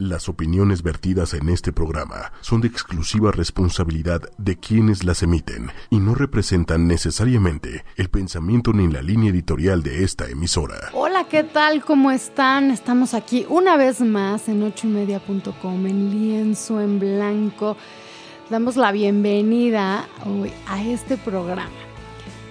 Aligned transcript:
Las 0.00 0.28
opiniones 0.28 0.84
vertidas 0.84 1.34
en 1.34 1.48
este 1.48 1.72
programa 1.72 2.30
son 2.40 2.60
de 2.60 2.68
exclusiva 2.68 3.32
responsabilidad 3.32 4.22
de 4.38 4.56
quienes 4.56 5.02
las 5.02 5.24
emiten 5.24 5.72
y 5.90 5.98
no 5.98 6.14
representan 6.14 6.86
necesariamente 6.86 7.84
el 7.96 8.08
pensamiento 8.08 8.72
ni 8.72 8.86
la 8.86 9.02
línea 9.02 9.30
editorial 9.30 9.82
de 9.82 10.04
esta 10.04 10.28
emisora. 10.28 10.90
Hola, 10.92 11.24
¿qué 11.28 11.42
tal? 11.42 11.84
¿Cómo 11.84 12.12
están? 12.12 12.70
Estamos 12.70 13.12
aquí 13.12 13.44
una 13.48 13.76
vez 13.76 14.00
más 14.00 14.48
en 14.48 14.62
ochoymedia.com 14.62 15.86
en 15.88 16.10
lienzo 16.12 16.80
en 16.80 17.00
blanco. 17.00 17.76
Damos 18.50 18.76
la 18.76 18.92
bienvenida 18.92 20.06
hoy 20.24 20.52
a 20.68 20.80
este 20.80 21.16
programa. 21.16 21.87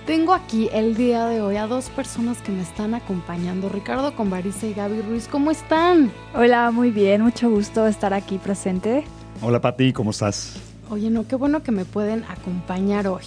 Tengo 0.08 0.34
aquí 0.34 0.70
el 0.72 0.96
día 0.96 1.26
de 1.26 1.42
hoy 1.42 1.58
a 1.58 1.68
dos 1.68 1.90
personas 1.90 2.38
que 2.38 2.54
me 2.54 2.62
están 2.62 2.94
acompañando, 2.94 3.68
Ricardo 3.68 4.16
Convariza 4.16 4.66
y 4.66 4.74
Gaby 4.74 5.02
Ruiz. 5.02 5.28
¿Cómo 5.28 5.52
están? 5.52 6.14
Hola, 6.34 6.72
muy 6.72 6.92
bien, 6.92 7.22
mucho 7.22 7.50
gusto 7.50 7.86
estar 7.86 8.14
aquí 8.14 8.38
presente. 8.38 9.04
Hola 9.42 9.60
Pati, 9.60 9.92
¿cómo 9.92 10.12
estás? 10.12 10.62
Oye, 10.90 11.10
no, 11.10 11.28
qué 11.28 11.36
bueno 11.36 11.62
que 11.62 11.74
me 11.74 11.84
pueden 11.84 12.24
acompañar 12.30 13.06
hoy. 13.06 13.26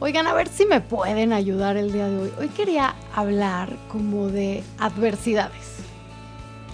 Oigan, 0.00 0.26
a 0.26 0.34
ver 0.34 0.48
si 0.48 0.66
me 0.66 0.80
pueden 0.80 1.32
ayudar 1.32 1.76
el 1.76 1.92
día 1.92 2.08
de 2.08 2.18
hoy. 2.18 2.32
Hoy 2.40 2.48
quería 2.48 2.96
hablar 3.14 3.72
como 3.92 4.26
de 4.26 4.64
adversidades. 4.76 5.84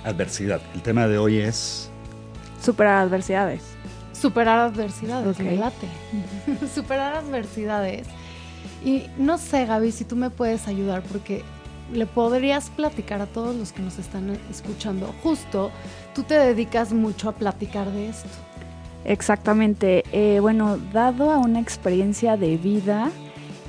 Adversidad. 0.04 0.62
El 0.74 0.80
tema 0.80 1.06
de 1.06 1.18
hoy 1.18 1.36
es... 1.36 1.90
Superar 2.62 2.96
adversidades. 2.96 3.60
Superar 4.14 4.58
adversidades, 4.58 5.38
me 5.38 5.58
late. 5.58 5.86
Superar 6.74 7.16
adversidades 7.16 8.08
y 8.84 9.04
no 9.18 9.38
sé, 9.38 9.66
Gaby, 9.66 9.92
si 9.92 10.04
tú 10.04 10.16
me 10.16 10.30
puedes 10.30 10.68
ayudar, 10.68 11.02
porque 11.02 11.42
le 11.92 12.06
podrías 12.06 12.70
platicar 12.70 13.20
a 13.20 13.26
todos 13.26 13.54
los 13.54 13.72
que 13.72 13.82
nos 13.82 13.98
están 13.98 14.38
escuchando. 14.50 15.14
Justo, 15.22 15.70
tú 16.14 16.22
te 16.22 16.34
dedicas 16.34 16.92
mucho 16.92 17.28
a 17.28 17.32
platicar 17.32 17.90
de 17.90 18.08
esto. 18.08 18.28
Exactamente. 19.04 20.02
Eh, 20.12 20.40
bueno, 20.40 20.78
dado 20.92 21.30
a 21.30 21.38
una 21.38 21.60
experiencia 21.60 22.36
de 22.36 22.56
vida, 22.56 23.10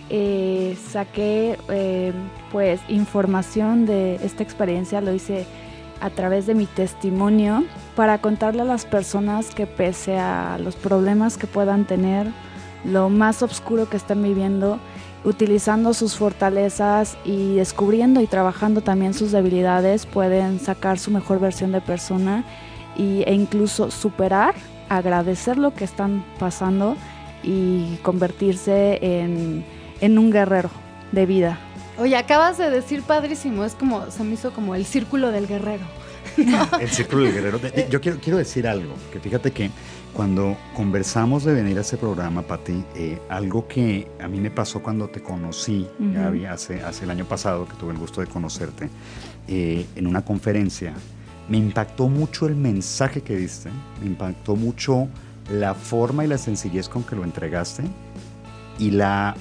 eh, 0.10 0.76
saqué 0.90 1.58
eh, 1.70 2.12
pues 2.52 2.80
información 2.88 3.86
de 3.86 4.16
esta 4.16 4.42
experiencia, 4.42 5.00
lo 5.02 5.14
hice 5.14 5.46
a 6.02 6.10
través 6.10 6.48
de 6.48 6.56
mi 6.56 6.66
testimonio 6.66 7.64
para 7.96 8.20
contarle 8.20 8.62
a 8.62 8.66
las 8.66 8.86
personas 8.86 9.54
que 9.54 9.68
pese 9.68 10.18
a 10.18 10.58
los 10.60 10.76
problemas 10.76 11.38
que 11.38 11.48
puedan 11.48 11.86
tener, 11.86 12.32
lo 12.88 13.10
más 13.10 13.44
oscuro 13.44 13.90
que 13.90 13.98
están 13.98 14.24
viviendo, 14.24 14.80
utilizando 15.24 15.94
sus 15.94 16.16
fortalezas 16.16 17.18
y 17.26 17.56
descubriendo 17.56 18.22
y 18.22 18.28
trabajando 18.28 18.82
también 18.82 19.14
sus 19.14 19.32
debilidades, 19.32 20.06
pueden 20.06 20.60
sacar 20.60 20.98
su 20.98 21.12
mejor 21.12 21.40
versión 21.40 21.72
de 21.72 21.82
persona 21.82 22.44
y, 22.96 23.24
e 23.24 23.34
incluso 23.34 23.92
superar, 23.92 24.56
agradecer 24.90 25.58
lo 25.58 25.74
que 25.74 25.84
están 25.84 26.24
pasando 26.40 26.96
y 27.44 27.98
convertirse 28.04 29.00
en, 29.02 29.66
en 30.02 30.18
un 30.18 30.32
guerrero 30.32 30.70
de 31.12 31.26
vida. 31.26 31.60
Oye, 32.00 32.16
acabas 32.16 32.58
de 32.58 32.70
decir 32.70 33.02
padrísimo, 33.02 33.66
es 33.66 33.74
como, 33.74 34.10
se 34.12 34.24
me 34.24 34.36
hizo 34.36 34.52
como 34.54 34.76
el 34.76 34.86
círculo 34.86 35.32
del 35.32 35.48
guerrero. 35.48 35.86
El 36.80 36.90
círculo 36.90 37.24
del 37.24 37.34
guerrero. 37.34 37.60
Yo 37.90 38.02
quiero, 38.02 38.20
quiero 38.20 38.38
decir 38.38 38.68
algo, 38.68 38.94
que 39.12 39.20
fíjate 39.20 39.52
que 39.52 39.72
cuando 40.14 40.58
conversamos 40.76 41.44
de 41.44 41.54
venir 41.54 41.78
a 41.78 41.82
este 41.82 41.98
programa, 41.98 42.42
Pati, 42.42 42.84
eh, 42.96 43.20
algo 43.30 43.68
que 43.68 44.08
a 44.20 44.28
mí 44.28 44.40
me 44.40 44.50
pasó 44.50 44.82
cuando 44.82 45.10
te 45.10 45.22
conocí, 45.22 45.88
hace, 46.50 46.82
hace 46.82 47.04
el 47.04 47.12
año 47.12 47.26
pasado, 47.26 47.68
que 47.68 47.76
tuve 47.76 47.92
el 47.92 48.00
gusto 48.00 48.22
de 48.22 48.28
conocerte, 48.28 48.90
eh, 49.48 49.86
en 49.96 50.08
una 50.08 50.26
conferencia, 50.26 50.94
me 51.48 51.58
impactó 51.58 52.08
mucho 52.08 52.48
el 52.48 52.56
mensaje 52.56 53.22
que 53.22 53.36
diste, 53.36 53.70
me 54.02 54.08
impactó 54.08 54.56
mucho 54.56 55.08
la 55.52 55.74
forma 55.74 56.26
y 56.26 56.28
la 56.28 56.38
sencillez 56.38 56.90
con 56.90 57.04
que 57.04 57.16
lo 57.16 57.24
entregaste 57.24 57.84
y 58.80 58.92
la, 58.92 59.36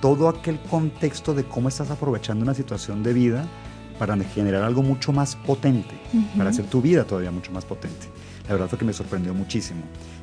todo 0.00 0.28
aquel 0.28 0.58
contexto 0.60 1.34
de 1.34 1.44
cómo 1.44 1.68
estás 1.68 1.90
aprovechando 1.90 2.42
una 2.42 2.54
situación 2.54 3.02
de 3.02 3.12
vida 3.12 3.46
para 3.98 4.16
generar 4.16 4.62
algo 4.62 4.82
mucho 4.82 5.12
más 5.12 5.36
potente, 5.36 5.94
para 6.36 6.50
hacer 6.50 6.66
tu 6.66 6.80
vida 6.80 7.04
todavía 7.04 7.30
mucho 7.30 7.52
más 7.52 7.64
potente. 7.64 8.08
La 8.46 8.54
verdad 8.54 8.68
fue 8.68 8.78
que 8.78 8.84
me 8.84 8.92
sorprendió 8.92 9.34
muchísimo. 9.34 9.82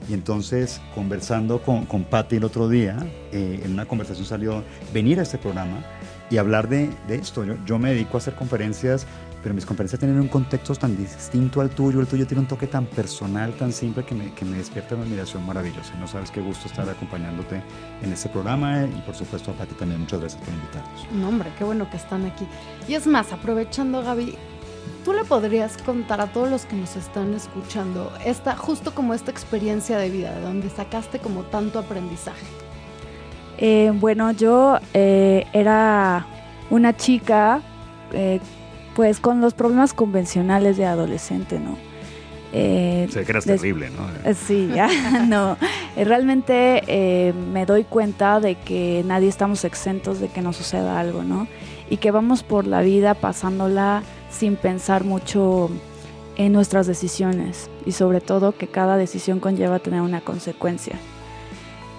Y 0.10 0.14
entonces, 0.14 0.82
conversando 0.96 1.62
con, 1.62 1.86
con 1.86 2.04
Patty 2.06 2.38
el 2.38 2.46
otro 2.46 2.70
día, 2.70 2.98
eh, 3.32 3.62
en 3.64 3.74
una 3.74 3.86
conversación 3.86 4.26
salió 4.26 4.64
venir 4.94 5.20
a 5.20 5.24
este 5.24 5.38
programa 5.38 5.84
y 6.30 6.38
hablar 6.38 6.70
de, 6.70 6.90
de 7.08 7.16
esto. 7.16 7.44
Yo, 7.44 7.56
yo, 7.66 7.80
me 7.80 7.92
dedico 7.92 8.18
a 8.18 8.20
hacer 8.20 8.36
conferencias, 8.36 9.06
pero 9.44 9.54
mis 9.54 9.66
conferencias 9.66 10.00
tienen 10.00 10.20
un 10.20 10.30
contexto 10.30 10.74
tan 10.74 10.96
distinto 10.96 11.60
al 11.60 11.70
tuyo. 11.70 12.00
El 12.00 12.08
tuyo 12.08 12.26
tiene 12.26 12.42
un 12.42 12.48
toque 12.48 12.66
tan 12.66 12.86
personal, 12.86 13.54
tan 13.54 13.74
simple, 13.74 14.06
que 14.06 14.16
me, 14.16 14.34
que 14.34 14.46
me 14.46 14.58
despierta 14.58 14.96
una 14.96 15.04
admiración 15.04 15.46
maravillosa. 15.46 15.94
No 16.00 16.08
sabes 16.08 16.32
qué 16.32 16.40
gusto 16.40 16.68
estar 16.68 16.90
acompañándote 16.90 17.62
en 18.02 18.14
este 18.14 18.30
programa. 18.30 18.86
Y 18.86 19.02
por 19.02 19.14
supuesto 19.14 19.52
a 19.52 19.54
Patty 19.56 19.76
también, 19.76 20.00
muchas 20.00 20.22
gracias 20.22 20.42
por 20.42 20.54
invitarnos. 20.54 21.12
No, 21.12 21.28
hombre, 21.28 21.52
qué 21.58 21.66
bueno 21.66 21.90
que 21.90 21.98
están 21.98 22.26
aquí. 22.26 22.48
Y 22.88 22.94
es 22.94 23.06
más, 23.06 23.34
aprovechando, 23.34 24.02
Gaby, 24.02 24.38
tú 25.04 25.12
le 25.12 25.26
podrías 25.26 25.78
contar 25.78 26.22
a 26.22 26.28
todos 26.28 26.50
los 26.50 26.66
que 26.66 26.78
nos 26.78 26.96
están 26.96 27.34
escuchando 27.34 28.14
esta, 28.26 28.56
justo 28.56 28.96
como 28.96 29.14
esta 29.14 29.30
experiencia 29.30 29.98
de 29.98 30.10
vida, 30.10 30.34
de 30.34 30.42
donde 30.42 30.70
sacaste 30.70 31.20
como 31.20 31.44
tanto 31.44 31.80
aprendizaje? 31.80 32.46
Eh, 33.58 33.92
bueno, 33.96 34.32
yo 34.32 34.80
eh, 34.94 35.46
era 35.54 36.26
una 36.70 36.96
chica, 36.96 37.62
eh, 38.14 38.40
pues 38.96 39.20
con 39.20 39.42
los 39.42 39.54
problemas 39.54 39.94
convencionales 39.94 40.78
de 40.78 40.86
adolescente, 40.86 41.60
¿no? 41.60 41.78
Eh, 42.56 43.10
que 43.12 43.20
eras 43.20 43.46
terrible, 43.46 43.90
¿no? 43.90 44.34
Sí, 44.36 44.70
ya, 44.76 44.88
no. 45.26 45.58
Realmente 45.96 47.34
me 47.52 47.66
doy 47.66 47.84
cuenta 47.84 48.40
de 48.40 48.56
que 48.56 49.04
nadie 49.06 49.28
estamos 49.28 49.66
exentos 49.66 50.20
de 50.20 50.28
que 50.28 50.42
nos 50.42 50.58
suceda 50.58 51.00
algo, 51.00 51.24
¿no? 51.24 51.48
Y 51.90 51.98
que 51.98 52.12
vamos 52.12 52.44
por 52.44 52.68
la 52.68 52.82
vida 52.82 53.16
pasándola 53.16 54.04
sin 54.30 54.56
pensar 54.56 55.04
mucho 55.04 55.72
en 56.36 56.54
nuestras 56.54 56.88
decisiones 56.88 57.70
y 57.86 57.92
sobre 57.92 58.22
todo 58.22 58.56
que 58.56 58.68
cada 58.68 58.98
decisión 58.98 59.40
conlleva 59.40 59.80
tener 59.80 60.02
una 60.02 60.22
consecuencia. 60.22 60.98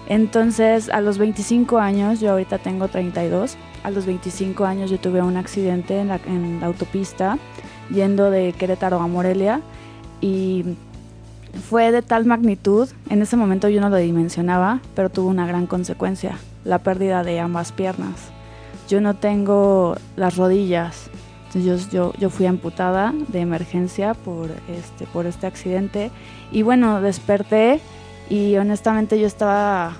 Entonces, 0.07 0.89
a 0.89 1.01
los 1.01 1.17
25 1.17 1.79
años, 1.79 2.19
yo 2.19 2.31
ahorita 2.31 2.59
tengo 2.59 2.87
32, 2.87 3.57
a 3.83 3.91
los 3.91 4.05
25 4.05 4.65
años 4.65 4.89
yo 4.89 4.99
tuve 4.99 5.21
un 5.21 5.37
accidente 5.37 5.99
en 5.99 6.07
la, 6.07 6.19
autopista 6.65 7.37
yendo 7.91 8.31
de 8.31 8.53
Querétaro 8.53 8.99
a 8.99 9.07
Morelia 9.07 9.61
y 10.21 10.65
fue 11.69 11.91
de 11.91 12.01
tal 12.01 12.25
magnitud, 12.25 12.89
en 13.09 13.21
ese 13.21 13.37
momento 13.37 13.69
yo 13.69 13.81
no 13.81 13.89
lo 13.89 13.97
dimensionaba, 13.97 14.79
pero 14.95 15.09
tuvo 15.09 15.29
una 15.29 15.47
gran 15.47 15.67
consecuencia, 15.67 16.37
la 16.63 16.79
pérdida 16.79 17.23
de 17.23 17.39
ambas 17.39 17.71
piernas. 17.71 18.31
Yo 18.89 19.01
no 19.01 19.15
tengo 19.15 19.95
las 20.15 20.35
rodillas, 20.35 21.09
yo, 21.53 22.11
yo, 22.19 22.29
fui 22.29 22.47
amputada 22.47 23.13
de 23.29 23.39
emergencia 23.39 24.13
por 24.13 24.49
este, 24.67 25.05
por 25.05 25.25
este 25.25 25.47
accidente 25.47 26.11
y 26.51 26.63
bueno, 26.63 27.01
desperté 27.01 27.79
y 28.29 28.55
honestamente 28.57 29.19
yo 29.19 29.27
estaba 29.27 29.93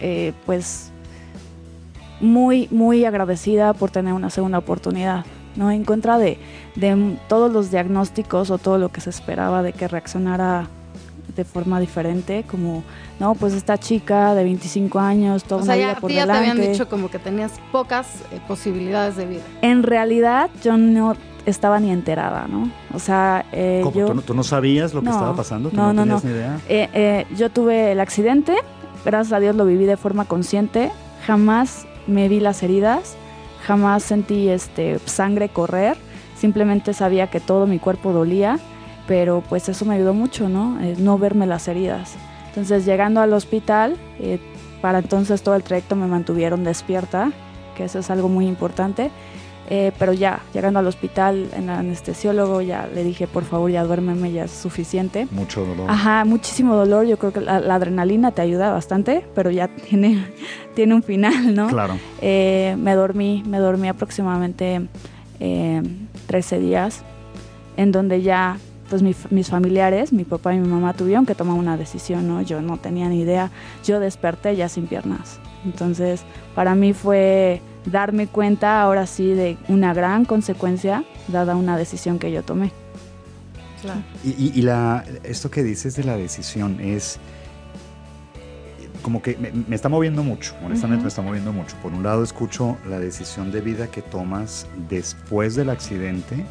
eh, 0.00 0.32
pues 0.44 0.90
muy, 2.20 2.68
muy 2.70 3.04
agradecida 3.04 3.74
por 3.74 3.90
tener 3.90 4.12
una 4.12 4.30
segunda 4.30 4.58
oportunidad, 4.58 5.24
¿no? 5.56 5.70
En 5.70 5.84
contra 5.84 6.18
de, 6.18 6.38
de 6.76 7.16
todos 7.28 7.52
los 7.52 7.70
diagnósticos 7.70 8.50
o 8.50 8.58
todo 8.58 8.78
lo 8.78 8.90
que 8.90 9.00
se 9.00 9.10
esperaba 9.10 9.62
de 9.62 9.72
que 9.72 9.88
reaccionara 9.88 10.68
de 11.34 11.44
forma 11.44 11.78
diferente, 11.78 12.44
como, 12.50 12.82
no, 13.20 13.34
pues 13.34 13.52
esta 13.52 13.78
chica 13.78 14.34
de 14.34 14.42
25 14.44 14.98
años, 14.98 15.44
toda 15.44 15.62
o 15.62 15.64
sea, 15.64 15.76
vida 15.76 15.92
ya, 15.92 16.00
por 16.00 16.10
delante. 16.10 16.32
te 16.32 16.50
habían 16.50 16.72
dicho 16.72 16.88
como 16.88 17.10
que 17.10 17.18
tenías 17.18 17.52
pocas 17.70 18.06
eh, 18.32 18.40
posibilidades 18.48 19.16
de 19.16 19.26
vida. 19.26 19.42
En 19.60 19.82
realidad, 19.82 20.48
yo 20.64 20.78
no 20.78 21.14
estaba 21.46 21.80
ni 21.80 21.90
enterada, 21.90 22.46
¿no? 22.48 22.70
O 22.92 22.98
sea, 22.98 23.46
eh, 23.52 23.80
¿Cómo? 23.82 23.96
yo... 23.96 24.06
¿Tú, 24.06 24.14
no, 24.14 24.22
¿Tú, 24.22 24.34
no, 24.34 24.44
sabías 24.44 24.92
lo 24.92 25.00
que 25.00 25.06
no, 25.06 25.12
estaba 25.12 25.34
pasando? 25.34 25.70
¿Tú 25.70 25.76
no, 25.76 25.92
no, 25.92 26.04
no, 26.04 26.20
tenías 26.20 26.24
ni 26.24 26.30
idea? 26.32 26.60
Eh, 26.68 26.88
eh, 26.92 27.26
yo 27.36 27.50
tuve 27.50 27.92
el 27.92 28.00
accidente, 28.00 28.56
gracias 29.04 29.32
a 29.32 29.40
Dios 29.40 29.56
lo 29.56 29.64
viví 29.64 29.86
de 29.86 29.96
forma 29.96 30.24
consciente, 30.24 30.90
jamás 31.26 31.86
me 32.06 32.28
vi 32.28 32.40
las 32.40 32.62
heridas, 32.62 33.16
jamás 33.64 34.02
sentí 34.02 34.48
este, 34.48 34.98
sangre 35.06 35.48
correr, 35.48 35.96
simplemente 36.36 36.92
sabía 36.92 37.28
que 37.28 37.40
todo 37.40 37.66
mi 37.66 37.78
cuerpo 37.78 38.12
dolía 38.12 38.58
pero 39.06 39.42
pues 39.48 39.68
eso 39.68 39.84
me 39.84 39.94
ayudó 39.94 40.14
mucho, 40.14 40.48
¿no? 40.48 40.80
Eh, 40.80 40.96
no 40.98 41.18
verme 41.18 41.46
las 41.46 41.68
heridas. 41.68 42.14
Entonces 42.48 42.84
llegando 42.84 43.20
al 43.20 43.32
hospital, 43.32 43.96
eh, 44.18 44.38
para 44.80 44.98
entonces 44.98 45.42
todo 45.42 45.54
el 45.54 45.62
trayecto 45.62 45.96
me 45.96 46.06
mantuvieron 46.06 46.64
despierta, 46.64 47.32
que 47.76 47.84
eso 47.84 47.98
es 47.98 48.10
algo 48.10 48.28
muy 48.28 48.46
importante. 48.46 49.10
Eh, 49.68 49.92
pero 49.98 50.12
ya, 50.12 50.40
llegando 50.54 50.78
al 50.78 50.86
hospital, 50.86 51.48
en 51.54 51.64
el 51.64 51.70
anestesiólogo, 51.70 52.60
ya 52.60 52.88
le 52.94 53.02
dije, 53.02 53.26
por 53.26 53.44
favor, 53.44 53.70
ya 53.70 53.84
duérmeme, 53.84 54.30
ya 54.30 54.44
es 54.44 54.52
suficiente. 54.52 55.26
Mucho 55.30 55.64
dolor. 55.64 55.90
Ajá, 55.90 56.24
muchísimo 56.24 56.76
dolor. 56.76 57.06
Yo 57.06 57.18
creo 57.18 57.32
que 57.32 57.40
la, 57.40 57.58
la 57.60 57.74
adrenalina 57.74 58.30
te 58.30 58.42
ayuda 58.42 58.70
bastante, 58.70 59.24
pero 59.34 59.50
ya 59.50 59.68
tiene, 59.68 60.24
tiene 60.74 60.94
un 60.94 61.02
final, 61.02 61.54
¿no? 61.54 61.68
Claro. 61.68 61.98
Eh, 62.20 62.76
me 62.78 62.94
dormí, 62.94 63.42
me 63.46 63.58
dormí 63.58 63.88
aproximadamente 63.88 64.86
13 65.38 66.58
días, 66.60 67.02
en 67.76 67.92
donde 67.92 68.22
ya 68.22 68.58
pues 68.88 69.02
mis 69.02 69.48
familiares, 69.48 70.12
mi 70.12 70.24
papá 70.24 70.54
y 70.54 70.60
mi 70.60 70.68
mamá 70.68 70.94
tuvieron 70.94 71.26
que 71.26 71.34
tomar 71.34 71.56
una 71.56 71.76
decisión, 71.76 72.28
¿no? 72.28 72.40
Yo 72.42 72.62
no 72.62 72.76
tenía 72.76 73.08
ni 73.08 73.20
idea, 73.20 73.50
yo 73.84 73.98
desperté 73.98 74.54
ya 74.54 74.68
sin 74.68 74.86
piernas. 74.86 75.40
Entonces, 75.64 76.22
para 76.54 76.74
mí 76.74 76.92
fue 76.92 77.60
darme 77.86 78.26
cuenta 78.26 78.82
ahora 78.82 79.06
sí 79.06 79.32
de 79.32 79.56
una 79.68 79.94
gran 79.94 80.24
consecuencia 80.24 81.04
dada 81.28 81.56
una 81.56 81.76
decisión 81.76 82.18
que 82.18 82.32
yo 82.32 82.42
tomé. 82.42 82.72
Y, 84.24 84.62
la, 84.62 85.04
esto 85.22 85.50
que 85.50 85.62
dices 85.62 85.94
de 85.94 86.04
la 86.04 86.16
decisión 86.16 86.80
es 86.80 87.20
como 89.02 89.22
que 89.22 89.36
me, 89.36 89.76
está 89.76 89.88
moviendo 89.88 90.24
mucho, 90.24 90.54
honestamente 90.64 91.02
me 91.02 91.08
está 91.08 91.22
moviendo 91.22 91.52
mucho. 91.52 91.76
Por 91.82 91.92
un 91.92 92.02
lado 92.02 92.24
escucho 92.24 92.76
la 92.88 92.98
decisión 92.98 93.52
de 93.52 93.60
vida 93.60 93.88
que 93.88 94.02
tomas 94.02 94.66
después 94.88 95.54
del 95.54 95.70
accidente, 95.70 96.44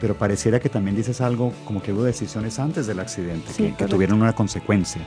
pero 0.00 0.16
pareciera 0.16 0.58
que 0.58 0.68
también 0.68 0.96
dices 0.96 1.20
algo 1.20 1.52
como 1.64 1.80
que 1.80 1.92
hubo 1.92 2.02
decisiones 2.02 2.58
antes 2.58 2.88
del 2.88 2.98
accidente, 2.98 3.74
que, 3.76 3.86
tuvieron 3.86 4.20
una 4.20 4.32
consecuencia. 4.32 5.02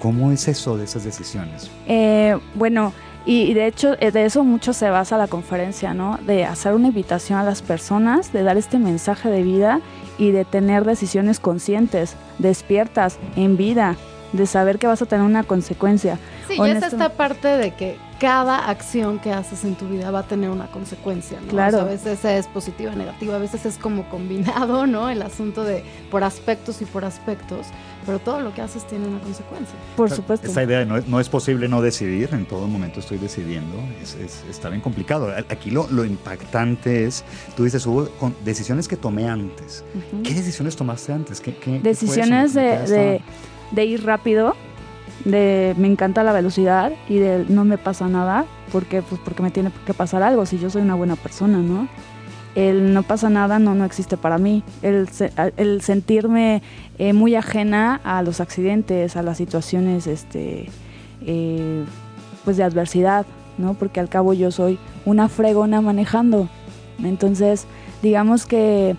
¿Cómo 0.00 0.30
es 0.30 0.46
eso 0.46 0.76
de 0.76 0.84
esas 0.84 1.02
decisiones? 1.02 1.70
Eh, 1.88 2.38
bueno, 2.54 2.92
y 3.26 3.54
de 3.54 3.66
hecho 3.66 3.94
eh, 4.00 4.10
de 4.10 4.24
eso 4.24 4.44
mucho 4.44 4.72
se 4.72 4.90
basa 4.90 5.16
la 5.16 5.28
conferencia, 5.28 5.94
¿no? 5.94 6.18
De 6.26 6.44
hacer 6.44 6.74
una 6.74 6.88
invitación 6.88 7.38
a 7.38 7.44
las 7.44 7.62
personas, 7.62 8.32
de 8.32 8.42
dar 8.42 8.56
este 8.56 8.78
mensaje 8.78 9.30
de 9.30 9.42
vida 9.42 9.80
y 10.18 10.30
de 10.30 10.44
tener 10.44 10.84
decisiones 10.84 11.40
conscientes, 11.40 12.16
despiertas, 12.38 13.18
en 13.36 13.56
vida, 13.56 13.96
de 14.32 14.46
saber 14.46 14.78
que 14.78 14.86
vas 14.86 15.00
a 15.00 15.06
tener 15.06 15.24
una 15.24 15.44
consecuencia. 15.44 16.18
Sí, 16.48 16.56
y 16.58 16.68
es 16.68 16.82
esta 16.82 17.10
parte 17.10 17.48
de 17.48 17.74
que 17.74 17.96
cada 18.18 18.68
acción 18.68 19.18
que 19.18 19.32
haces 19.32 19.64
en 19.64 19.74
tu 19.74 19.86
vida 19.86 20.10
va 20.10 20.20
a 20.20 20.22
tener 20.22 20.50
una 20.50 20.66
consecuencia, 20.66 21.40
¿no? 21.40 21.48
Claro. 21.48 21.80
a 21.80 21.84
veces 21.84 22.24
es 22.24 22.46
positiva, 22.46 22.94
negativa, 22.94 23.36
a 23.36 23.38
veces 23.38 23.64
es 23.66 23.78
como 23.78 24.08
combinado, 24.08 24.86
¿no? 24.86 25.08
El 25.08 25.22
asunto 25.22 25.64
de 25.64 25.84
por 26.10 26.24
aspectos 26.24 26.82
y 26.82 26.84
por 26.84 27.04
aspectos, 27.04 27.66
pero 28.04 28.18
todo 28.18 28.40
lo 28.40 28.54
que 28.54 28.62
haces 28.62 28.86
tiene 28.86 29.06
una 29.06 29.20
consecuencia. 29.20 29.74
Por 29.96 30.10
supuesto. 30.10 30.46
Esta 30.46 30.62
idea 30.62 30.80
de 30.80 30.86
no 30.86 30.96
es, 30.96 31.06
no 31.06 31.20
es, 31.20 31.28
posible 31.28 31.68
no 31.68 31.82
decidir, 31.82 32.30
en 32.32 32.46
todo 32.46 32.66
momento 32.66 33.00
estoy 33.00 33.18
decidiendo, 33.18 33.76
es, 34.02 34.16
está 34.48 34.68
bien 34.68 34.80
complicado. 34.80 35.32
Aquí 35.48 35.70
lo, 35.70 35.88
lo, 35.90 36.04
impactante 36.04 37.06
es, 37.06 37.24
tú 37.56 37.64
dices, 37.64 37.84
hubo 37.86 38.08
decisiones 38.44 38.88
que 38.88 38.96
tomé 38.96 39.28
antes. 39.28 39.84
¿Qué 40.22 40.34
decisiones 40.34 40.76
tomaste 40.76 41.12
antes? 41.12 41.40
¿Qué, 41.40 41.56
qué 41.56 41.80
decisiones 41.80 42.54
de, 42.54 42.78
de, 42.86 43.20
de 43.72 43.84
ir 43.84 44.04
rápido 44.04 44.54
de 45.24 45.74
me 45.78 45.88
encanta 45.88 46.22
la 46.22 46.32
velocidad 46.32 46.92
y 47.08 47.18
de 47.18 47.46
no 47.48 47.64
me 47.64 47.78
pasa 47.78 48.08
nada 48.08 48.44
porque 48.72 49.02
pues 49.02 49.20
porque 49.24 49.42
me 49.42 49.50
tiene 49.50 49.70
que 49.86 49.94
pasar 49.94 50.22
algo 50.22 50.44
si 50.44 50.58
yo 50.58 50.70
soy 50.70 50.82
una 50.82 50.94
buena 50.94 51.16
persona 51.16 51.58
no 51.58 51.88
el 52.54 52.92
no 52.92 53.02
pasa 53.02 53.30
nada 53.30 53.58
no 53.58 53.74
no 53.74 53.84
existe 53.84 54.16
para 54.16 54.38
mí 54.38 54.62
el, 54.82 55.08
el 55.56 55.80
sentirme 55.82 56.62
eh, 56.98 57.12
muy 57.12 57.34
ajena 57.34 58.00
a 58.04 58.22
los 58.22 58.40
accidentes 58.40 59.16
a 59.16 59.22
las 59.22 59.36
situaciones 59.36 60.06
este 60.06 60.68
eh, 61.26 61.84
pues 62.44 62.56
de 62.56 62.62
adversidad 62.62 63.26
no 63.58 63.74
porque 63.74 64.00
al 64.00 64.08
cabo 64.08 64.32
yo 64.32 64.50
soy 64.50 64.78
una 65.04 65.28
fregona 65.28 65.80
manejando. 65.80 66.48
Entonces 67.02 67.66
digamos 68.02 68.46
que 68.46 68.96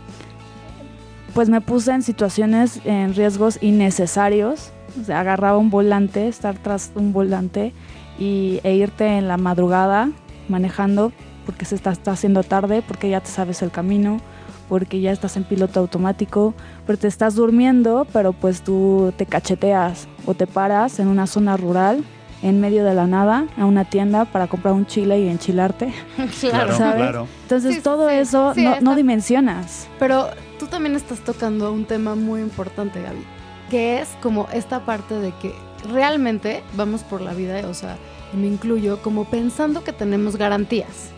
pues 1.33 1.50
me 1.50 1.62
puse 1.62 1.92
en 1.92 2.01
situaciones 2.01 2.80
en 2.86 3.13
riesgos 3.13 3.59
innecesarios. 3.62 4.71
Agarraba 5.13 5.57
un 5.57 5.69
volante, 5.69 6.30
estar 6.30 6.56
tras 6.57 6.92
un 6.95 7.12
volante 7.12 7.74
y, 8.18 8.62
e 8.63 8.75
irte 8.75 9.06
en 9.18 9.27
la 9.27 9.36
madrugada 9.36 10.09
manejando 10.47 11.12
porque 11.45 11.65
se 11.65 11.75
está 11.75 11.94
haciendo 12.06 12.44
tarde, 12.44 12.81
porque 12.81 13.09
ya 13.09 13.19
te 13.19 13.30
sabes 13.30 13.62
el 13.62 13.71
camino, 13.71 14.19
porque 14.67 15.01
ya 15.01 15.12
estás 15.12 15.38
en 15.38 15.44
piloto 15.44 15.79
automático, 15.79 16.53
pero 16.85 16.97
te 16.97 17.07
estás 17.07 17.35
durmiendo, 17.35 18.07
pero 18.12 18.33
pues 18.33 18.62
tú 18.62 19.13
te 19.17 19.25
cacheteas 19.25 20.07
o 20.25 20.33
te 20.33 20.47
paras 20.47 21.00
en 21.00 21.07
una 21.07 21.27
zona 21.27 21.57
rural 21.57 22.03
en 22.41 22.59
medio 22.59 22.83
de 22.83 22.94
la 22.94 23.07
nada 23.07 23.47
a 23.57 23.65
una 23.65 23.85
tienda 23.85 24.25
para 24.25 24.47
comprar 24.47 24.73
un 24.73 24.85
chile 24.85 25.19
y 25.19 25.29
enchilarte. 25.29 25.94
claro, 26.39 26.75
Claro. 26.75 27.27
Entonces 27.44 27.81
todo 27.81 28.09
eso 28.09 28.53
no, 28.56 28.81
no 28.81 28.95
dimensionas. 28.95 29.88
Pero 30.00 30.29
tú 30.59 30.68
también 30.68 30.95
estás 30.95 31.19
tocando 31.19 31.71
un 31.71 31.85
tema 31.85 32.15
muy 32.15 32.41
importante, 32.41 33.01
Gaby 33.01 33.35
que 33.69 34.00
es 34.00 34.09
como 34.21 34.47
esta 34.53 34.85
parte 34.85 35.15
de 35.15 35.31
que 35.41 35.53
realmente 35.91 36.63
vamos 36.75 37.03
por 37.03 37.21
la 37.21 37.33
vida, 37.33 37.68
o 37.68 37.73
sea, 37.73 37.97
me 38.33 38.47
incluyo, 38.47 39.01
como 39.01 39.25
pensando 39.25 39.83
que 39.83 39.94
tenemos 39.94 40.35
garantías. 40.35 41.11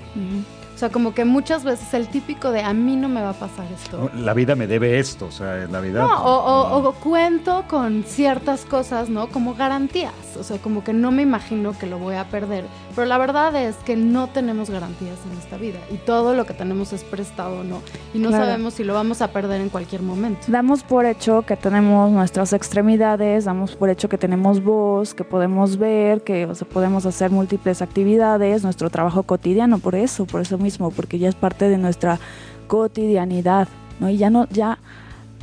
O 0.77 0.79
sea, 0.79 0.89
como 0.89 1.15
que 1.15 1.25
muchas 1.25 1.63
veces 1.63 1.91
el 1.95 2.07
típico 2.07 2.51
de 2.51 2.61
a 2.61 2.71
mí 2.71 2.95
no 2.95 3.09
me 3.09 3.19
va 3.19 3.31
a 3.31 3.33
pasar 3.33 3.65
esto. 3.73 4.11
La 4.13 4.35
vida 4.35 4.55
me 4.55 4.67
debe 4.67 4.99
esto, 4.99 5.25
o 5.25 5.31
sea, 5.31 5.65
la 5.71 5.79
vida... 5.79 6.03
No, 6.03 6.23
o, 6.23 6.91
cuento 6.93 7.65
con 7.67 8.03
ciertas 8.03 8.63
cosas, 8.63 9.09
¿no? 9.09 9.25
Como 9.29 9.55
garantías, 9.55 10.13
o 10.39 10.43
sea, 10.43 10.59
como 10.59 10.83
que 10.83 10.93
no 10.93 11.09
me 11.09 11.23
imagino 11.23 11.75
que 11.75 11.87
lo 11.87 11.97
voy 11.97 12.13
a 12.13 12.25
perder. 12.25 12.65
Pero 12.93 13.07
la 13.07 13.17
verdad 13.17 13.55
es 13.55 13.75
que 13.77 13.95
no 13.95 14.27
tenemos 14.27 14.69
garantías 14.69 15.17
en 15.31 15.37
esta 15.39 15.57
vida 15.57 15.79
y 15.89 15.97
todo 15.97 16.35
lo 16.35 16.45
que 16.45 16.53
tenemos 16.53 16.93
es 16.93 17.03
prestado, 17.03 17.63
¿no? 17.63 17.81
Y 18.13 18.19
no 18.19 18.29
sabemos 18.29 18.75
si 18.75 18.83
lo 18.83 18.93
vamos 18.93 19.23
a 19.23 19.31
perder 19.31 19.61
en 19.61 19.69
cualquier 19.69 20.03
momento. 20.03 20.41
Damos 20.47 20.83
por 20.83 21.07
hecho 21.07 21.41
que 21.41 21.55
tenemos 21.55 22.11
nuestras 22.11 22.53
extremidades, 22.53 23.45
damos 23.45 23.75
por 23.75 23.89
hecho 23.89 24.09
que 24.09 24.19
tenemos 24.19 24.63
voz, 24.63 25.15
que 25.15 25.23
podemos 25.23 25.77
ver, 25.77 26.21
que 26.21 26.45
o 26.45 26.53
sea, 26.53 26.67
podemos 26.67 27.07
hacer 27.07 27.31
múltiples 27.31 27.81
actividades, 27.81 28.63
nuestro 28.63 28.91
trabajo 28.91 29.23
cotidiano, 29.23 29.79
por 29.79 29.95
eso, 29.95 30.25
por 30.25 30.41
eso 30.41 30.59
porque 30.95 31.19
ya 31.19 31.29
es 31.29 31.35
parte 31.35 31.69
de 31.69 31.77
nuestra 31.77 32.19
cotidianidad, 32.67 33.67
¿no? 33.99 34.09
Y 34.09 34.17
ya 34.17 34.29
no, 34.29 34.47
ya 34.49 34.79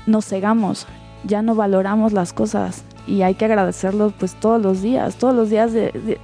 nos 0.06 0.26
cegamos, 0.26 0.86
ya 1.24 1.42
no 1.42 1.54
valoramos 1.54 2.12
las 2.12 2.32
cosas 2.32 2.84
y 3.06 3.22
hay 3.22 3.34
que 3.34 3.44
agradecerlo 3.44 4.12
pues 4.18 4.34
todos 4.34 4.60
los 4.60 4.82
días, 4.82 5.16
todos 5.16 5.34
los 5.34 5.50
días, 5.50 5.72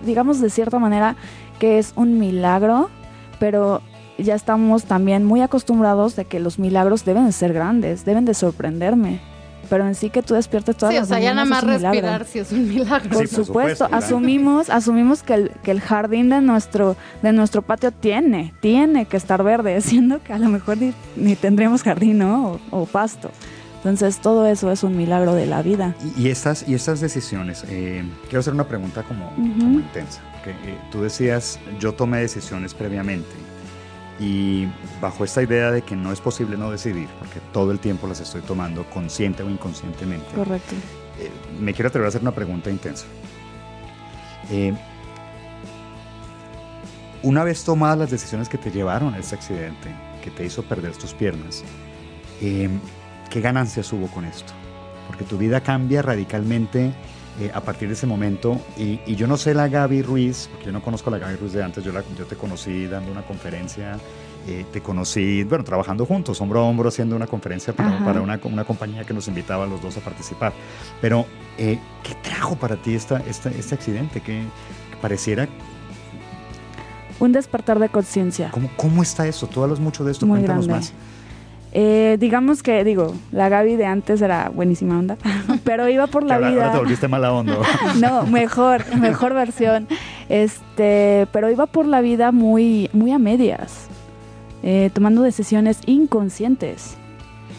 digamos 0.04 0.40
de 0.40 0.50
cierta 0.50 0.78
manera 0.78 1.16
que 1.58 1.78
es 1.78 1.92
un 1.96 2.18
milagro, 2.18 2.88
pero 3.38 3.82
ya 4.18 4.34
estamos 4.34 4.84
también 4.84 5.24
muy 5.24 5.40
acostumbrados 5.40 6.16
de 6.16 6.24
que 6.24 6.40
los 6.40 6.58
milagros 6.58 7.04
deben 7.04 7.26
de 7.26 7.32
ser 7.32 7.52
grandes, 7.52 8.04
deben 8.04 8.24
de 8.24 8.34
sorprenderme 8.34 9.29
pero 9.70 9.86
en 9.86 9.94
sí 9.94 10.10
que 10.10 10.20
tú 10.20 10.34
despiertes 10.34 10.76
todas 10.76 10.92
sí, 10.92 10.98
las 10.98 11.06
o 11.06 11.08
sea, 11.08 11.20
ya 11.20 11.32
nada 11.32 11.46
más 11.46 11.62
respirar 11.62 12.26
si 12.26 12.40
es 12.40 12.50
un 12.50 12.68
milagro. 12.68 13.08
Por, 13.08 13.28
supuesto, 13.28 13.88
asumimos, 13.90 14.68
asumimos 14.68 15.22
que 15.22 15.34
el, 15.34 15.50
que 15.62 15.70
el 15.70 15.80
jardín 15.80 16.28
de 16.28 16.40
nuestro, 16.40 16.96
de 17.22 17.32
nuestro 17.32 17.62
patio 17.62 17.92
tiene, 17.92 18.52
tiene 18.60 19.06
que 19.06 19.16
estar 19.16 19.42
verde, 19.44 19.80
siendo 19.80 20.22
que 20.22 20.32
a 20.32 20.38
lo 20.38 20.48
mejor 20.48 20.76
ni, 21.16 21.36
tendremos 21.36 21.82
jardín, 21.84 22.18
¿no? 22.18 22.60
O, 22.70 22.84
pasto. 22.84 23.30
Entonces 23.76 24.18
todo 24.18 24.46
eso 24.46 24.72
es 24.72 24.82
un 24.82 24.96
milagro 24.96 25.34
de 25.34 25.46
la 25.46 25.62
vida. 25.62 25.94
Y, 26.18 26.28
estas, 26.28 26.68
y 26.68 26.74
estas 26.74 27.00
decisiones, 27.00 27.64
eh, 27.68 28.04
quiero 28.24 28.40
hacer 28.40 28.52
una 28.52 28.66
pregunta 28.66 29.04
como, 29.04 29.32
intensa. 29.38 30.20
Que, 30.42 30.50
eh, 30.50 30.78
tú 30.90 31.00
decías, 31.02 31.60
yo 31.78 31.94
tomé 31.94 32.18
decisiones 32.18 32.74
previamente 32.74 33.49
y 34.20 34.68
bajo 35.00 35.24
esta 35.24 35.42
idea 35.42 35.72
de 35.72 35.80
que 35.80 35.96
no 35.96 36.12
es 36.12 36.20
posible 36.20 36.58
no 36.58 36.70
decidir, 36.70 37.08
porque 37.18 37.40
todo 37.52 37.72
el 37.72 37.80
tiempo 37.80 38.06
las 38.06 38.20
estoy 38.20 38.42
tomando 38.42 38.84
consciente 38.90 39.42
o 39.42 39.48
inconscientemente. 39.48 40.26
Correcto. 40.34 40.74
Eh, 41.18 41.30
me 41.58 41.72
quiero 41.72 41.88
atrever 41.88 42.04
a 42.04 42.08
hacer 42.10 42.20
una 42.20 42.32
pregunta 42.32 42.70
intensa. 42.70 43.06
Eh, 44.50 44.74
una 47.22 47.44
vez 47.44 47.64
tomadas 47.64 47.98
las 47.98 48.10
decisiones 48.10 48.50
que 48.50 48.58
te 48.58 48.70
llevaron 48.70 49.14
a 49.14 49.18
este 49.18 49.36
accidente, 49.36 49.88
que 50.22 50.30
te 50.30 50.44
hizo 50.44 50.62
perder 50.64 50.94
tus 50.96 51.14
piernas, 51.14 51.64
eh, 52.42 52.68
¿qué 53.30 53.40
ganancias 53.40 53.90
hubo 53.90 54.06
con 54.08 54.26
esto? 54.26 54.52
Porque 55.06 55.24
tu 55.24 55.38
vida 55.38 55.62
cambia 55.62 56.02
radicalmente 56.02 56.92
a 57.54 57.60
partir 57.60 57.88
de 57.88 57.94
ese 57.94 58.06
momento. 58.06 58.60
Y, 58.76 59.14
yo 59.14 59.26
no 59.26 59.36
sé 59.36 59.54
la 59.54 59.68
Gaby 59.68 60.02
Ruiz, 60.02 60.48
porque 60.50 60.66
yo 60.66 60.72
no 60.72 60.82
conozco 60.82 61.10
a 61.10 61.12
la 61.12 61.18
Gaby 61.18 61.36
Ruiz 61.36 61.52
de 61.52 61.62
antes, 61.62 61.82
yo, 61.82 61.92
la, 61.92 62.02
yo 62.16 62.26
te 62.26 62.36
conocí 62.36 62.86
dando 62.86 63.10
una 63.10 63.22
conferencia, 63.22 63.98
eh, 64.46 64.64
te 64.72 64.80
conocí, 64.80 65.44
bueno, 65.44 65.64
trabajando 65.64 66.06
juntos, 66.06 66.40
hombro 66.40 66.60
a 66.60 66.62
hombro, 66.64 66.88
haciendo 66.88 67.16
una 67.16 67.26
conferencia 67.26 67.74
para, 67.74 67.98
para 68.04 68.20
una, 68.20 68.38
una, 68.44 68.64
compañía 68.64 69.04
que 69.04 69.14
nos 69.14 69.28
invitaba 69.28 69.64
a 69.64 69.66
los 69.66 69.80
dos 69.80 69.96
a 69.96 70.00
participar. 70.00 70.52
Pero, 71.00 71.26
eh, 71.56 71.78
¿qué 72.02 72.14
trajo 72.22 72.56
para 72.56 72.76
ti 72.76 72.94
esta, 72.94 73.18
esta, 73.20 73.50
este 73.50 73.74
accidente? 73.74 74.20
Que, 74.20 74.44
pareciera 75.00 75.48
un 77.18 77.32
despertar 77.32 77.78
de 77.78 77.88
conciencia. 77.88 78.50
¿Cómo, 78.50 78.70
¿Cómo 78.76 79.02
está 79.02 79.26
eso? 79.26 79.46
Tú 79.46 79.62
hablas 79.62 79.78
mucho 79.78 80.04
de 80.04 80.12
esto, 80.12 80.26
Muy 80.26 80.38
cuéntanos 80.38 80.68
más. 80.68 80.92
Eh, 81.72 82.16
digamos 82.18 82.62
que, 82.62 82.82
digo, 82.82 83.14
la 83.30 83.48
Gaby 83.48 83.76
de 83.76 83.86
antes 83.86 84.20
era 84.20 84.48
buenísima 84.48 84.98
onda, 84.98 85.16
pero 85.64 85.88
iba 85.88 86.06
por 86.08 86.24
la 86.24 86.38
vida. 86.38 86.66
Ahora 86.66 86.72
te 86.72 86.78
volviste 86.78 87.08
mala 87.08 87.32
onda. 87.32 87.58
no, 88.00 88.26
mejor, 88.26 88.96
mejor 88.96 89.34
versión. 89.34 89.86
Este, 90.28 91.28
pero 91.32 91.50
iba 91.50 91.66
por 91.66 91.86
la 91.86 92.00
vida 92.00 92.32
muy, 92.32 92.90
muy 92.92 93.12
a 93.12 93.18
medias, 93.18 93.86
eh, 94.62 94.90
tomando 94.92 95.22
decisiones 95.22 95.78
inconscientes. 95.86 96.96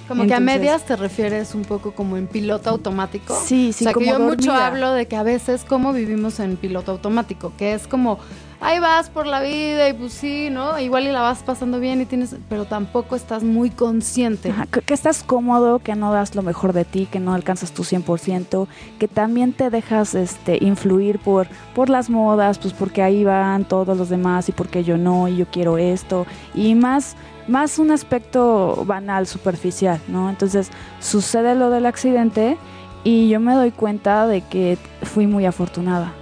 Como 0.08 0.28
que 0.28 0.34
a 0.34 0.42
medias 0.42 0.84
te 0.86 0.98
refieres 0.98 1.56
un 1.56 1.64
poco 1.64 1.94
como 1.94 2.18
en 2.18 2.28
piloto 2.28 2.70
automático. 2.70 3.34
Sí, 3.46 3.72
sí, 3.72 3.86
o 3.86 3.88
sea, 3.88 3.94
como 3.94 4.06
que 4.06 4.12
yo 4.12 4.20
mucho 4.20 4.52
hablo 4.52 4.92
de 4.92 5.06
que 5.06 5.16
a 5.16 5.24
veces 5.24 5.64
como 5.64 5.94
vivimos 5.94 6.42
en 6.42 6.58
piloto 6.58 6.92
automático, 6.92 7.54
que 7.58 7.74
es 7.74 7.88
como 7.88 8.20
ahí 8.62 8.80
vas 8.80 9.10
por 9.10 9.26
la 9.26 9.42
vida 9.42 9.90
y 9.90 9.94
pues 9.94 10.14
sí, 10.14 10.50
¿no? 10.52 10.80
Igual 10.80 11.06
y 11.06 11.12
la 11.12 11.22
vas 11.22 11.40
pasando 11.40 11.80
bien 11.80 12.00
y 12.00 12.06
tienes, 12.06 12.36
pero 12.48 12.66
tampoco 12.66 13.16
estás 13.16 13.44
muy 13.44 13.72
consciente. 13.72 14.52
Ajá, 14.52 14.68
que, 14.68 14.82
que 14.82 14.94
estás 14.94 15.24
cómodo, 15.24 15.80
que 15.80 15.96
no 15.96 16.14
das 16.14 16.36
lo 16.36 16.44
mejor 16.44 16.72
de 16.72 16.86
ti, 16.86 17.08
que 17.12 17.20
no 17.20 17.34
alcanzas 17.34 17.72
tu 17.72 17.84
100%, 17.84 18.68
que 19.00 19.08
también 19.08 19.52
te 19.52 19.70
dejas 19.70 20.16
este, 20.16 20.64
influir 20.64 21.20
por, 21.20 21.48
por 21.74 21.90
las 21.90 22.10
modas, 22.10 22.60
pues 22.60 22.74
porque 22.74 23.02
ahí 23.02 23.24
van 23.24 23.66
todos 23.66 23.98
los 23.98 24.10
demás 24.10 24.48
y 24.48 24.52
porque 24.52 24.84
yo 24.84 24.98
no, 24.98 25.28
y 25.28 25.38
yo 25.38 25.48
quiero 25.48 25.78
esto, 25.78 26.26
y 26.54 26.76
más, 26.76 27.16
más 27.48 27.80
un 27.80 27.92
aspecto 27.92 28.84
banal, 28.86 29.26
superficial, 29.26 30.00
¿no? 30.08 30.30
Entonces 30.30 30.70
sucede 31.00 31.56
lo 31.56 31.72
del 31.72 31.88
accidente 31.88 32.58
y 33.04 33.30
yo 33.30 33.40
me 33.40 33.56
doy 33.56 33.72
cuenta 33.72 34.28
de 34.28 34.42
que 34.42 34.78
fui 35.02 35.26
muy 35.26 35.46
afortunada, 35.46 36.14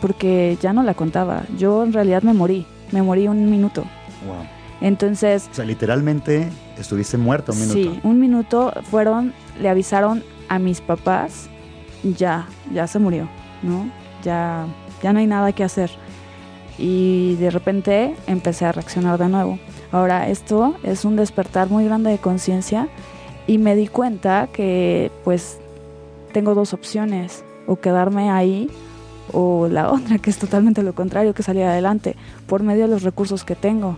porque 0.00 0.56
ya 0.60 0.72
no 0.72 0.82
la 0.82 0.94
contaba, 0.94 1.44
yo 1.58 1.82
en 1.84 1.92
realidad 1.92 2.22
me 2.22 2.32
morí, 2.32 2.66
me 2.92 3.02
morí 3.02 3.28
un 3.28 3.50
minuto. 3.50 3.84
Wow. 4.26 4.46
Entonces 4.80 5.48
O 5.50 5.54
sea, 5.54 5.64
literalmente 5.64 6.48
estuviste 6.78 7.16
muerto 7.16 7.52
un 7.52 7.60
minuto. 7.60 7.78
Sí, 7.78 8.00
un 8.02 8.20
minuto 8.20 8.72
fueron, 8.90 9.32
le 9.60 9.68
avisaron 9.68 10.22
a 10.48 10.58
mis 10.58 10.80
papás, 10.80 11.48
ya, 12.16 12.46
ya 12.72 12.86
se 12.86 12.98
murió, 12.98 13.28
¿no? 13.62 13.90
Ya, 14.22 14.66
ya 15.02 15.12
no 15.12 15.18
hay 15.18 15.26
nada 15.26 15.52
que 15.52 15.64
hacer. 15.64 15.90
Y 16.78 17.34
de 17.36 17.50
repente 17.50 18.14
empecé 18.28 18.64
a 18.66 18.72
reaccionar 18.72 19.18
de 19.18 19.28
nuevo. 19.28 19.58
Ahora, 19.90 20.28
esto 20.28 20.76
es 20.84 21.04
un 21.04 21.16
despertar 21.16 21.68
muy 21.70 21.84
grande 21.84 22.10
de 22.10 22.18
conciencia 22.18 22.88
y 23.48 23.58
me 23.58 23.74
di 23.74 23.88
cuenta 23.88 24.48
que 24.52 25.10
pues 25.24 25.58
tengo 26.32 26.54
dos 26.54 26.72
opciones, 26.74 27.42
o 27.66 27.76
quedarme 27.76 28.30
ahí 28.30 28.70
o 29.32 29.68
la 29.68 29.90
otra, 29.92 30.18
que 30.18 30.30
es 30.30 30.38
totalmente 30.38 30.82
lo 30.82 30.94
contrario, 30.94 31.34
que 31.34 31.42
salir 31.42 31.64
adelante 31.64 32.16
por 32.46 32.62
medio 32.62 32.84
de 32.84 32.88
los 32.88 33.02
recursos 33.02 33.44
que 33.44 33.54
tengo 33.54 33.96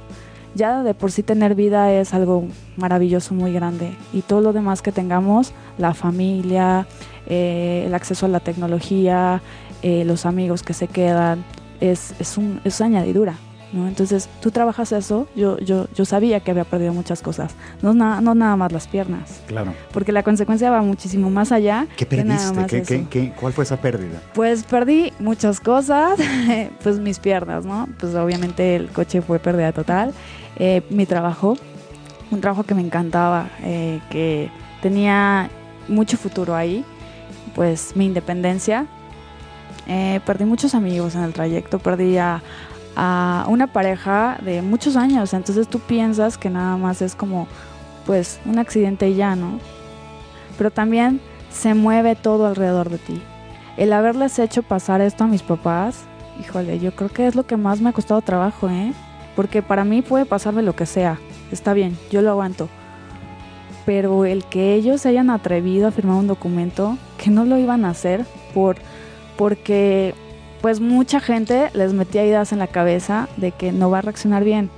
ya 0.54 0.82
de 0.82 0.94
por 0.94 1.12
sí 1.12 1.22
tener 1.22 1.54
vida 1.54 1.92
es 1.92 2.14
algo 2.14 2.44
maravilloso, 2.76 3.34
muy 3.34 3.52
grande. 3.52 3.92
Y 4.12 4.22
todo 4.22 4.40
lo 4.40 4.52
demás 4.52 4.82
que 4.82 4.92
tengamos, 4.92 5.52
la 5.78 5.94
familia, 5.94 6.86
eh, 7.26 7.84
el 7.86 7.94
acceso 7.94 8.26
a 8.26 8.28
la 8.28 8.40
tecnología, 8.40 9.42
eh, 9.82 10.04
los 10.04 10.26
amigos 10.26 10.62
que 10.62 10.74
se 10.74 10.88
quedan, 10.88 11.44
es, 11.80 12.14
es, 12.18 12.36
un, 12.36 12.60
es 12.64 12.80
añadidura. 12.80 13.34
¿No? 13.72 13.86
Entonces, 13.86 14.28
tú 14.40 14.50
trabajas 14.50 14.90
eso, 14.92 15.28
yo, 15.36 15.58
yo, 15.58 15.86
yo 15.94 16.04
sabía 16.04 16.40
que 16.40 16.50
había 16.50 16.64
perdido 16.64 16.92
muchas 16.92 17.22
cosas, 17.22 17.54
no, 17.82 17.94
na- 17.94 18.20
no 18.20 18.34
nada 18.34 18.56
más 18.56 18.72
las 18.72 18.88
piernas, 18.88 19.40
Claro. 19.46 19.72
porque 19.92 20.10
la 20.12 20.22
consecuencia 20.22 20.70
va 20.70 20.82
muchísimo 20.82 21.30
más 21.30 21.52
allá. 21.52 21.86
¿Qué 21.96 22.04
que 22.06 22.24
nada 22.24 22.52
perdiste? 22.52 22.60
más 22.60 22.70
¿Qué, 22.70 22.82
qué- 22.82 23.06
qué- 23.08 23.32
cuál 23.38 23.52
fue 23.52 23.64
esa 23.64 23.76
pérdida? 23.76 24.20
Pues 24.34 24.64
perdí 24.64 25.12
muchas 25.20 25.60
cosas, 25.60 26.18
pues 26.82 26.98
mis 26.98 27.18
piernas, 27.20 27.64
¿no? 27.64 27.88
Pues 27.98 28.14
obviamente 28.14 28.74
el 28.76 28.88
coche 28.88 29.22
fue 29.22 29.38
pérdida 29.38 29.72
total. 29.72 30.12
Eh, 30.56 30.82
mi 30.90 31.06
trabajo, 31.06 31.56
un 32.30 32.40
trabajo 32.40 32.64
que 32.64 32.74
me 32.74 32.82
encantaba, 32.82 33.48
eh, 33.62 34.00
que 34.10 34.50
tenía 34.82 35.48
mucho 35.88 36.16
futuro 36.16 36.54
ahí, 36.56 36.84
pues 37.54 37.92
mi 37.94 38.06
independencia. 38.06 38.86
Eh, 39.86 40.20
perdí 40.24 40.44
muchos 40.44 40.74
amigos 40.74 41.14
en 41.16 41.22
el 41.22 41.32
trayecto, 41.32 41.78
perdí 41.78 42.16
a, 42.18 42.42
a 42.96 43.46
una 43.48 43.66
pareja 43.66 44.38
de 44.44 44.62
muchos 44.62 44.96
años, 44.96 45.34
entonces 45.34 45.68
tú 45.68 45.78
piensas 45.80 46.38
que 46.38 46.50
nada 46.50 46.76
más 46.76 47.02
es 47.02 47.14
como, 47.14 47.46
pues, 48.06 48.40
un 48.44 48.58
accidente 48.58 49.08
y 49.08 49.14
ya, 49.14 49.36
¿no? 49.36 49.58
Pero 50.58 50.70
también 50.70 51.20
se 51.50 51.74
mueve 51.74 52.16
todo 52.16 52.46
alrededor 52.46 52.90
de 52.90 52.98
ti 52.98 53.22
el 53.80 53.94
haberles 53.94 54.38
hecho 54.38 54.62
pasar 54.62 55.00
esto 55.00 55.24
a 55.24 55.26
mis 55.26 55.42
papás, 55.42 56.02
híjole, 56.38 56.78
yo 56.78 56.94
creo 56.94 57.08
que 57.08 57.26
es 57.26 57.34
lo 57.34 57.46
que 57.46 57.56
más 57.56 57.80
me 57.80 57.88
ha 57.88 57.94
costado 57.94 58.20
trabajo, 58.20 58.68
¿eh? 58.68 58.92
Porque 59.34 59.62
para 59.62 59.84
mí 59.84 60.02
puede 60.02 60.26
pasarme 60.26 60.60
lo 60.60 60.76
que 60.76 60.84
sea, 60.84 61.18
está 61.50 61.72
bien, 61.72 61.96
yo 62.10 62.20
lo 62.20 62.28
aguanto. 62.28 62.68
Pero 63.86 64.26
el 64.26 64.44
que 64.44 64.74
ellos 64.74 65.00
se 65.00 65.08
hayan 65.08 65.30
atrevido 65.30 65.88
a 65.88 65.92
firmar 65.92 66.16
un 66.16 66.26
documento 66.26 66.98
que 67.16 67.30
no 67.30 67.46
lo 67.46 67.56
iban 67.56 67.86
a 67.86 67.90
hacer 67.90 68.26
por 68.52 68.76
porque 69.38 70.14
pues 70.60 70.80
mucha 70.80 71.20
gente 71.20 71.70
les 71.74 71.92
metía 71.92 72.24
ideas 72.24 72.52
en 72.52 72.58
la 72.58 72.66
cabeza 72.66 73.28
de 73.36 73.52
que 73.52 73.72
no 73.72 73.90
va 73.90 73.98
a 73.98 74.02
reaccionar 74.02 74.44
bien, 74.44 74.70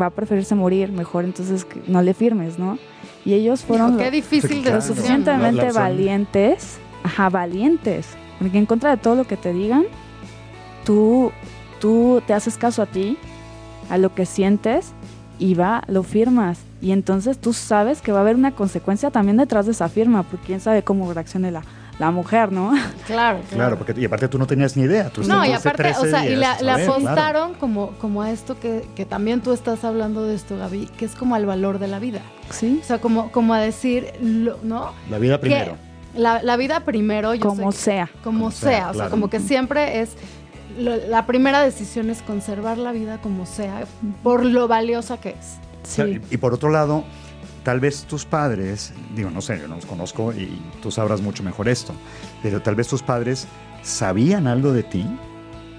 va 0.00 0.06
a 0.06 0.10
preferirse 0.10 0.54
morir, 0.54 0.90
mejor 0.92 1.24
entonces 1.24 1.64
que 1.64 1.80
no 1.86 2.02
le 2.02 2.14
firmes, 2.14 2.58
¿no? 2.58 2.78
Y 3.24 3.34
ellos 3.34 3.62
fueron 3.62 3.92
lo- 3.92 3.98
qué 3.98 4.10
difícil 4.10 4.64
lo 4.64 4.80
suficientemente 4.80 5.56
La- 5.58 5.62
la 5.62 5.68
opción. 5.68 5.82
valientes, 5.84 6.78
ajá, 7.04 7.28
valientes, 7.28 8.06
porque 8.38 8.58
en 8.58 8.66
contra 8.66 8.90
de 8.90 8.96
todo 8.96 9.14
lo 9.14 9.24
que 9.26 9.36
te 9.36 9.52
digan, 9.52 9.84
tú, 10.84 11.30
tú 11.80 12.22
te 12.26 12.32
haces 12.34 12.56
caso 12.56 12.82
a 12.82 12.86
ti, 12.86 13.16
a 13.88 13.98
lo 13.98 14.14
que 14.14 14.26
sientes 14.26 14.92
y 15.38 15.54
va, 15.54 15.82
lo 15.88 16.02
firmas. 16.02 16.58
Y 16.82 16.92
entonces 16.92 17.38
tú 17.38 17.52
sabes 17.52 18.00
que 18.00 18.12
va 18.12 18.18
a 18.18 18.22
haber 18.22 18.36
una 18.36 18.52
consecuencia 18.52 19.10
también 19.10 19.36
detrás 19.36 19.66
de 19.66 19.72
esa 19.72 19.88
firma, 19.88 20.22
porque 20.22 20.46
quién 20.46 20.60
sabe 20.60 20.82
cómo 20.82 21.12
reaccione 21.12 21.50
la, 21.50 21.62
la 22.00 22.10
mujer, 22.10 22.50
¿no? 22.50 22.72
Claro, 23.06 23.40
Claro, 23.50 23.76
porque 23.78 23.94
y 24.00 24.04
aparte 24.04 24.26
tú 24.28 24.38
no 24.38 24.46
tenías 24.46 24.76
ni 24.76 24.82
idea. 24.84 25.10
Tú 25.10 25.22
No, 25.22 25.44
y 25.44 25.52
aparte, 25.52 25.82
13 25.84 26.00
o 26.00 26.04
sea, 26.10 26.24
y 26.26 26.34
días 26.36 26.60
le, 26.60 26.66
claro. 26.74 26.92
apostaron 26.92 27.54
como, 27.54 27.90
como 27.98 28.22
a 28.22 28.30
esto 28.30 28.58
que, 28.58 28.84
que 28.96 29.04
también 29.04 29.40
tú 29.42 29.52
estás 29.52 29.84
hablando 29.84 30.24
de 30.24 30.34
esto, 30.34 30.56
Gaby, 30.56 30.86
que 30.96 31.04
es 31.04 31.14
como 31.14 31.34
al 31.36 31.46
valor 31.46 31.78
de 31.78 31.86
la 31.88 31.98
vida. 31.98 32.20
Sí. 32.50 32.80
O 32.82 32.84
sea, 32.84 32.98
como, 33.00 33.30
como 33.30 33.54
a 33.54 33.60
decir, 33.60 34.12
lo- 34.20 34.58
¿no? 34.62 34.92
La 35.10 35.18
vida 35.18 35.36
Que 35.36 35.42
primero. 35.42 35.76
la, 36.16 36.42
la 36.42 36.56
vida 36.56 36.80
primero, 36.80 37.34
yo 37.34 37.40
Como 37.48 37.70
sé 37.72 37.78
que- 37.78 37.84
sea. 37.84 38.10
como 38.24 38.38
Como 38.38 38.50
sea, 38.50 38.70
sea, 38.70 38.80
o 38.80 38.84
sea, 38.84 38.92
claro. 38.94 39.10
como 39.10 39.28
que 39.30 39.38
siempre 39.40 40.00
es 40.00 40.10
lo- 40.78 40.96
la 40.96 41.26
primera 41.26 41.60
decisión 41.62 42.08
es 42.10 42.22
conservar 42.22 42.78
la 42.78 42.92
vida 42.92 43.18
como 43.20 43.44
sea, 43.44 43.84
por 44.22 44.44
lo 44.44 44.68
valiosa 44.68 45.18
que 45.20 45.30
es. 45.30 45.58
Sí. 45.82 46.02
y, 46.30 46.34
y 46.34 46.36
por 46.38 46.54
otro 46.54 46.70
lado, 46.70 47.04
tal 47.62 47.80
vez 47.80 48.04
tus 48.04 48.24
padres, 48.24 48.92
digo, 49.14 49.30
no 49.30 49.40
sé, 49.40 49.58
yo 49.60 49.68
no 49.68 49.76
los 49.76 49.86
conozco 49.86 50.32
y 50.32 50.60
tú 50.82 50.90
sabrás 50.90 51.20
mucho 51.20 51.42
mejor 51.42 51.68
esto, 51.68 51.92
pero 52.42 52.60
tal 52.62 52.74
vez 52.74 52.88
tus 52.88 53.02
padres 53.02 53.46
sabían 53.82 54.46
algo 54.46 54.72
de 54.72 54.82
ti 54.82 55.06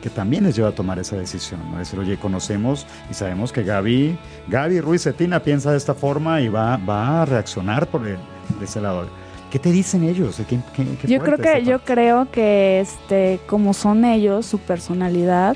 que 0.02 0.10
también 0.10 0.44
les 0.46 0.56
lleva 0.56 0.70
a 0.70 0.72
tomar 0.76 0.98
esa 0.98 1.16
decisión, 1.16 1.60
¿no? 1.72 1.78
Decir, 1.78 2.00
oye, 2.00 2.18
conocemos 2.18 2.88
y 3.12 3.14
sabemos 3.14 3.52
que 3.52 3.64
Gaby, 3.64 4.18
Gaby 4.48 4.82
Ruiz 4.82 5.04
Cetina 5.04 5.44
piensa 5.44 5.72
de 5.72 5.78
esta 5.78 5.94
forma 5.94 6.42
y 6.42 6.50
va, 6.50 6.78
va 6.78 7.22
a 7.22 7.26
reaccionar 7.26 7.86
por 7.88 8.08
el- 8.08 8.18
de 8.60 8.66
ese 8.66 8.82
lado. 8.82 9.08
¿Qué 9.52 9.60
te 9.60 9.72
dicen 9.72 10.04
ellos? 10.04 10.38
¿Qué- 10.50 10.60
qué- 10.76 10.86
qué 11.02 11.08
Yo 11.08 11.20
creo 11.20 11.38
que 11.38 11.64
yo 11.64 11.80
creo 11.84 12.32
que 12.32 12.80
este 12.80 13.40
como 13.46 13.74
son 13.76 14.04
ellos, 14.06 14.46
su 14.48 14.58
personalidad, 14.58 15.56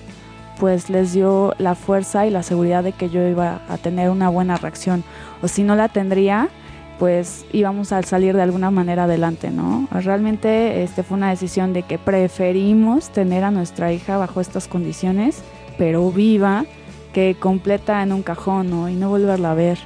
pues 0.59 0.89
les 0.89 1.13
dio 1.13 1.53
la 1.57 1.75
fuerza 1.75 2.25
y 2.25 2.29
la 2.29 2.43
seguridad 2.43 2.83
de 2.83 2.91
que 2.91 3.09
yo 3.09 3.25
iba 3.27 3.61
a 3.69 3.77
tener 3.77 4.09
una 4.09 4.29
buena 4.29 4.57
reacción. 4.57 5.03
O 5.41 5.47
si 5.47 5.63
no 5.63 5.75
la 5.75 5.89
tendría, 5.89 6.49
pues 6.99 7.45
íbamos 7.51 7.91
a 7.91 8.01
salir 8.03 8.35
de 8.35 8.41
alguna 8.41 8.71
manera 8.71 9.03
adelante, 9.03 9.51
¿no? 9.51 9.87
Realmente 9.91 10.83
este 10.83 11.03
fue 11.03 11.17
una 11.17 11.29
decisión 11.29 11.73
de 11.73 11.83
que 11.83 11.97
preferimos 11.97 13.09
tener 13.09 13.43
a 13.43 13.51
nuestra 13.51 13.91
hija 13.91 14.17
bajo 14.17 14.41
estas 14.41 14.67
condiciones, 14.67 15.43
pero 15.77 16.09
viva, 16.11 16.65
que 17.13 17.35
completa 17.39 18.01
en 18.03 18.11
un 18.11 18.23
cajón, 18.23 18.69
¿no? 18.69 18.89
Y 18.89 18.95
no 18.95 19.09
volverla 19.09 19.51
a 19.51 19.55
ver. 19.55 19.77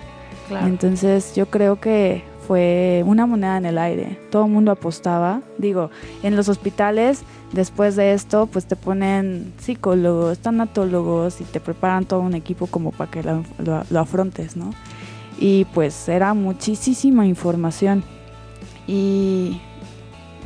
Claro. 0.47 0.67
Entonces 0.67 1.35
yo 1.35 1.47
creo 1.47 1.79
que 1.79 2.23
fue 2.49 3.03
una 3.05 3.27
moneda 3.27 3.57
en 3.57 3.67
el 3.67 3.77
aire. 3.77 4.17
Todo 4.31 4.45
el 4.45 4.51
mundo 4.51 4.71
apostaba. 4.71 5.43
Digo, 5.59 5.91
en 6.23 6.35
los 6.35 6.49
hospitales, 6.49 7.21
después 7.53 7.95
de 7.95 8.13
esto, 8.13 8.47
pues 8.47 8.65
te 8.65 8.75
ponen 8.75 9.53
psicólogos, 9.59 10.39
tanatólogos 10.39 11.41
y 11.41 11.43
te 11.43 11.59
preparan 11.59 12.05
todo 12.05 12.21
un 12.21 12.33
equipo 12.33 12.65
como 12.65 12.89
para 12.91 13.11
que 13.11 13.21
lo, 13.21 13.43
lo- 13.59 13.83
lo 13.87 13.99
afrontes, 13.99 14.57
¿no? 14.57 14.71
Y 15.39 15.65
pues 15.75 16.09
era 16.09 16.33
muchísima 16.33 17.27
información. 17.27 18.03
Y 18.87 19.61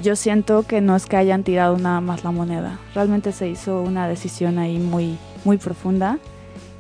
yo 0.03 0.17
siento 0.17 0.63
que 0.63 0.81
no 0.81 0.97
es 0.97 1.05
que 1.05 1.15
hayan 1.15 1.43
tirado 1.43 1.77
nada 1.77 2.01
más 2.01 2.25
la 2.25 2.31
moneda. 2.31 2.79
Realmente 2.93 3.31
se 3.31 3.47
hizo 3.47 3.81
una 3.81 4.09
decisión 4.09 4.57
ahí 4.59 4.77
muy, 4.77 5.17
muy 5.45 5.55
profunda. 5.57 6.19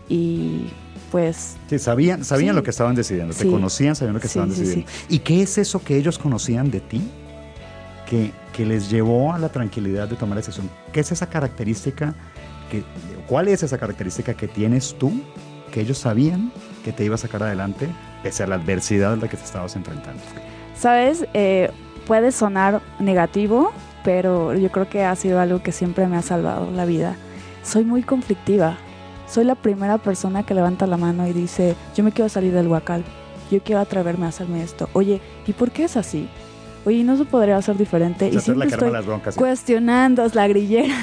Y 0.09 0.65
pues 1.13 1.57
Sí, 1.69 1.77
sabían, 1.77 2.25
sabían 2.25 2.53
Sí. 2.53 2.55
lo 2.55 2.63
que 2.63 2.71
estaban 2.71 2.95
decidiendo, 2.95 3.35
te 3.35 3.43
Sí. 3.43 3.47
conocían, 3.47 3.95
sabían 3.95 4.15
lo 4.15 4.19
que 4.19 4.25
estaban 4.25 4.51
sí, 4.51 4.61
decidiendo. 4.61 4.91
¿Y 5.09 5.19
qué 5.19 5.43
es 5.43 5.59
eso 5.59 5.79
que 5.83 5.95
ellos 5.95 6.17
conocían 6.17 6.71
de 6.71 6.79
ti 6.79 7.03
que, 8.09 8.31
que 8.51 8.65
les 8.65 8.89
llevó 8.89 9.31
a 9.31 9.37
la 9.37 9.49
tranquilidad 9.49 10.07
de 10.07 10.15
tomar 10.15 10.39
esa 10.39 10.47
decisión? 10.47 10.71
¿Qué 10.91 11.01
es 11.01 11.11
esa 11.11 11.27
característica? 11.29 12.15
Que, 12.71 12.83
¿Cuál 13.27 13.47
es 13.47 13.61
esa 13.61 13.77
característica 13.77 14.33
que 14.33 14.47
tienes 14.47 14.95
tú 14.97 15.21
que 15.71 15.81
ellos 15.81 15.99
sabían 15.99 16.51
que 16.83 16.91
te 16.91 17.05
iba 17.05 17.13
a 17.13 17.19
sacar 17.19 17.43
adelante 17.43 17.87
pese 18.23 18.41
a 18.41 18.47
la 18.47 18.55
adversidad 18.55 19.13
a 19.13 19.15
la 19.15 19.27
que 19.27 19.37
te 19.37 19.43
estabas 19.43 19.75
enfrentando? 19.75 20.19
¿Sabes? 20.75 21.27
Eh, 21.35 21.69
puede 22.07 22.31
sonar 22.31 22.81
negativo, 22.99 23.71
pero 24.03 24.55
yo 24.55 24.71
creo 24.71 24.89
que 24.89 25.03
ha 25.03 25.15
sido 25.15 25.39
algo 25.39 25.61
que 25.61 25.71
siempre 25.71 26.07
me 26.07 26.17
ha 26.17 26.23
salvado 26.23 26.71
la 26.71 26.85
vida. 26.85 27.15
Soy 27.61 27.83
muy 27.85 28.01
conflictiva. 28.01 28.77
Soy 29.33 29.45
la 29.45 29.55
primera 29.55 29.97
persona 29.97 30.43
que 30.43 30.53
levanta 30.53 30.85
la 30.85 30.95
mano 30.95 31.27
y 31.27 31.33
dice, 31.33 31.75
yo 31.95 32.03
me 32.03 32.11
quiero 32.11 32.29
salir 32.29 32.53
del 32.53 32.67
huacal. 32.67 33.03
yo 33.49 33.63
quiero 33.63 33.81
atreverme 33.81 34.27
a 34.27 34.29
hacerme 34.29 34.61
esto. 34.61 34.89
Oye, 34.93 35.21
¿y 35.47 35.53
por 35.53 35.71
qué 35.71 35.85
es 35.85 35.97
así? 35.97 36.29
Oye, 36.85 37.03
¿no 37.03 37.17
se 37.17 37.25
podría 37.25 37.57
hacer 37.57 37.75
diferente? 37.75 38.29
y 38.31 38.39
siempre 38.39 38.67
estoy 38.67 38.91
cuestionando 39.35 40.23
la 40.35 40.47
grillera. 40.47 40.93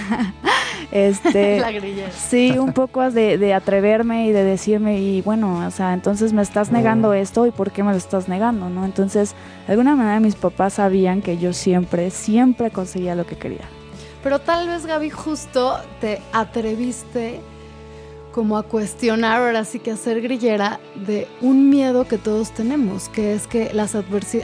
este, 0.92 1.58
la 1.60 1.72
grillera. 1.72 2.12
Sí, 2.12 2.56
un 2.56 2.72
poco 2.72 3.10
de, 3.10 3.36
de, 3.36 3.52
atreverme 3.52 4.28
y 4.28 4.30
de 4.30 4.44
decirme, 4.44 5.00
y 5.00 5.22
bueno, 5.22 5.66
o 5.66 5.70
sea, 5.72 5.92
entonces 5.92 6.32
me 6.32 6.42
estás 6.42 6.70
negando 6.70 7.12
esto 7.12 7.48
y 7.48 7.50
por 7.50 7.72
qué 7.72 7.82
me 7.82 7.90
lo 7.90 7.98
estás 7.98 8.28
negando, 8.28 8.70
¿no? 8.70 8.84
Entonces, 8.84 9.34
de 9.66 9.72
alguna 9.72 9.96
manera 9.96 10.20
mis 10.20 10.36
papás 10.36 10.74
sabían 10.74 11.20
que 11.20 11.36
yo 11.36 11.52
siempre, 11.52 12.10
siempre 12.10 12.70
conseguía 12.70 13.16
lo 13.16 13.26
que 13.26 13.36
quería. 13.36 13.68
Pero 14.22 14.38
tal 14.38 14.68
vez, 14.68 14.86
Gaby, 14.86 15.10
justo 15.10 15.78
te 16.00 16.22
atreviste 16.32 17.40
como 18.32 18.56
a 18.56 18.62
cuestionar, 18.62 19.42
ahora 19.42 19.64
sí 19.64 19.78
que 19.78 19.90
hacer 19.90 20.20
grillera 20.20 20.80
de 21.06 21.26
un 21.40 21.68
miedo 21.68 22.06
que 22.06 22.18
todos 22.18 22.50
tenemos, 22.52 23.08
que 23.08 23.34
es 23.34 23.46
que 23.46 23.72
las 23.74 23.96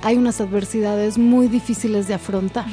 hay 0.02 0.16
unas 0.16 0.40
adversidades 0.40 1.18
muy 1.18 1.48
difíciles 1.48 2.08
de 2.08 2.14
afrontar. 2.14 2.66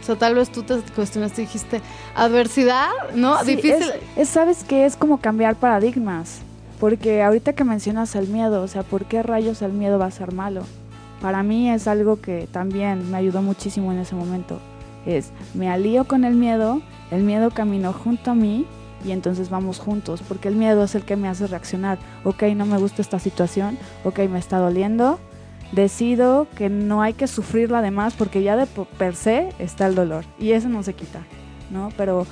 O 0.00 0.04
sea, 0.04 0.16
tal 0.16 0.34
vez 0.34 0.50
tú 0.50 0.62
te 0.62 0.76
cuestionaste 0.94 1.42
y 1.42 1.44
dijiste, 1.46 1.80
adversidad, 2.14 2.88
¿no? 3.14 3.42
Difícil. 3.44 3.92
Es, 4.16 4.28
¿Sabes 4.28 4.64
qué? 4.64 4.86
Es 4.86 4.96
como 4.96 5.20
cambiar 5.20 5.56
paradigmas. 5.56 6.40
Porque 6.78 7.22
ahorita 7.22 7.52
que 7.52 7.64
mencionas 7.64 8.14
el 8.14 8.28
miedo, 8.28 8.62
o 8.62 8.68
sea, 8.68 8.82
¿por 8.82 9.04
qué 9.04 9.22
rayos 9.22 9.60
el 9.60 9.72
miedo 9.72 9.98
va 9.98 10.06
a 10.06 10.10
ser 10.10 10.32
malo? 10.32 10.62
Para 11.20 11.42
mí 11.42 11.70
es 11.70 11.86
algo 11.86 12.20
que 12.22 12.48
también 12.50 13.10
me 13.10 13.18
ayudó 13.18 13.42
muchísimo 13.42 13.92
en 13.92 13.98
ese 13.98 14.14
momento. 14.14 14.58
Es, 15.04 15.30
me 15.52 15.68
alío 15.68 16.06
con 16.06 16.24
el 16.24 16.34
miedo, 16.34 16.80
el 17.10 17.22
miedo 17.22 17.50
caminó 17.50 17.92
junto 17.92 18.30
a 18.30 18.34
mí 18.34 18.66
y 19.04 19.12
entonces 19.12 19.50
vamos 19.50 19.78
juntos, 19.78 20.22
porque 20.26 20.48
el 20.48 20.56
miedo 20.56 20.84
es 20.84 20.94
el 20.94 21.04
que 21.04 21.16
me 21.16 21.28
hace 21.28 21.46
reaccionar. 21.46 21.98
Ok, 22.24 22.42
no 22.54 22.66
me 22.66 22.78
gusta 22.78 23.02
esta 23.02 23.18
situación, 23.18 23.78
ok, 24.04 24.20
me 24.30 24.38
está 24.38 24.58
doliendo, 24.58 25.18
decido 25.72 26.46
que 26.56 26.68
no 26.68 27.02
hay 27.02 27.14
que 27.14 27.26
sufrirla 27.26 27.82
de 27.82 27.90
más 27.90 28.14
porque 28.14 28.42
ya 28.42 28.56
de 28.56 28.66
per 28.66 29.14
se 29.14 29.50
está 29.58 29.86
el 29.86 29.94
dolor 29.94 30.24
y 30.38 30.52
eso 30.52 30.68
no 30.68 30.82
se 30.82 30.94
quita, 30.94 31.20
¿no? 31.70 31.90
Pero 31.96 32.26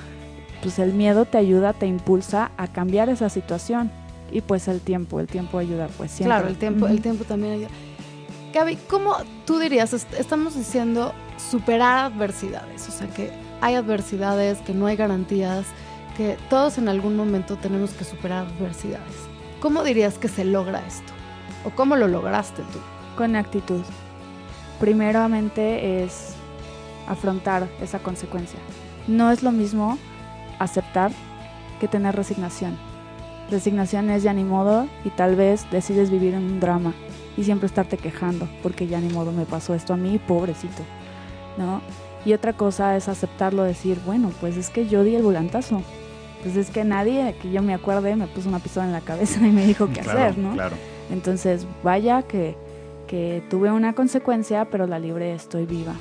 pues 0.63 0.79
el 0.79 0.93
miedo 0.93 1.25
te 1.25 1.39
ayuda, 1.39 1.73
te 1.73 1.87
impulsa 1.87 2.51
a 2.57 2.67
cambiar 2.67 3.09
esa 3.09 3.29
situación 3.29 3.91
y 4.31 4.41
pues 4.41 4.69
el 4.69 4.81
tiempo, 4.81 5.21
el 5.21 5.27
tiempo 5.27 5.59
ayuda 5.59 5.89
pues 5.97 6.11
siempre. 6.11 6.37
Claro, 6.37 6.49
el 6.49 6.57
tiempo, 6.57 6.87
el 6.87 7.01
tiempo 7.01 7.25
también 7.25 7.55
ayuda. 7.55 7.69
Gaby, 8.53 8.77
¿cómo 8.89 9.15
tú 9.47 9.59
dirías, 9.59 9.93
estamos 9.93 10.57
diciendo 10.57 11.13
superar 11.37 12.13
adversidades, 12.13 12.89
o 12.89 12.91
sea 12.91 13.07
que 13.09 13.31
hay 13.61 13.75
adversidades, 13.75 14.59
que 14.59 14.73
no 14.73 14.87
hay 14.87 14.97
garantías, 14.97 15.67
que 16.19 16.37
todos 16.51 16.79
en 16.79 16.89
algún 16.89 17.17
momento 17.17 17.55
tenemos 17.57 17.93
que 17.93 18.03
superar 18.03 18.49
adversidades. 18.49 19.29
¿Cómo 19.61 19.85
dirías 19.85 20.19
que 20.19 20.27
se 20.27 20.45
logra 20.45 20.85
esto? 20.85 21.13
¿O 21.65 21.71
cómo 21.71 21.95
lo 21.95 22.09
lograste 22.09 22.63
tú? 22.73 22.81
Con 23.17 23.37
actitud. 23.37 23.83
Primeramente 24.81 26.03
es 26.03 26.35
afrontar 27.07 27.69
esa 27.81 28.01
consecuencia. 28.01 28.59
No 29.07 29.31
es 29.31 29.45
lo 29.45 29.53
mismo 29.53 29.97
aceptar 30.59 31.13
que 31.79 31.87
tener 31.87 32.17
resignación. 32.17 32.77
Resignación 33.49 34.11
es 34.11 34.25
ya 34.25 34.33
ni 34.33 34.43
modo 34.43 34.89
y 35.05 35.11
tal 35.11 35.37
vez 35.37 35.71
decides 35.71 36.11
vivir 36.11 36.35
en 36.35 36.43
un 36.43 36.59
drama 36.59 36.95
y 37.37 37.45
siempre 37.45 37.67
estarte 37.67 37.97
quejando 37.97 38.49
porque 38.61 38.89
ya 38.89 39.01
ni 39.01 39.09
modo 39.13 39.31
me 39.31 39.45
pasó 39.45 39.73
esto 39.73 39.95
a 39.95 39.97
mí, 39.97 40.19
pobrecito, 40.19 40.83
¿no? 41.57 41.81
Y 42.25 42.33
otra 42.33 42.55
cosa 42.55 42.97
es 42.97 43.09
aceptarlo, 43.09 43.63
decir, 43.63 44.01
bueno, 44.05 44.33
pues 44.41 44.57
es 44.57 44.69
que 44.69 44.89
yo 44.89 45.05
di 45.05 45.15
el 45.15 45.23
volantazo, 45.23 45.83
pues 46.43 46.57
es 46.57 46.71
que 46.71 46.85
nadie 46.85 47.35
que 47.41 47.51
yo 47.51 47.63
me 47.63 47.75
acuerde 47.75 48.15
me 48.17 48.27
puso 48.27 48.49
una 48.49 48.59
pistola 48.59 48.87
en 48.87 48.93
la 48.93 49.01
cabeza 49.01 49.47
y 49.47 49.51
me 49.51 49.67
dijo 49.67 49.89
qué 49.93 50.01
hacer, 50.01 50.39
¿no? 50.39 50.53
Claro. 50.53 50.77
Entonces, 51.11 51.67
vaya 51.83 52.23
que, 52.23 52.57
que 53.07 53.43
tuve 53.51 53.71
una 53.73 53.95
consecuencia, 53.95 54.67
pero 54.67 54.87
la 54.87 54.99
libre 54.99 55.35
estoy 55.35 55.67
viva. 55.67 55.95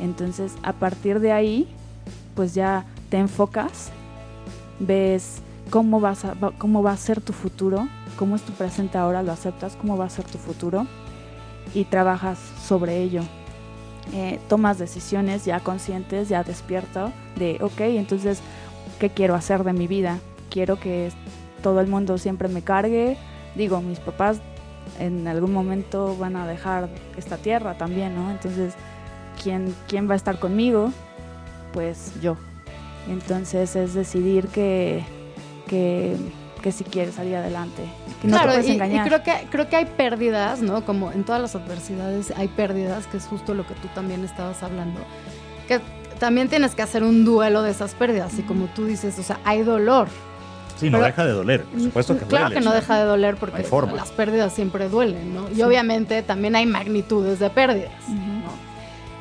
Entonces, 0.00 0.54
a 0.62 0.72
partir 0.72 1.20
de 1.20 1.32
ahí, 1.32 1.68
pues 2.34 2.54
ya 2.54 2.84
te 3.10 3.18
enfocas, 3.18 3.90
ves 4.78 5.42
cómo, 5.70 6.00
vas 6.00 6.24
a, 6.24 6.34
cómo 6.58 6.82
va 6.82 6.92
a 6.92 6.96
ser 6.96 7.20
tu 7.20 7.32
futuro, 7.32 7.88
cómo 8.16 8.36
es 8.36 8.42
tu 8.42 8.52
presente 8.52 8.98
ahora, 8.98 9.22
lo 9.22 9.32
aceptas, 9.32 9.76
cómo 9.76 9.96
va 9.96 10.06
a 10.06 10.10
ser 10.10 10.24
tu 10.24 10.38
futuro 10.38 10.86
y 11.74 11.84
trabajas 11.84 12.38
sobre 12.62 13.02
ello. 13.02 13.22
Eh, 14.12 14.38
tomas 14.48 14.78
decisiones 14.78 15.44
ya 15.44 15.60
conscientes, 15.60 16.28
ya 16.28 16.44
despierto, 16.44 17.10
de, 17.36 17.58
ok, 17.60 17.80
entonces 17.80 18.40
qué 18.98 19.10
quiero 19.10 19.34
hacer 19.34 19.64
de 19.64 19.72
mi 19.72 19.86
vida. 19.86 20.18
Quiero 20.50 20.78
que 20.78 21.10
todo 21.62 21.80
el 21.80 21.86
mundo 21.86 22.18
siempre 22.18 22.48
me 22.48 22.62
cargue. 22.62 23.16
Digo, 23.54 23.80
mis 23.80 23.98
papás 23.98 24.40
en 24.98 25.26
algún 25.28 25.52
momento 25.52 26.16
van 26.16 26.36
a 26.36 26.46
dejar 26.46 26.88
esta 27.16 27.36
tierra 27.36 27.76
también, 27.76 28.14
¿no? 28.14 28.30
Entonces, 28.30 28.74
¿quién, 29.42 29.74
quién 29.88 30.08
va 30.08 30.14
a 30.14 30.16
estar 30.16 30.38
conmigo? 30.38 30.92
Pues 31.72 32.12
yo. 32.20 32.36
Entonces 33.08 33.76
es 33.76 33.94
decidir 33.94 34.48
que, 34.48 35.04
que, 35.66 36.16
que 36.62 36.72
si 36.72 36.84
quieres 36.84 37.14
salir 37.14 37.36
adelante. 37.36 37.82
Que 38.20 38.28
no 38.28 38.38
te 38.38 38.44
puedes 38.44 38.68
engañar. 38.68 39.06
Y 39.06 39.08
creo 39.08 39.22
que, 39.22 39.46
creo 39.50 39.68
que 39.68 39.76
hay 39.76 39.86
pérdidas, 39.86 40.62
¿no? 40.62 40.84
Como 40.84 41.12
en 41.12 41.24
todas 41.24 41.40
las 41.40 41.54
adversidades 41.54 42.32
hay 42.36 42.48
pérdidas, 42.48 43.06
que 43.06 43.18
es 43.18 43.26
justo 43.26 43.54
lo 43.54 43.66
que 43.66 43.74
tú 43.74 43.88
también 43.94 44.24
estabas 44.24 44.62
hablando. 44.62 45.00
Que 45.68 45.80
también 46.16 46.48
tienes 46.48 46.74
que 46.74 46.82
hacer 46.82 47.02
un 47.02 47.24
duelo 47.24 47.62
de 47.62 47.70
esas 47.70 47.94
pérdidas. 47.94 48.38
Y 48.38 48.42
como 48.42 48.66
tú 48.66 48.86
dices, 48.86 49.18
o 49.18 49.22
sea, 49.22 49.38
hay 49.44 49.62
dolor. 49.62 50.08
Sí, 50.76 50.90
no 50.90 51.00
deja 51.00 51.24
de 51.24 51.32
doler, 51.32 51.64
por 51.64 51.80
supuesto 51.80 52.18
que 52.18 52.24
Claro 52.26 52.50
que 52.50 52.60
no 52.60 52.72
deja 52.72 52.98
de 52.98 53.04
doler 53.04 53.36
porque 53.36 53.66
las 53.94 54.10
pérdidas 54.10 54.52
siempre 54.52 54.90
duelen, 54.90 55.34
¿no? 55.34 55.48
Y 55.50 55.62
obviamente 55.62 56.22
también 56.22 56.54
hay 56.54 56.66
magnitudes 56.66 57.38
de 57.38 57.48
pérdidas, 57.48 58.08
¿no? 58.08 58.50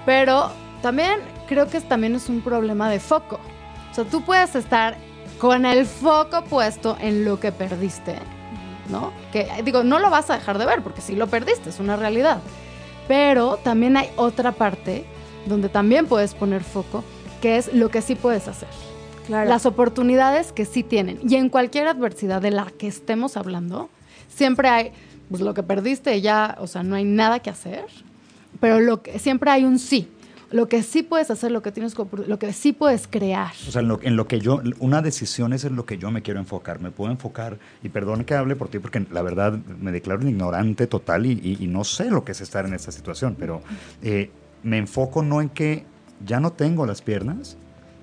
Pero 0.05 0.51
también 0.81 1.21
creo 1.47 1.67
que 1.67 1.79
también 1.79 2.15
es 2.15 2.27
un 2.27 2.41
problema 2.41 2.89
de 2.89 2.99
foco. 2.99 3.39
O 3.89 3.95
sea, 3.95 4.03
tú 4.03 4.21
puedes 4.21 4.53
estar 4.55 4.97
con 5.39 5.65
el 5.65 5.85
foco 5.85 6.43
puesto 6.43 6.97
en 6.99 7.23
lo 7.23 7.39
que 7.39 7.53
perdiste, 7.53 8.17
¿no? 8.89 9.13
Que 9.31 9.47
digo, 9.63 9.83
no 9.83 9.99
lo 9.99 10.09
vas 10.09 10.29
a 10.29 10.35
dejar 10.35 10.57
de 10.57 10.65
ver 10.65 10.81
porque 10.81 10.99
sí 10.99 11.15
lo 11.15 11.27
perdiste, 11.27 11.69
es 11.69 11.79
una 11.79 11.95
realidad. 11.95 12.39
Pero 13.07 13.57
también 13.63 13.95
hay 13.95 14.09
otra 14.17 14.51
parte 14.51 15.05
donde 15.45 15.69
también 15.69 16.07
puedes 16.07 16.33
poner 16.33 16.63
foco, 16.63 17.03
que 17.41 17.57
es 17.57 17.73
lo 17.73 17.89
que 17.89 18.01
sí 18.01 18.15
puedes 18.15 18.47
hacer. 18.47 18.69
Las 19.29 19.65
oportunidades 19.65 20.51
que 20.51 20.65
sí 20.65 20.83
tienen. 20.83 21.19
Y 21.27 21.35
en 21.35 21.49
cualquier 21.49 21.87
adversidad 21.87 22.41
de 22.41 22.51
la 22.51 22.65
que 22.65 22.87
estemos 22.87 23.37
hablando, 23.37 23.89
siempre 24.29 24.67
hay, 24.67 24.91
pues 25.29 25.41
lo 25.41 25.53
que 25.53 25.63
perdiste 25.63 26.21
ya, 26.21 26.55
o 26.59 26.67
sea, 26.67 26.83
no 26.83 26.95
hay 26.95 27.05
nada 27.05 27.39
que 27.39 27.49
hacer, 27.49 27.85
pero 28.59 28.79
lo 28.79 29.01
que, 29.01 29.17
siempre 29.19 29.49
hay 29.51 29.63
un 29.65 29.79
sí. 29.79 30.09
Lo 30.51 30.69
que 30.69 30.83
sí 30.83 31.01
puedes 31.01 31.31
hacer, 31.31 31.51
lo 31.51 31.63
que 31.63 31.71
tienes 31.71 31.95
lo 31.97 32.39
que 32.39 32.53
sí 32.53 32.71
puedes 32.71 33.07
crear. 33.07 33.51
O 33.67 33.71
sea, 33.71 33.81
en 33.81 34.15
lo, 34.15 34.27
que 34.27 34.39
yo, 34.39 34.61
una 34.79 35.01
decisión 35.01 35.53
es 35.53 35.65
en 35.65 35.75
lo 35.75 35.85
que 35.85 35.97
yo 35.97 36.11
me 36.11 36.21
quiero 36.21 36.39
enfocar. 36.39 36.79
Me 36.79 36.91
puedo 36.91 37.11
enfocar, 37.11 37.57
y 37.83 37.89
perdón 37.89 38.23
que 38.23 38.35
hable 38.35 38.55
por 38.55 38.69
ti, 38.69 38.77
porque 38.77 39.03
la 39.11 39.23
verdad 39.23 39.53
me 39.53 39.91
declaro 39.91 40.21
un 40.21 40.29
ignorante 40.29 40.85
total 40.85 41.25
y, 41.25 41.57
no 41.67 41.83
sé 41.83 42.11
lo 42.11 42.23
que 42.23 42.33
es 42.33 42.41
estar 42.41 42.65
en 42.65 42.75
esta 42.75 42.91
situación, 42.91 43.35
pero 43.37 43.61
eh, 44.03 44.29
me 44.65 44.79
enfoco 44.79 45.21
no 45.21 45.41
en 45.41 45.49
que 45.49 45.85
ya 46.25 46.39
no 46.39 46.51
tengo 46.51 46.87
las 46.87 47.01
piernas, 47.03 47.55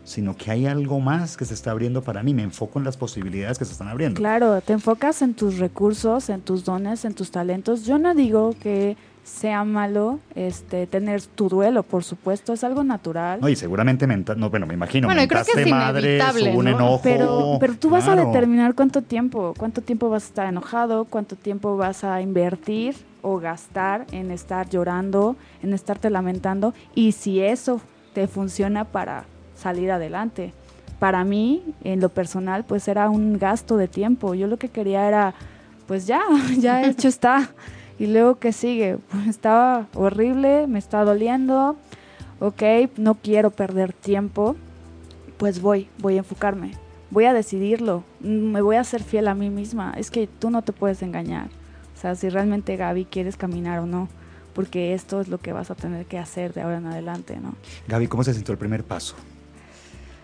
sino 0.05 0.37
que 0.37 0.51
hay 0.53 0.67
algo 0.67 1.01
más 1.01 1.37
que 1.37 1.45
se 1.45 1.55
está 1.55 1.73
abriendo 1.73 2.03
para 2.03 2.23
mí. 2.23 2.35
Me 2.35 2.45
enfoco 2.45 2.79
en 2.79 2.85
las 2.85 2.97
posibilidades 2.97 3.59
que 3.59 3.65
se 3.65 3.73
están 3.73 3.89
abriendo. 3.89 4.17
Claro, 4.19 4.61
te 4.61 4.73
enfocas 4.73 5.23
en 5.23 5.35
tus 5.35 5.59
recursos, 5.59 6.31
en 6.31 6.41
tus 6.41 6.65
dones, 6.65 7.05
en 7.05 7.15
tus 7.15 7.33
talentos. 7.33 7.85
Yo 7.85 7.99
no 7.99 8.15
digo 8.15 8.55
que 8.63 8.97
sea 9.25 9.65
malo 9.65 10.21
este 10.37 10.87
tener 10.87 11.23
tu 11.23 11.49
duelo, 11.49 11.83
por 11.83 12.05
supuesto, 12.05 12.53
es 12.53 12.63
algo 12.63 12.85
natural. 12.85 13.41
No, 13.41 13.49
y 13.49 13.57
seguramente 13.57 14.07
mental, 14.07 14.39
no, 14.39 14.49
bueno, 14.49 14.67
me 14.67 14.75
imagino, 14.75 15.09
bueno, 15.09 15.23
creo 15.27 15.45
que 15.45 15.63
es 15.63 15.69
madre, 15.69 16.21
un 16.55 16.69
enojo. 16.69 17.01
Pero, 17.03 17.57
pero 17.59 17.75
tú 17.75 17.91
vas 17.91 18.07
a 18.07 18.15
determinar 18.15 18.75
cuánto 18.75 19.03
tiempo, 19.03 19.55
cuánto 19.59 19.81
tiempo 19.81 20.09
vas 20.09 20.25
a 20.25 20.27
estar 20.27 20.47
enojado, 20.47 21.07
cuánto 21.07 21.35
tiempo 21.35 21.77
vas 21.77 22.05
a 22.05 22.21
invertir 22.21 22.95
o 23.23 23.39
gastar 23.39 24.07
en 24.13 24.31
estar 24.31 24.69
llorando, 24.69 25.37
en 25.63 25.73
estarte 25.73 26.11
lamentando 26.11 26.75
y 26.95 27.13
si 27.13 27.41
eso 27.41 27.81
te 28.13 28.27
funciona 28.27 28.85
para 28.85 29.25
salir 29.57 29.91
adelante. 29.91 30.53
Para 30.99 31.25
mí, 31.25 31.63
en 31.83 32.01
lo 32.01 32.11
personal, 32.11 32.65
pues 32.65 32.87
era 32.87 33.09
un 33.09 33.39
gasto 33.39 33.77
de 33.77 33.89
tiempo. 33.89 34.35
Yo 34.35 34.47
lo 34.47 34.59
que 34.59 34.69
quería 34.69 35.09
era, 35.09 35.35
pues 35.87 36.07
ya, 36.07 36.23
ya 36.59 36.85
hecho 36.85 37.09
está. 37.09 37.51
Y 37.99 38.07
luego, 38.07 38.39
¿qué 38.39 38.53
sigue? 38.53 38.99
Estaba 39.29 39.87
horrible, 39.95 40.67
me 40.67 40.79
está 40.79 41.05
doliendo. 41.05 41.77
Ok, 42.41 42.63
no 42.97 43.15
quiero 43.15 43.51
perder 43.51 43.93
tiempo. 43.93 44.57
Pues 45.39 45.61
voy, 45.61 45.89
voy 45.99 46.15
a 46.15 46.19
enfocarme. 46.19 46.73
Voy 47.11 47.25
a 47.25 47.33
decidirlo. 47.33 48.05
Me 48.21 48.63
voy 48.63 48.77
a 48.77 48.85
ser 48.85 49.03
fiel 49.03 49.29
a 49.29 49.35
mí 49.35 49.51
misma. 49.51 49.95
Es 49.97 50.11
que 50.11 50.27
tú 50.27 50.51
no 50.51 50.63
te 50.63 50.73
puedes 50.73 51.03
engañar 51.03 51.49
sea, 52.03 52.15
si 52.17 52.29
realmente 52.29 52.77
Gaby 52.77 53.07
quieres 53.07 53.37
caminar 53.37 53.79
o 53.79 53.87
no, 53.87 54.09
porque 54.55 54.93
esto 54.93 55.21
es 55.21 55.29
lo 55.29 55.39
que 55.39 55.53
vas 55.53 55.71
a 55.71 55.75
tener 55.75 56.05
que 56.07 56.19
hacer 56.19 56.53
de 56.53 56.61
ahora 56.63 56.79
en 56.79 56.87
adelante, 56.87 57.39
¿no? 57.41 57.55
Gaby, 57.89 58.09
¿cómo 58.09 58.23
se 58.25 58.35
sintió 58.35 58.53
el 58.53 58.59
primer 58.59 58.85
paso? 58.85 59.15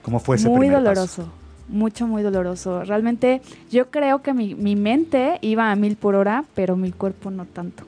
¿Cómo 0.02 0.20
fue 0.20 0.36
ese 0.36 0.48
muy 0.48 0.60
primer 0.68 0.78
doloroso, 0.78 1.22
paso? 1.22 1.32
mucho, 1.68 2.06
muy 2.06 2.22
doloroso. 2.22 2.84
Realmente 2.84 3.40
yo 3.70 3.90
creo 3.90 4.22
que 4.22 4.34
mi, 4.34 4.54
mi 4.54 4.76
mente 4.76 5.38
iba 5.40 5.70
a 5.70 5.76
mil 5.76 5.96
por 5.96 6.14
hora, 6.14 6.44
pero 6.54 6.76
mi 6.76 6.92
cuerpo 6.92 7.30
no 7.30 7.44
tanto. 7.46 7.84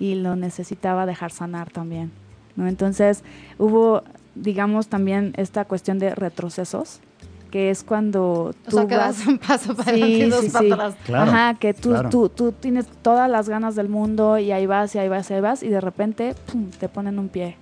y 0.00 0.14
lo 0.14 0.36
necesitaba 0.36 1.06
dejar 1.06 1.32
sanar 1.32 1.70
también. 1.70 2.12
¿no? 2.56 2.68
Entonces 2.68 3.24
hubo, 3.58 4.02
digamos, 4.34 4.88
también 4.88 5.32
esta 5.36 5.64
cuestión 5.64 5.98
de 5.98 6.14
retrocesos, 6.14 7.00
que 7.50 7.70
es 7.70 7.82
cuando 7.82 8.54
tú 8.68 8.80
o 8.80 8.88
sea, 8.88 8.98
vas 8.98 9.26
un 9.26 9.38
paso 9.38 9.74
para 9.74 9.90
adelante 9.90 10.18
y 10.18 10.28
dos 10.28 10.44
para 10.46 10.86
atrás. 10.86 10.96
Ajá, 11.12 11.54
que 11.58 11.74
tú, 11.74 11.94
tú, 12.10 12.28
tú 12.28 12.52
tienes 12.52 12.86
todas 13.02 13.30
las 13.30 13.48
ganas 13.48 13.74
del 13.74 13.88
mundo 13.88 14.38
y 14.38 14.52
ahí 14.52 14.66
vas 14.66 14.94
y 14.94 14.98
ahí 14.98 15.08
vas 15.08 15.30
y 15.30 15.34
ahí 15.34 15.40
vas 15.40 15.62
y 15.62 15.68
de 15.68 15.80
repente 15.80 16.34
pum, 16.50 16.70
te 16.70 16.88
ponen 16.88 17.18
un 17.18 17.28
pie. 17.28 17.56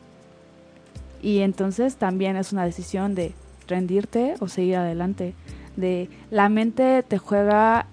Y 1.23 1.41
entonces 1.41 1.97
también 1.97 2.37
es 2.37 2.53
una 2.53 2.65
decisión 2.65 3.15
de 3.15 3.33
rendirte 3.69 4.35
o 4.41 4.49
seguir 4.49 4.77
adelante. 4.77 5.35
De 5.77 6.09
la 6.31 6.49
mente 6.49 7.03
te 7.03 7.19
juega 7.19 7.87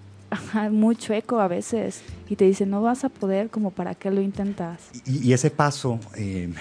mucho 0.71 1.13
eco 1.13 1.39
a 1.39 1.47
veces 1.47 2.01
y 2.29 2.35
te 2.35 2.45
dice 2.45 2.65
no 2.65 2.81
vas 2.81 3.03
a 3.03 3.09
poder 3.09 3.49
como 3.49 3.71
para 3.71 3.95
qué 3.95 4.11
lo 4.11 4.21
intentas. 4.21 4.89
Y, 5.05 5.33
ese 5.33 5.51
paso, 5.51 5.99
eh, 6.15 6.51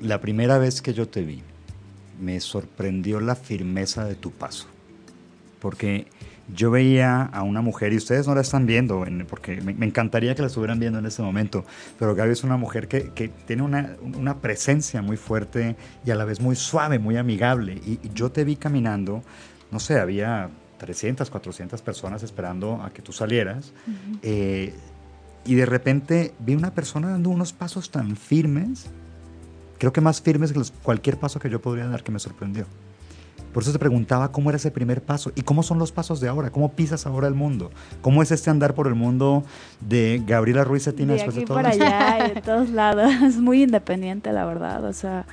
la 0.00 0.20
primera 0.20 0.58
vez 0.58 0.82
que 0.82 0.92
yo 0.92 1.08
te 1.08 1.22
vi, 1.22 1.42
me 2.20 2.40
sorprendió 2.40 3.20
la 3.20 3.34
firmeza 3.34 4.04
de 4.04 4.14
tu 4.14 4.30
paso. 4.30 4.66
Porque 5.60 6.06
yo 6.52 6.70
veía 6.70 7.22
a 7.22 7.42
una 7.42 7.62
mujer, 7.62 7.92
y 7.92 7.96
ustedes 7.96 8.26
no 8.26 8.34
la 8.34 8.42
están 8.42 8.66
viendo, 8.66 9.04
porque 9.28 9.60
me, 9.60 9.86
encantaría 9.86 10.34
que 10.34 10.42
la 10.42 10.48
estuvieran 10.48 10.78
viendo 10.78 10.98
en 10.98 11.06
este 11.06 11.22
momento, 11.22 11.64
pero 11.98 12.14
Gaby 12.14 12.32
es 12.32 12.44
una 12.44 12.56
mujer 12.56 12.86
que, 12.86 13.10
que 13.10 13.28
tiene 13.28 13.62
una, 13.62 13.96
una, 14.02 14.38
presencia 14.38 15.00
muy 15.00 15.16
fuerte 15.16 15.76
y 16.04 16.10
a 16.10 16.14
la 16.14 16.24
vez 16.24 16.40
muy 16.40 16.56
suave, 16.56 16.98
muy 16.98 17.16
amigable. 17.16 17.74
Y, 17.86 17.98
yo 18.14 18.30
te 18.30 18.44
vi 18.44 18.56
caminando, 18.56 19.22
no 19.70 19.80
sé, 19.80 19.98
había 19.98 20.50
300, 20.78 21.30
400 21.30 21.80
personas 21.80 22.22
esperando 22.22 22.82
a 22.82 22.90
que 22.90 23.00
tú 23.00 23.12
salieras. 23.12 23.72
Eh, 24.22 24.74
y 25.46 25.54
de 25.54 25.66
repente 25.66 26.34
vi 26.38 26.54
una 26.54 26.74
persona 26.74 27.10
dando 27.10 27.30
unos 27.30 27.52
pasos 27.52 27.90
tan 27.90 28.16
firmes 28.16 28.86
creo 29.78 29.92
que 29.92 30.00
más 30.00 30.20
firmes 30.20 30.52
que 30.52 30.60
cualquier 30.82 31.18
paso 31.18 31.38
que 31.38 31.50
yo 31.50 31.60
podría 31.60 31.86
dar 31.86 32.02
que 32.02 32.12
me 32.12 32.18
sorprendió. 32.18 32.66
Por 33.54 33.62
eso 33.62 33.72
te 33.72 33.78
preguntaba 33.78 34.32
cómo 34.32 34.50
era 34.50 34.56
ese 34.56 34.72
primer 34.72 35.00
paso 35.00 35.30
y 35.36 35.42
cómo 35.42 35.62
son 35.62 35.78
los 35.78 35.92
pasos 35.92 36.20
de 36.20 36.26
ahora, 36.26 36.50
cómo 36.50 36.72
pisas 36.72 37.06
ahora 37.06 37.28
el 37.28 37.34
mundo, 37.34 37.70
cómo 38.02 38.20
es 38.20 38.32
este 38.32 38.50
andar 38.50 38.74
por 38.74 38.88
el 38.88 38.96
mundo 38.96 39.44
de 39.80 40.20
Gabriela 40.26 40.64
Ruiz 40.64 40.82
Cetina 40.82 41.12
de 41.12 41.18
después 41.18 41.36
aquí 41.36 41.42
de 41.42 41.46
todo 41.46 41.56
para 41.58 41.68
allá 41.68 42.26
y 42.26 42.34
de 42.34 42.42
todos 42.42 42.70
lados, 42.70 43.12
muy 43.40 43.62
independiente 43.62 44.32
la 44.32 44.44
verdad, 44.44 44.84
o 44.84 44.92
sea, 44.92 45.24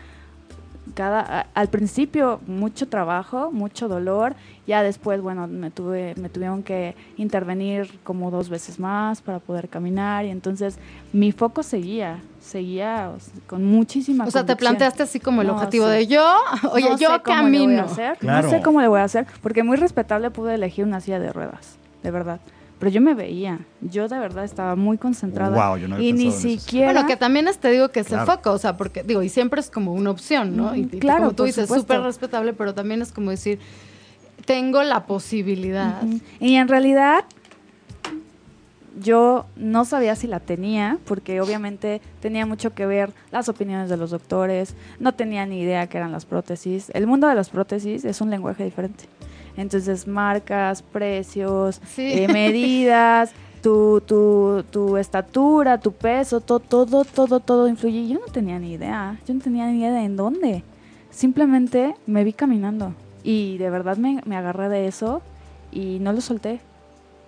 cada 0.93 1.47
al 1.54 1.69
principio 1.69 2.39
mucho 2.47 2.88
trabajo, 2.88 3.51
mucho 3.51 3.88
dolor, 3.88 4.36
ya 4.67 4.84
después 4.84 5.21
bueno, 5.21 5.47
me 5.47 5.71
tuve 5.71 6.15
me 6.15 6.30
tuvieron 6.30 6.63
que 6.63 6.95
intervenir 7.17 7.99
como 8.04 8.32
dos 8.32 8.49
veces 8.49 8.80
más 8.80 9.21
para 9.21 9.39
poder 9.39 9.69
caminar 9.69 10.25
y 10.25 10.30
entonces 10.30 10.77
mi 11.13 11.32
foco 11.32 11.63
seguía, 11.63 12.19
seguía 12.39 13.12
con 13.47 13.65
muchísima 13.65 14.25
O 14.25 14.32
sea, 14.32 14.45
te 14.45 14.56
planteaste 14.56 15.04
así 15.04 15.19
como 15.19 15.41
el 15.41 15.49
objetivo 15.49 15.88
de 15.88 16.08
yo, 16.08 16.38
oye, 16.71 16.89
yo 16.99 17.21
camino. 17.23 17.88
No 18.21 18.43
sé 18.43 18.62
cómo 18.62 18.82
le 18.82 18.88
voy 18.88 18.99
a 18.99 19.06
hacer, 19.06 19.25
porque 19.41 19.63
muy 19.63 19.77
respetable 19.77 20.32
pude 20.32 20.56
elegir 20.56 20.86
una 20.86 21.01
silla 21.01 21.19
de 21.19 21.32
ruedas, 21.34 21.77
de 22.04 22.12
verdad. 22.12 22.39
Pero 22.82 22.89
yo 22.94 23.00
me 23.00 23.13
veía, 23.13 23.60
yo 23.82 24.08
de 24.08 24.17
verdad 24.17 24.44
estaba 24.44 24.76
muy 24.76 24.98
concentrada. 24.98 25.78
y 26.00 26.13
ni 26.13 26.32
siquiera. 26.32 26.91
Bueno, 26.91 27.08
que 27.08 27.15
también 27.15 27.48
es, 27.48 27.60
te 27.60 27.70
digo 27.70 27.89
que 27.89 28.04
se 28.04 28.17
foco, 28.17 28.54
o 28.54 28.58
sea, 28.58 28.76
porque 28.76 29.04
digo, 29.04 29.22
y 29.22 29.30
siempre 29.30 29.62
es 29.62 29.70
como 29.70 29.94
una 29.94 30.10
opción, 30.10 30.58
¿no? 30.58 30.76
Y, 30.76 30.88
claro, 30.88 31.26
como 31.26 31.34
tú 31.34 31.44
dices, 31.44 31.70
súper 31.70 32.02
respetable, 32.02 32.54
pero 32.54 32.74
también 32.74 33.04
es 33.04 33.12
como 33.12 33.30
decir, 33.30 33.60
tengo 34.46 34.82
la 34.82 35.06
posibilidad. 35.06 36.02
Y 36.39 36.56
en 36.56 36.67
realidad, 36.67 37.26
yo 39.00 39.46
no 39.56 39.86
sabía 39.86 40.15
si 40.15 40.26
la 40.26 40.39
tenía, 40.39 40.98
porque 41.06 41.39
obviamente 41.39 42.02
tenía 42.20 42.48
mucho 42.48 42.74
que 42.74 42.88
ver 42.88 43.13
las 43.32 43.48
opiniones 43.48 43.91
de 43.91 43.98
los 43.98 44.10
doctores, 44.10 44.74
no 45.00 45.13
tenía 45.13 45.46
ni 45.46 45.62
idea 45.62 45.86
que 45.86 46.00
eran 46.00 46.12
las 46.12 46.26
prótesis. 46.26 46.89
El 46.96 47.06
mundo 47.06 47.28
de 47.28 47.36
las 47.36 47.52
prótesis 47.52 48.06
es 48.06 48.22
un 48.22 48.32
lenguaje 48.32 48.63
diferente. 48.63 49.04
Entonces, 49.58 50.08
marcas, 50.08 50.82
precios, 50.82 51.82
eh, 51.98 52.28
medidas, 52.32 53.32
tu, 53.62 54.02
tu, 54.02 54.64
tu, 54.70 54.98
estatura, 54.98 55.80
tu 55.80 55.92
peso, 55.92 56.42
todo, 56.42 56.60
todo, 56.60 57.06
todo, 57.06 57.40
todo 57.40 57.68
influye. 57.68 58.08
Yo 58.08 58.20
no 58.20 58.32
tenía 58.32 58.60
ni 58.60 58.74
idea, 58.74 59.20
yo 59.28 59.34
no 59.34 59.42
tenía 59.42 59.68
ni 59.68 59.80
idea 59.80 59.92
de 59.92 60.04
en 60.04 60.16
dónde. 60.16 60.64
Simplemente 61.10 61.96
me 62.08 62.24
vi 62.24 62.34
caminando 62.34 62.94
y 63.24 63.58
de 63.58 63.70
verdad 63.70 63.98
me, 63.98 64.22
me 64.26 64.36
agarré 64.36 64.70
de 64.70 64.88
eso 64.88 65.22
y 65.72 66.00
no 66.00 66.14
lo 66.14 66.22
solté. 66.22 66.62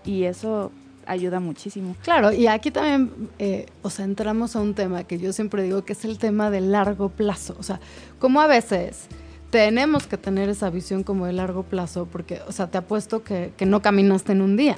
Y 0.06 0.24
eso 0.24 0.72
ayuda 1.06 1.40
muchísimo. 1.40 1.96
Claro, 2.04 2.32
y 2.32 2.48
aquí 2.48 2.72
también, 2.72 3.30
eh, 3.40 3.68
o 3.82 3.90
sea, 3.90 4.06
entramos 4.06 4.56
a 4.56 4.62
un 4.62 4.74
tema 4.74 5.04
que 5.04 5.18
yo 5.18 5.34
siempre 5.34 5.64
digo 5.64 5.84
que 5.84 5.94
es 5.94 6.06
el 6.06 6.18
tema 6.18 6.50
de 6.50 6.62
largo 6.62 7.10
plazo. 7.10 7.56
O 7.60 7.64
sea, 7.64 7.80
como 8.20 8.42
a 8.42 8.48
veces 8.48 9.08
tenemos 9.54 10.08
que 10.08 10.18
tener 10.18 10.50
esa 10.50 10.72
visión 10.72 11.04
como 11.04 11.28
de 11.28 11.34
largo 11.34 11.62
plazo, 11.62 12.08
porque, 12.12 12.42
o 12.48 12.52
sea, 12.52 12.72
te 12.72 12.80
apuesto 12.80 13.24
que, 13.24 13.54
que 13.56 13.68
no 13.68 13.84
caminaste 13.84 14.32
en 14.32 14.42
un 14.42 14.58
día. 14.58 14.78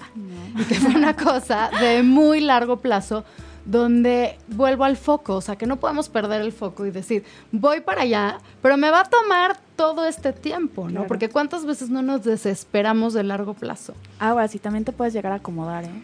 Y 0.59 0.63
que 0.65 0.75
fue 0.75 0.93
una 0.93 1.15
cosa 1.15 1.69
de 1.79 2.03
muy 2.03 2.41
largo 2.41 2.81
plazo 2.81 3.23
donde 3.63 4.37
vuelvo 4.49 4.83
al 4.83 4.97
foco, 4.97 5.37
o 5.37 5.41
sea, 5.41 5.55
que 5.55 5.65
no 5.65 5.77
podemos 5.77 6.09
perder 6.09 6.41
el 6.41 6.51
foco 6.51 6.85
y 6.85 6.91
decir, 6.91 7.23
voy 7.53 7.79
para 7.79 8.01
allá, 8.01 8.39
pero 8.61 8.75
me 8.75 8.91
va 8.91 8.99
a 8.99 9.03
tomar 9.05 9.57
todo 9.77 10.05
este 10.05 10.33
tiempo, 10.33 10.89
¿no? 10.89 11.07
Porque 11.07 11.29
cuántas 11.29 11.65
veces 11.65 11.89
no 11.89 12.01
nos 12.01 12.25
desesperamos 12.25 13.13
de 13.13 13.23
largo 13.23 13.53
plazo. 13.53 13.93
Ah, 14.19 14.45
sí, 14.49 14.59
también 14.59 14.83
te 14.83 14.91
puedes 14.91 15.13
llegar 15.13 15.31
a 15.31 15.35
acomodar, 15.35 15.85
¿eh? 15.85 16.03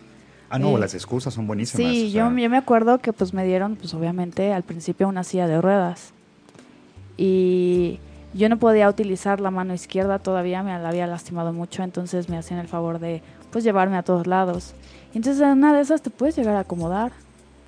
Ah, 0.49 0.57
no, 0.57 0.77
las 0.77 0.93
excusas 0.93 1.33
son 1.33 1.45
buenísimas. 1.45 1.91
Sí, 1.91 2.09
yo, 2.09 2.31
yo 2.33 2.49
me 2.49 2.57
acuerdo 2.57 2.99
que 2.99 3.11
pues 3.11 3.33
me 3.33 3.45
dieron, 3.45 3.75
pues 3.75 3.93
obviamente 3.93 4.53
al 4.53 4.63
principio 4.63 5.09
una 5.09 5.25
silla 5.25 5.47
de 5.47 5.61
ruedas. 5.61 6.13
Y 7.17 7.99
yo 8.33 8.49
no 8.49 8.57
podía 8.57 8.89
utilizar 8.89 9.39
la 9.39 9.51
mano 9.51 9.73
izquierda 9.73 10.19
todavía, 10.19 10.63
me 10.63 10.77
la 10.77 10.89
había 10.89 11.07
lastimado 11.07 11.53
mucho, 11.53 11.83
entonces 11.83 12.29
me 12.29 12.37
hacían 12.37 12.59
el 12.59 12.67
favor 12.67 12.99
de 12.99 13.21
pues 13.51 13.63
llevarme 13.63 13.97
a 13.97 14.03
todos 14.03 14.27
lados. 14.27 14.73
Y 15.13 15.17
entonces 15.17 15.41
en 15.41 15.49
una 15.49 15.73
de 15.73 15.81
esas 15.81 16.01
te 16.01 16.09
puedes 16.09 16.35
llegar 16.35 16.55
a 16.55 16.61
acomodar. 16.61 17.11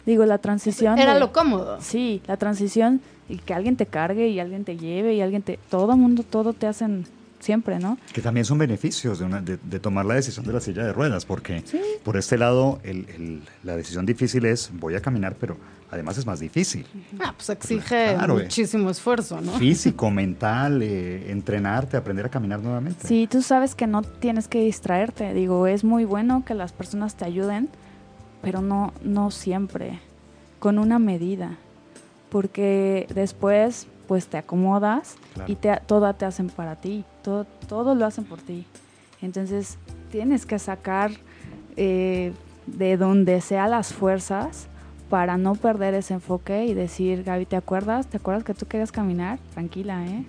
Digo, 0.05 0.25
la 0.25 0.37
transición. 0.37 0.99
Era 0.99 1.17
lo 1.17 1.31
cómodo. 1.31 1.79
Sí, 1.81 2.21
la 2.27 2.37
transición 2.37 3.01
y 3.29 3.37
que 3.37 3.53
alguien 3.53 3.77
te 3.77 3.85
cargue 3.85 4.27
y 4.27 4.39
alguien 4.39 4.65
te 4.65 4.77
lleve 4.77 5.13
y 5.13 5.21
alguien 5.21 5.41
te. 5.41 5.59
Todo 5.69 5.95
mundo, 5.95 6.23
todo 6.23 6.53
te 6.53 6.67
hacen 6.67 7.05
siempre, 7.39 7.79
¿no? 7.79 7.97
Que 8.13 8.21
también 8.21 8.45
son 8.45 8.57
beneficios 8.57 9.19
de, 9.19 9.25
una, 9.25 9.41
de, 9.41 9.79
tomar 9.79 10.05
la 10.05 10.15
decisión 10.15 10.45
de 10.45 10.53
la 10.53 10.61
silla 10.61 10.83
de 10.83 10.93
ruedas, 10.93 11.25
porque 11.25 11.63
por 12.03 12.17
este 12.17 12.37
lado 12.37 12.79
el, 12.83 13.41
la 13.63 13.75
decisión 13.75 14.05
difícil 14.05 14.45
es 14.45 14.71
voy 14.73 14.95
a 14.95 15.01
caminar, 15.01 15.35
pero 15.39 15.57
además 15.93 16.17
es 16.17 16.25
más 16.25 16.39
difícil. 16.39 16.85
Ah, 17.19 17.33
pues 17.35 17.49
exige 17.49 18.11
eh. 18.11 18.27
muchísimo 18.27 18.89
esfuerzo, 18.89 19.39
¿no? 19.41 19.53
Físico, 19.53 20.11
mental, 20.11 20.81
eh, 20.81 21.31
entrenarte, 21.31 21.97
aprender 21.97 22.25
a 22.25 22.29
caminar 22.29 22.59
nuevamente. 22.59 23.07
Sí, 23.07 23.27
tú 23.29 23.41
sabes 23.41 23.75
que 23.75 23.87
no 23.87 24.01
tienes 24.01 24.47
que 24.47 24.61
distraerte. 24.61 25.33
Digo, 25.33 25.67
es 25.67 25.83
muy 25.83 26.05
bueno 26.05 26.43
que 26.45 26.53
las 26.53 26.71
personas 26.73 27.15
te 27.15 27.25
ayuden, 27.25 27.69
pero 28.41 28.61
no, 28.61 28.93
no 29.03 29.31
siempre, 29.31 29.99
con 30.59 30.79
una 30.79 30.99
medida. 30.99 31.57
Porque 32.29 33.07
después 33.13 33.87
pues 34.07 34.27
te 34.27 34.37
acomodas 34.37 35.15
y 35.47 35.55
te, 35.55 35.79
todo 35.85 36.13
te 36.13 36.25
hacen 36.25 36.49
para 36.49 36.75
ti, 36.75 37.05
todo, 37.23 37.45
todo 37.67 37.95
lo 37.95 38.05
hacen 38.05 38.25
por 38.25 38.39
ti. 38.41 38.65
Entonces 39.21 39.77
tienes 40.11 40.45
que 40.45 40.59
sacar 40.59 41.11
eh, 41.77 42.33
de 42.67 42.97
donde 42.97 43.39
sea 43.41 43.67
las 43.67 43.93
fuerzas 43.93 44.67
para 45.13 45.37
no 45.37 45.53
perder 45.53 45.93
ese 45.93 46.15
enfoque 46.15 46.65
y 46.65 46.73
decir, 46.73 47.21
Gaby, 47.23 47.45
¿te 47.45 47.55
acuerdas? 47.55 48.07
¿Te 48.07 48.17
acuerdas 48.17 48.43
que 48.43 48.55
tú 48.55 48.65
querías 48.65 48.91
caminar? 48.91 49.37
Tranquila, 49.53 50.03
¿eh? 50.07 50.25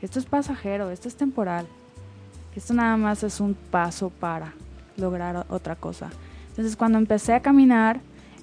Esto 0.00 0.20
es 0.20 0.26
pasajero, 0.26 0.92
esto 0.92 1.08
es 1.08 1.16
temporal. 1.16 1.66
Esto 2.54 2.72
nada 2.72 2.96
más 2.96 3.24
es 3.24 3.40
un 3.40 3.54
paso 3.54 4.10
para 4.10 4.52
lograr 4.96 5.44
otra 5.48 5.74
cosa. 5.74 6.10
Entonces 6.50 6.76
cuando 6.76 6.98
empecé 6.98 7.32
a 7.34 7.40
caminar, 7.40 7.98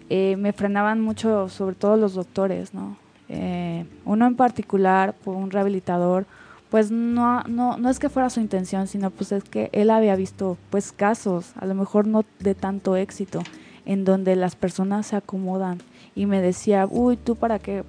eh, 0.10 0.36
me 0.36 0.52
frenaban 0.52 1.00
mucho, 1.00 1.48
sobre 1.48 1.78
todo 1.78 1.96
los 1.96 2.14
doctores, 2.14 2.74
¿no? 2.74 2.98
Eh, 3.30 3.86
uno 4.04 4.28
en 4.28 4.36
particular, 4.36 5.16
un 5.24 5.50
rehabilitador, 5.50 6.26
pues 6.72 6.92
no, 6.92 7.42
no, 7.44 7.78
no 7.78 7.90
es 7.90 8.00
que 8.00 8.10
fuera 8.10 8.30
su 8.30 8.42
intención, 8.42 8.88
sino 8.88 9.12
pues 9.12 9.32
es 9.32 9.46
que 9.46 9.70
él 9.72 9.90
había 9.90 10.18
visto 10.18 10.58
pues 10.72 10.92
casos, 10.92 11.54
a 11.56 11.66
lo 11.66 11.74
mejor 11.74 12.06
no 12.06 12.26
de 12.40 12.54
tanto 12.54 12.98
éxito, 12.98 13.40
en 13.86 14.06
donde 14.06 14.36
las 14.36 14.56
personas 14.56 15.08
se 15.08 15.16
acomodan 15.16 15.80
y 16.16 16.26
me 16.26 16.42
decía, 16.42 16.88
uy, 16.90 17.18
tú 17.18 17.36
para 17.36 17.60
que 17.60 17.84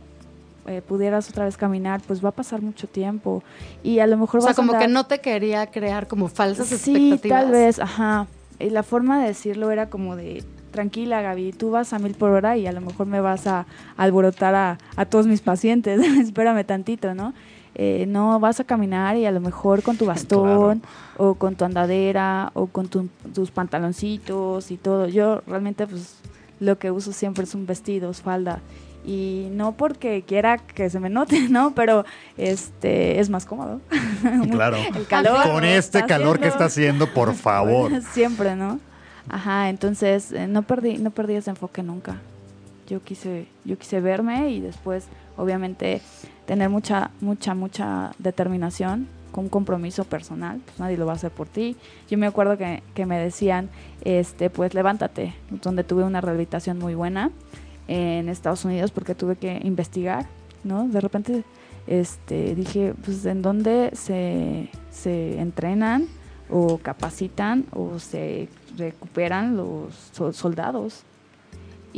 eh, 0.67 0.83
pudieras 0.87 1.31
otra 1.31 1.45
vez 1.45 1.57
caminar, 1.57 2.01
pues 2.07 2.25
va 2.25 2.31
a 2.31 2.33
pasar 2.33 2.61
mucho 2.61 2.89
tiempo 2.89 3.43
y 3.83 4.01
a 4.01 4.07
lo 4.07 4.17
mejor... 4.17 4.41
O 4.41 4.43
sea, 4.43 4.55
como 4.55 4.79
que 4.79 4.89
no 4.89 5.07
te 5.07 5.21
quería 5.21 5.67
crear 5.69 6.09
como 6.09 6.29
falsas 6.29 6.73
expectativas. 6.73 7.21
Sí, 7.21 7.29
tal 7.29 7.51
vez, 7.51 7.79
ajá. 7.79 8.27
Y 8.59 8.71
la 8.71 8.83
forma 8.83 9.21
de 9.21 9.29
decirlo 9.29 9.71
era 9.71 9.89
como 9.89 10.17
de, 10.17 10.43
tranquila 10.77 11.23
Gaby, 11.23 11.53
tú 11.53 11.71
vas 11.71 11.93
a 11.93 11.99
mil 11.99 12.15
por 12.15 12.31
hora 12.31 12.57
y 12.57 12.67
a 12.67 12.73
lo 12.73 12.81
mejor 12.81 13.07
me 13.07 13.21
vas 13.21 13.47
a, 13.47 13.67
alborotar 13.97 14.55
a, 14.97 15.05
todos 15.07 15.27
mis 15.27 15.41
pacientes, 15.41 16.01
espérame 16.21 16.65
tantito, 16.65 17.15
¿no? 17.15 17.33
Eh, 17.79 18.07
no 18.09 18.41
vas 18.41 18.59
a 18.59 18.65
caminar 18.65 19.17
y 19.17 19.27
a 19.27 19.31
lo 19.31 19.41
mejor 19.41 19.83
con 19.83 19.99
tu 19.99 20.07
bastón 20.13 20.83
o 21.19 21.35
con 21.35 21.57
tu 21.57 21.65
andadera 21.65 22.51
o 22.55 22.67
con 22.67 22.89
tus 22.89 23.51
pantaloncitos 23.51 24.71
y 24.71 24.77
todo. 24.79 25.09
Yo 25.09 25.43
realmente 25.47 25.87
pues 25.87 26.17
lo 26.59 26.79
que 26.79 26.91
uso 26.91 27.13
siempre 27.13 27.45
es 27.45 27.55
un 27.55 27.67
vestido, 27.67 28.13
falda 28.15 28.61
y 29.07 29.49
no 29.53 29.73
porque 29.73 30.25
quiera 30.27 30.59
que 30.59 30.91
se 30.91 30.99
me 31.01 31.09
note, 31.09 31.41
¿no? 31.49 31.75
Pero 31.75 32.05
este 32.37 33.21
es 33.21 33.31
más 33.31 33.47
cómodo. 33.47 33.81
Claro. 34.51 34.77
El 34.95 35.07
calor. 35.07 35.43
Con 35.51 35.65
este 35.65 36.05
calor 36.05 36.41
que 36.41 36.49
está 36.49 36.65
haciendo, 36.65 37.13
por 37.13 37.35
favor. 37.35 37.93
Siempre, 38.13 38.57
¿no? 38.57 38.81
Ajá, 39.29 39.69
entonces 39.69 40.33
eh, 40.33 40.47
no 40.47 40.63
perdí 40.63 40.99
no 40.99 41.11
perdí 41.11 41.35
ese 41.35 41.51
enfoque 41.51 41.83
nunca. 41.83 42.17
Yo 42.89 43.03
quise 43.03 43.47
yo 43.65 43.79
quise 43.79 44.01
verme 44.01 44.51
y 44.51 44.61
después 44.61 45.05
obviamente 45.37 46.01
tener 46.47 46.69
mucha 46.71 47.11
mucha 47.21 47.55
mucha 47.55 48.13
determinación 48.19 49.09
con 49.33 49.45
un 49.45 49.51
compromiso 49.51 50.05
personal, 50.05 50.61
pues 50.65 50.81
nadie 50.81 50.97
lo 50.97 51.05
va 51.05 51.13
a 51.13 51.17
hacer 51.17 51.31
por 51.31 51.47
ti. 51.47 51.77
Yo 52.09 52.17
me 52.17 52.27
acuerdo 52.27 52.57
que, 52.57 52.83
que 52.95 53.05
me 53.05 53.19
decían, 53.19 53.69
este, 54.03 54.49
pues 54.49 54.73
levántate, 54.73 55.35
donde 55.51 55.85
tuve 55.85 56.05
una 56.05 56.23
rehabilitación 56.23 56.79
muy 56.79 56.95
buena 56.95 57.31
en 57.87 58.31
Estados 58.31 58.65
Unidos 58.65 58.93
porque 58.93 59.15
tuve 59.15 59.37
que 59.37 59.61
investigar, 59.63 60.27
¿no? 60.65 60.89
De 60.89 61.01
repente 61.03 61.45
este, 61.87 62.55
dije, 62.55 62.95
pues 63.05 63.25
en 63.27 63.43
dónde 63.43 63.91
se, 63.95 64.71
se 64.91 65.39
entrenan 65.39 66.07
o 66.51 66.79
capacitan 66.79 67.67
o 67.73 67.99
se 67.99 68.49
recuperan 68.77 69.57
los 69.57 70.13
soldados. 70.33 71.03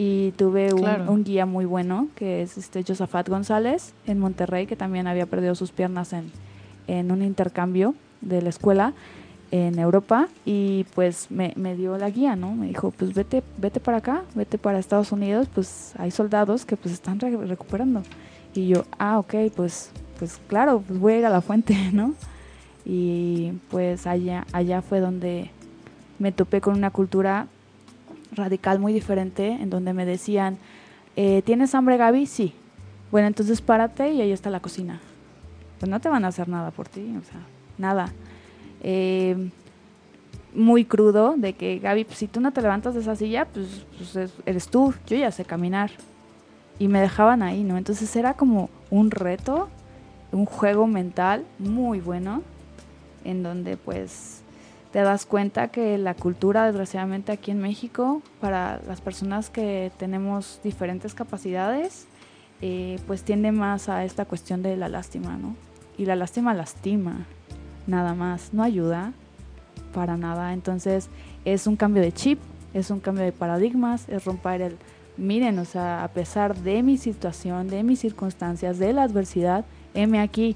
Y 0.01 0.31
tuve 0.37 0.73
un, 0.73 1.25
guía 1.25 1.45
muy 1.45 1.65
bueno, 1.65 2.07
que 2.15 2.43
es 2.43 2.57
este 2.57 2.85
Josafat 2.87 3.29
González, 3.29 3.95
en 4.07 4.21
Monterrey, 4.21 4.69
que 4.69 4.77
también 4.77 5.09
había 5.09 5.27
perdido 5.27 5.57
sus 5.57 5.73
piernas 5.73 6.13
en, 6.13 6.31
en 6.87 7.11
un 7.11 7.21
intercambio 7.21 7.97
de 8.21 8.41
la 8.41 8.49
escuela 8.49 8.93
en 9.51 9.77
Europa 9.81 10.29
y 10.45 10.85
pues 10.95 11.33
me, 11.33 11.53
me, 11.57 11.75
dio 11.75 11.99
la 11.99 12.11
guía, 12.11 12.37
¿no? 12.37 12.55
Me 12.55 12.69
dijo, 12.69 12.93
pues 12.93 13.13
vete, 13.13 13.43
vete 13.57 13.81
para 13.81 13.99
acá, 13.99 14.23
vete 14.37 14.57
para 14.57 14.79
Estados 14.79 15.11
Unidos, 15.11 15.49
pues 15.53 15.95
hay 15.99 16.13
soldados 16.13 16.65
que 16.65 16.77
pues 16.77 16.95
están 16.95 17.19
recuperando. 17.19 18.05
Y 18.55 18.69
yo, 18.69 18.85
ah, 19.01 19.19
ok, 19.19 19.35
pues, 19.57 19.91
pues 20.21 20.41
claro, 20.47 20.81
pues 20.87 21.01
voy 21.01 21.15
a 21.15 21.19
ir 21.19 21.27
a 21.27 21.31
la 21.31 21.41
fuente, 21.41 21.77
¿no? 21.93 22.15
Y 22.85 23.55
pues 23.69 24.07
allá, 24.07 24.47
allá 24.53 24.81
fue 24.81 25.01
donde 25.01 25.51
me 26.21 26.31
topé 26.31 26.61
con 26.61 26.77
una 26.77 26.93
cultura 26.93 27.49
radical 28.33 28.79
muy 28.79 28.93
diferente, 28.93 29.49
en 29.49 29.71
donde 29.71 29.93
me 29.93 30.05
decían, 30.05 30.59
eh, 31.17 31.43
¿tienes 31.43 31.75
hambre 31.75 31.97
Gaby? 31.97 32.27
Sí. 32.27 32.55
Bueno, 33.11 33.27
entonces 33.27 33.61
párate 33.61 34.13
y 34.13 34.21
ahí 34.21 34.33
está 34.33 34.51
la 34.51 34.61
cocina. 34.61 35.01
Pues 35.79 35.91
no 35.91 36.01
te 36.01 36.09
van 36.09 36.25
a 36.25 36.29
hacer 36.29 36.49
nada 36.49 36.71
por 36.71 36.89
ti, 36.89 37.15
o 37.17 37.25
sea, 37.25 37.41
nada 37.79 38.13
eh, 38.81 39.51
muy 40.55 40.85
crudo 40.85 41.35
de 41.37 41.53
que 41.53 41.79
Gaby, 41.79 42.05
pues, 42.05 42.19
si 42.19 42.27
tú 42.27 42.41
no 42.41 42.53
te 42.53 42.63
levantas 42.63 42.95
de 42.95 43.01
esa 43.01 43.17
silla, 43.17 43.47
pues, 43.47 43.87
pues 43.97 44.33
eres 44.47 44.69
tú, 44.69 44.95
yo 45.07 45.17
ya 45.17 45.31
sé 45.31 45.45
caminar. 45.45 45.91
Y 46.79 46.89
me 46.89 47.01
dejaban 47.01 47.43
ahí, 47.43 47.65
¿no? 47.65 47.77
Entonces 47.77 48.15
era 48.17 48.35
como 48.35 48.71
un 48.91 49.11
reto, 49.11 49.69
un 50.33 50.47
juego 50.47 50.87
mental 50.87 51.45
muy 51.59 52.01
bueno, 52.01 52.43
en 53.25 53.43
donde 53.43 53.77
pues 53.77 54.43
te 54.93 55.01
das 55.01 55.27
cuenta 55.27 55.69
que 55.69 55.99
la 55.99 56.15
cultura, 56.15 56.67
desgraciadamente 56.67 57.33
aquí 57.33 57.51
en 57.51 57.61
México, 57.61 58.23
para 58.41 58.81
las 58.87 59.01
personas 59.01 59.51
que 59.51 59.93
tenemos 59.99 60.61
diferentes 60.65 61.15
capacidades, 61.15 62.07
eh, 62.61 62.99
pues 63.07 63.23
tiende 63.23 63.53
más 63.53 63.89
a 63.89 64.05
esta 64.05 64.25
cuestión 64.25 64.63
de 64.63 64.77
la 64.77 64.89
lástima, 64.89 65.37
¿no? 65.37 65.55
Y 65.97 66.07
la 66.07 66.17
lástima 66.17 66.55
lastima 66.55 67.27
nada 67.87 68.15
más, 68.15 68.53
no 68.53 68.63
ayuda 68.63 69.13
para 69.93 70.17
nada. 70.17 70.53
Entonces 70.53 71.09
es 71.45 71.67
un 71.67 71.77
cambio 71.77 72.03
de 72.03 72.13
chip, 72.13 72.39
es 72.75 72.91
un 72.91 73.01
cambio 73.01 73.25
de 73.25 73.33
paradigmas, 73.33 74.09
es 74.09 74.25
romper 74.25 74.63
el, 74.63 74.77
miren, 75.17 75.59
o 75.59 75.65
sea, 75.65 76.05
a 76.05 76.09
pesar 76.09 76.57
de 76.57 76.83
mi 76.83 76.97
situación, 76.97 77.69
de 77.69 77.83
mis 77.83 78.01
circunstancias, 78.01 78.79
de 78.79 78.93
la 78.93 79.03
adversidad, 79.03 79.65
heme 79.95 80.21
aquí. 80.21 80.55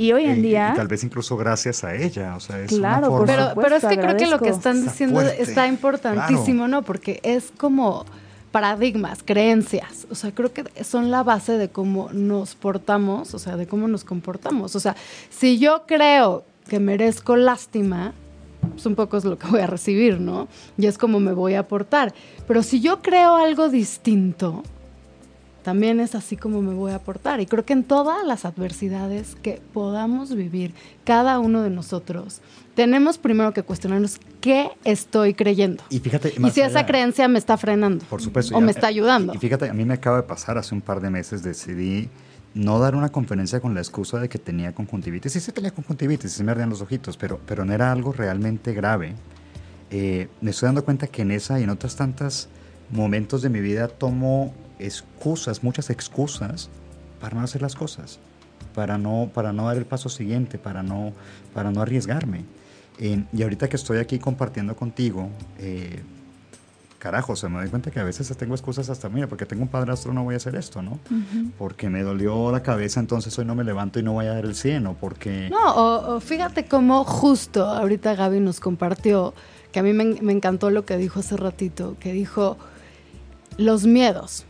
Y 0.00 0.14
hoy 0.14 0.24
en 0.24 0.40
día... 0.40 0.72
tal 0.74 0.88
vez 0.88 1.04
incluso 1.04 1.36
gracias 1.36 1.84
a 1.84 1.94
ella, 1.94 2.34
o 2.34 2.40
sea, 2.40 2.58
es 2.58 2.70
claro, 2.70 3.12
una 3.12 3.26
pero, 3.26 3.52
pero 3.60 3.76
es 3.76 3.84
que 3.84 3.98
creo 3.98 4.16
que 4.16 4.26
lo 4.28 4.38
que 4.38 4.48
están 4.48 4.82
diciendo 4.82 5.20
está 5.20 5.66
importantísimo, 5.66 6.68
¿no? 6.68 6.80
Porque 6.80 7.20
es 7.22 7.52
como 7.58 8.06
paradigmas, 8.50 9.22
creencias. 9.22 10.06
O 10.10 10.14
sea, 10.14 10.34
creo 10.34 10.54
que 10.54 10.64
son 10.84 11.10
la 11.10 11.22
base 11.22 11.58
de 11.58 11.68
cómo 11.68 12.08
nos 12.14 12.54
portamos, 12.54 13.34
o 13.34 13.38
sea, 13.38 13.58
de 13.58 13.66
cómo 13.66 13.88
nos 13.88 14.04
comportamos. 14.04 14.74
O 14.74 14.80
sea, 14.80 14.96
si 15.28 15.58
yo 15.58 15.82
creo 15.86 16.44
que 16.66 16.80
merezco 16.80 17.36
lástima, 17.36 18.14
pues 18.70 18.86
un 18.86 18.94
poco 18.94 19.18
es 19.18 19.26
lo 19.26 19.38
que 19.38 19.48
voy 19.48 19.60
a 19.60 19.66
recibir, 19.66 20.18
¿no? 20.18 20.48
Y 20.78 20.86
es 20.86 20.96
como 20.96 21.20
me 21.20 21.34
voy 21.34 21.56
a 21.56 21.68
portar. 21.68 22.14
Pero 22.48 22.62
si 22.62 22.80
yo 22.80 23.02
creo 23.02 23.36
algo 23.36 23.68
distinto, 23.68 24.62
también 25.62 26.00
es 26.00 26.14
así 26.14 26.36
como 26.36 26.62
me 26.62 26.74
voy 26.74 26.92
a 26.92 26.98
portar. 26.98 27.40
Y 27.40 27.46
creo 27.46 27.64
que 27.64 27.72
en 27.72 27.84
todas 27.84 28.26
las 28.26 28.44
adversidades 28.44 29.36
que 29.36 29.60
podamos 29.72 30.34
vivir, 30.34 30.74
cada 31.04 31.38
uno 31.38 31.62
de 31.62 31.70
nosotros, 31.70 32.40
tenemos 32.74 33.18
primero 33.18 33.52
que 33.52 33.62
cuestionarnos 33.62 34.18
qué 34.40 34.70
estoy 34.84 35.34
creyendo. 35.34 35.82
Y 35.90 35.98
fíjate, 35.98 36.32
y 36.36 36.50
si 36.50 36.60
esa 36.60 36.86
creencia 36.86 37.28
me 37.28 37.38
está 37.38 37.56
frenando. 37.56 38.04
Por 38.06 38.22
supuesto. 38.22 38.56
O 38.56 38.60
me 38.60 38.70
está 38.70 38.86
ayudando. 38.86 39.34
Y 39.34 39.38
fíjate, 39.38 39.68
a 39.68 39.74
mí 39.74 39.84
me 39.84 39.94
acaba 39.94 40.16
de 40.18 40.22
pasar 40.22 40.58
hace 40.58 40.74
un 40.74 40.80
par 40.80 41.00
de 41.00 41.10
meses, 41.10 41.42
decidí 41.42 42.08
no 42.54 42.78
dar 42.78 42.96
una 42.96 43.10
conferencia 43.10 43.60
con 43.60 43.74
la 43.74 43.80
excusa 43.80 44.18
de 44.18 44.28
que 44.28 44.38
tenía 44.38 44.74
conjuntivitis. 44.74 45.32
Sí, 45.32 45.40
sí 45.40 45.52
tenía 45.52 45.70
conjuntivitis, 45.70 46.32
sí 46.32 46.42
me 46.42 46.52
ardían 46.52 46.70
los 46.70 46.80
ojitos, 46.80 47.16
pero, 47.16 47.38
pero 47.46 47.64
no 47.64 47.72
era 47.72 47.92
algo 47.92 48.12
realmente 48.12 48.72
grave. 48.72 49.14
Eh, 49.90 50.28
me 50.40 50.50
estoy 50.50 50.68
dando 50.68 50.84
cuenta 50.84 51.06
que 51.06 51.22
en 51.22 51.32
esa 51.32 51.60
y 51.60 51.64
en 51.64 51.70
otras 51.70 51.96
tantas 51.96 52.48
momentos 52.90 53.42
de 53.42 53.50
mi 53.50 53.60
vida 53.60 53.88
tomo 53.88 54.54
excusas, 54.80 55.62
muchas 55.62 55.90
excusas 55.90 56.68
para 57.20 57.36
no 57.36 57.42
hacer 57.42 57.62
las 57.62 57.74
cosas, 57.74 58.18
para 58.74 58.98
no, 58.98 59.30
para 59.32 59.52
no 59.52 59.66
dar 59.66 59.76
el 59.76 59.86
paso 59.86 60.08
siguiente, 60.08 60.58
para 60.58 60.82
no, 60.82 61.12
para 61.54 61.70
no 61.70 61.82
arriesgarme. 61.82 62.44
Eh, 62.98 63.24
y 63.32 63.42
ahorita 63.42 63.68
que 63.68 63.76
estoy 63.76 63.98
aquí 63.98 64.18
compartiendo 64.18 64.76
contigo, 64.76 65.28
eh, 65.58 66.02
carajo, 66.98 67.34
se 67.34 67.48
me 67.48 67.58
doy 67.58 67.68
cuenta 67.68 67.90
que 67.90 67.98
a 67.98 68.04
veces 68.04 68.34
tengo 68.36 68.54
excusas 68.54 68.90
hasta, 68.90 69.08
mira, 69.08 69.26
porque 69.26 69.46
tengo 69.46 69.62
un 69.62 69.68
padrastro 69.68 70.12
no 70.12 70.22
voy 70.22 70.34
a 70.34 70.36
hacer 70.36 70.54
esto, 70.54 70.82
¿no? 70.82 70.98
Porque 71.58 71.88
me 71.88 72.02
dolió 72.02 72.52
la 72.52 72.62
cabeza, 72.62 73.00
entonces 73.00 73.36
hoy 73.38 73.46
no 73.46 73.54
me 73.54 73.64
levanto 73.64 73.98
y 73.98 74.02
no 74.02 74.12
voy 74.12 74.26
a 74.26 74.34
dar 74.34 74.44
el 74.44 74.54
100, 74.54 74.86
o 74.86 74.94
porque... 74.94 75.48
No, 75.50 76.14
o, 76.16 76.20
fíjate 76.20 76.66
cómo 76.66 77.04
justo 77.04 77.64
ahorita 77.64 78.14
Gaby 78.14 78.40
nos 78.40 78.60
compartió, 78.60 79.34
que 79.72 79.80
a 79.80 79.82
mí 79.82 79.94
me, 79.94 80.04
me 80.20 80.32
encantó 80.32 80.70
lo 80.70 80.84
que 80.84 80.98
dijo 80.98 81.20
hace 81.20 81.38
ratito, 81.38 81.96
que 81.98 82.12
dijo, 82.12 82.58
los 83.56 83.86
miedos. 83.86 84.44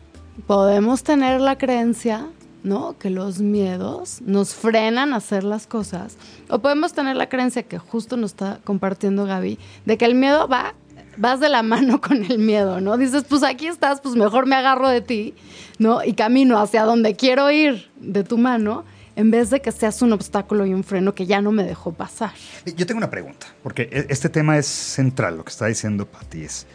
Podemos 0.46 1.02
tener 1.02 1.40
la 1.40 1.58
creencia 1.58 2.28
¿no? 2.62 2.96
Que 2.98 3.10
los 3.10 3.40
miedos 3.40 4.20
nos 4.22 4.54
frenan 4.54 5.12
a 5.12 5.16
hacer 5.16 5.44
las 5.44 5.66
cosas. 5.66 6.16
O 6.48 6.60
podemos 6.60 6.92
tener 6.92 7.16
la 7.16 7.28
creencia 7.28 7.62
que 7.62 7.78
justo 7.78 8.16
nos 8.16 8.32
está 8.32 8.60
compartiendo 8.64 9.24
Gaby, 9.24 9.58
de 9.86 9.98
que 9.98 10.04
el 10.04 10.14
miedo 10.14 10.48
va, 10.48 10.74
vas 11.16 11.40
de 11.40 11.48
la 11.48 11.62
mano 11.62 12.00
con 12.00 12.24
el 12.24 12.38
miedo, 12.38 12.80
¿no? 12.80 12.96
Dices, 12.96 13.24
pues 13.28 13.42
aquí 13.42 13.66
estás, 13.66 14.00
pues 14.00 14.14
mejor 14.16 14.46
me 14.46 14.56
agarro 14.56 14.88
de 14.88 15.00
ti, 15.00 15.34
¿no? 15.78 16.04
Y 16.04 16.14
camino 16.14 16.58
hacia 16.58 16.84
donde 16.84 17.14
quiero 17.14 17.50
ir 17.50 17.90
de 17.96 18.24
tu 18.24 18.38
mano, 18.38 18.84
en 19.16 19.30
vez 19.30 19.50
de 19.50 19.60
que 19.60 19.72
seas 19.72 20.02
un 20.02 20.12
obstáculo 20.12 20.64
y 20.66 20.72
un 20.72 20.84
freno 20.84 21.14
que 21.14 21.26
ya 21.26 21.42
no 21.42 21.52
me 21.52 21.64
dejó 21.64 21.92
pasar. 21.92 22.32
Yo 22.76 22.86
tengo 22.86 22.98
una 22.98 23.10
pregunta, 23.10 23.46
porque 23.62 23.88
e, 23.90 24.06
este 24.08 24.28
tema 24.28 24.56
es 24.56 24.66
central, 24.66 25.36
lo 25.36 25.44
que 25.44 25.50
está 25.50 25.66
diciendo 25.66 26.06
Pati 26.06 26.42
es, 26.42 26.66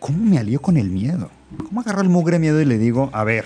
¿cómo 0.00 0.24
me 0.24 0.38
alío 0.38 0.60
con 0.60 0.76
el 0.76 0.90
miedo? 0.90 1.30
¿Cómo 1.68 1.80
agarro 1.80 2.02
el 2.02 2.08
mugre 2.08 2.38
miedo 2.38 2.60
y 2.60 2.64
le 2.64 2.78
digo, 2.78 3.10
a 3.12 3.22
ver, 3.22 3.44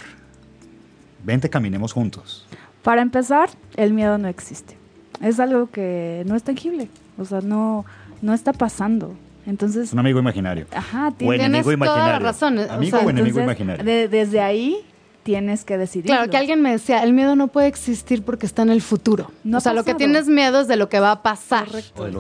Vente, 1.25 1.49
caminemos 1.49 1.93
juntos. 1.93 2.47
Para 2.83 3.01
empezar, 3.01 3.49
el 3.77 3.95
miedo 3.95 4.19
no 4.19 4.29
existe. 4.29 4.77
Es 5.23 5.41
algo 5.41 5.71
que 5.71 6.23
no 6.27 6.37
es 6.37 6.43
tangible. 6.43 6.89
O 7.17 7.25
sea, 7.25 7.41
no, 7.41 7.87
no 8.21 8.35
está 8.35 8.53
pasando. 8.53 9.15
Entonces. 9.47 9.93
un 9.93 9.99
amigo 9.99 10.19
imaginario. 10.19 10.67
Ajá, 10.75 11.13
tienes 11.17 11.65
toda 11.65 12.09
la 12.09 12.19
razón. 12.19 12.59
Amigo 12.59 12.99
o, 12.99 13.11
enemigo 13.11 13.41
imaginario. 13.41 13.85
desde 14.09 14.41
ahí 14.41 14.85
tienes 15.25 15.65
que 15.65 15.77
decidir. 15.77 16.07
Claro, 16.07 16.31
que 16.31 16.37
alguien 16.37 16.63
me 16.63 16.71
decía, 16.71 17.03
el 17.03 17.13
miedo 17.13 17.35
no 17.35 17.49
puede 17.49 17.67
existir 17.67 18.23
porque 18.23 18.47
está 18.47 18.63
en 18.63 18.71
el 18.71 18.83
futuro. 18.83 19.33
o 19.53 19.61
sea, 19.61 19.73
lo 19.73 19.83
que 19.83 19.95
tienes 19.95 20.29
miedo 20.29 20.61
es 20.61 20.69
de 20.69 20.77
lo 20.77 20.89
que 20.89 21.01
va 21.01 21.11
a 21.11 21.23
pasar. 21.23 21.67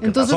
entonces, 0.03 0.37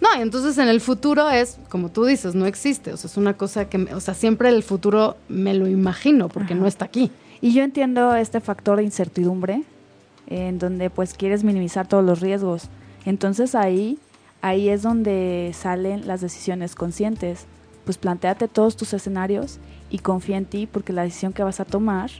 no, 0.00 0.08
entonces 0.18 0.58
en 0.58 0.68
el 0.68 0.80
futuro 0.80 1.30
es, 1.30 1.58
como 1.68 1.90
tú 1.90 2.04
dices, 2.06 2.34
no 2.34 2.46
existe. 2.46 2.92
O 2.92 2.96
sea, 2.96 3.08
es 3.08 3.16
una 3.16 3.34
cosa 3.34 3.68
que, 3.68 3.78
o 3.94 4.00
sea, 4.00 4.14
siempre 4.14 4.48
el 4.48 4.62
futuro 4.62 5.16
me 5.28 5.54
lo 5.54 5.68
imagino 5.68 6.28
porque 6.28 6.54
no 6.54 6.66
está 6.66 6.86
aquí. 6.86 7.12
Y 7.40 7.52
yo 7.52 7.62
entiendo 7.62 8.16
este 8.16 8.40
factor 8.40 8.78
de 8.78 8.84
incertidumbre 8.84 9.62
en 10.26 10.58
donde 10.58 10.90
pues 10.90 11.14
quieres 11.14 11.44
minimizar 11.44 11.86
todos 11.86 12.04
los 12.04 12.20
riesgos. 12.20 12.64
Entonces 13.04 13.54
ahí, 13.54 13.98
ahí 14.40 14.70
es 14.70 14.82
donde 14.82 15.52
salen 15.54 16.06
las 16.06 16.22
decisiones 16.22 16.74
conscientes. 16.74 17.44
Pues 17.84 17.98
planteate 17.98 18.48
todos 18.48 18.76
tus 18.76 18.94
escenarios 18.94 19.60
y 19.96 19.98
confía 19.98 20.36
en 20.36 20.44
ti 20.44 20.68
porque 20.70 20.92
la 20.92 21.04
decisión 21.04 21.32
que 21.32 21.42
vas 21.42 21.58
a 21.58 21.64
tomar, 21.64 22.10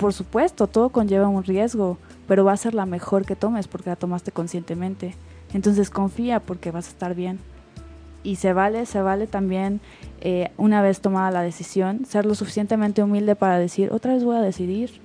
por 0.00 0.12
supuesto, 0.12 0.66
todo 0.66 0.88
conlleva 0.88 1.28
un 1.28 1.44
riesgo, 1.44 1.96
pero 2.26 2.44
va 2.44 2.52
a 2.52 2.56
ser 2.56 2.74
la 2.74 2.86
mejor 2.86 3.24
que 3.24 3.36
tomes 3.36 3.68
porque 3.68 3.90
la 3.90 3.94
tomaste 3.94 4.32
conscientemente. 4.32 5.14
Entonces 5.54 5.90
confía 5.90 6.40
porque 6.40 6.72
vas 6.72 6.88
a 6.88 6.90
estar 6.90 7.14
bien. 7.14 7.38
y 8.24 8.36
se 8.36 8.52
vale, 8.52 8.84
se 8.84 9.00
vale 9.00 9.28
también 9.28 9.80
eh, 10.20 10.50
una 10.56 10.82
vez 10.82 11.00
tomada 11.00 11.30
la 11.30 11.42
decisión, 11.42 12.04
ser 12.04 12.26
lo 12.26 12.34
suficientemente 12.34 13.00
humilde 13.00 13.36
para 13.36 13.58
decir, 13.58 13.90
otra 13.92 14.12
vez 14.12 14.24
voy 14.24 14.36
a 14.36 14.40
decidir. 14.40 15.00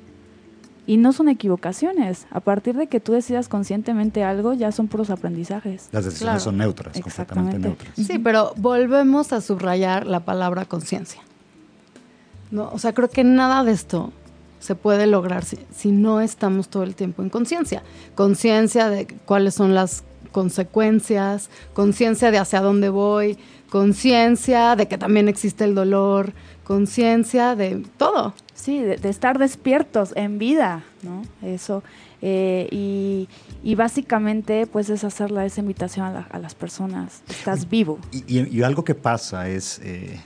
Y 0.87 0.97
no 0.97 1.13
son 1.13 1.29
equivocaciones. 1.29 2.25
A 2.31 2.39
partir 2.39 2.75
de 2.75 2.87
que 2.87 2.99
tú 2.99 3.13
decidas 3.13 3.47
conscientemente 3.47 4.23
algo, 4.23 4.53
ya 4.53 4.71
son 4.71 4.87
puros 4.87 5.11
aprendizajes. 5.11 5.89
Las 5.91 6.05
decisiones 6.05 6.41
son 6.41 6.57
neutras, 6.57 6.99
completamente 6.99 7.59
neutras. 7.59 7.93
Sí, 7.95 8.17
pero 8.17 8.53
volvemos 8.57 9.31
a 9.31 9.39
subrayar 9.41 10.07
la 10.07 10.21
palabra 10.25 10.65
conciencia. 10.65 11.21
¿No? 12.53 12.69
O 12.71 12.77
sea, 12.77 12.93
creo 12.93 13.09
que 13.09 13.23
nada 13.23 13.63
de 13.63 13.71
esto 13.71 14.13
se 14.59 14.75
puede 14.75 15.07
lograr 15.07 15.43
si, 15.43 15.57
si 15.75 15.91
no 15.91 16.21
estamos 16.21 16.69
todo 16.69 16.83
el 16.83 16.93
tiempo 16.93 17.23
en 17.23 17.29
conciencia. 17.29 17.81
Conciencia 18.13 18.89
de 18.89 19.07
cuáles 19.25 19.55
son 19.55 19.73
las 19.73 20.03
consecuencias, 20.31 21.49
conciencia 21.73 22.29
de 22.29 22.37
hacia 22.37 22.61
dónde 22.61 22.89
voy, 22.89 23.37
conciencia 23.69 24.75
de 24.75 24.87
que 24.87 24.99
también 24.99 25.27
existe 25.29 25.63
el 25.63 25.73
dolor, 25.73 26.33
conciencia 26.63 27.55
de 27.55 27.83
todo. 27.97 28.33
Sí, 28.53 28.79
de, 28.79 29.09
estar 29.09 29.39
despiertos 29.39 30.13
en 30.15 30.37
vida, 30.37 30.83
¿no? 31.01 31.23
Eso. 31.41 31.83
Eh, 32.21 32.67
y, 32.71 33.27
y, 33.63 33.75
básicamente, 33.75 34.65
pues 34.67 34.89
es 34.89 35.03
hacerle 35.03 35.45
esa 35.45 35.59
invitación 35.59 36.05
a, 36.05 36.27
a 36.29 36.39
las 36.39 36.55
personas. 36.55 37.21
Estás 37.27 37.69
vivo. 37.69 37.99
Y, 38.11 38.57
y, 38.57 38.63
algo 38.63 38.83
que 38.85 38.95
pasa 38.95 39.49
es, 39.49 39.79
eh, 39.83 40.21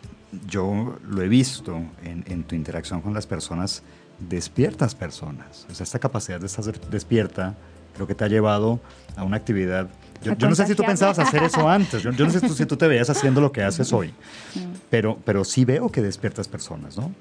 yo 0.47 0.97
lo 1.07 1.21
he 1.21 1.27
visto 1.27 1.77
en, 2.03 2.23
en, 2.27 2.43
tu 2.43 2.55
interacción 2.55 3.01
con 3.01 3.13
las 3.13 3.27
personas, 3.27 3.83
despiertas 4.19 4.95
personas. 4.95 5.65
O 5.71 5.75
sea, 5.75 5.83
esta 5.83 5.99
capacidad 5.99 6.39
de 6.39 6.47
estar 6.47 6.63
despierta, 6.89 7.55
lo 7.97 8.07
que 8.07 8.15
te 8.15 8.23
ha 8.23 8.27
llevado 8.27 8.79
a 9.15 9.23
una 9.23 9.37
actividad. 9.37 9.87
Yo, 10.23 10.35
no 10.35 10.55
sé 10.55 10.65
si 10.65 10.75
tú 10.75 10.83
pensabas 10.83 11.19
hacer 11.19 11.43
eso 11.43 11.67
antes, 11.69 12.03
yo, 12.03 12.11
no 12.11 12.29
sé 12.29 12.39
si 12.49 12.65
tú 12.65 12.75
te 12.75 12.87
veías 12.87 13.09
haciendo 13.09 13.41
lo 13.41 13.51
que 13.51 13.63
haces 13.63 13.93
hoy, 13.93 14.13
pero, 14.89 15.17
pero 15.23 15.43
sí 15.43 15.65
veo 15.65 15.89
que 15.89 16.01
despiertas 16.01 16.47
personas, 16.47 16.97
¿no? 16.97 17.11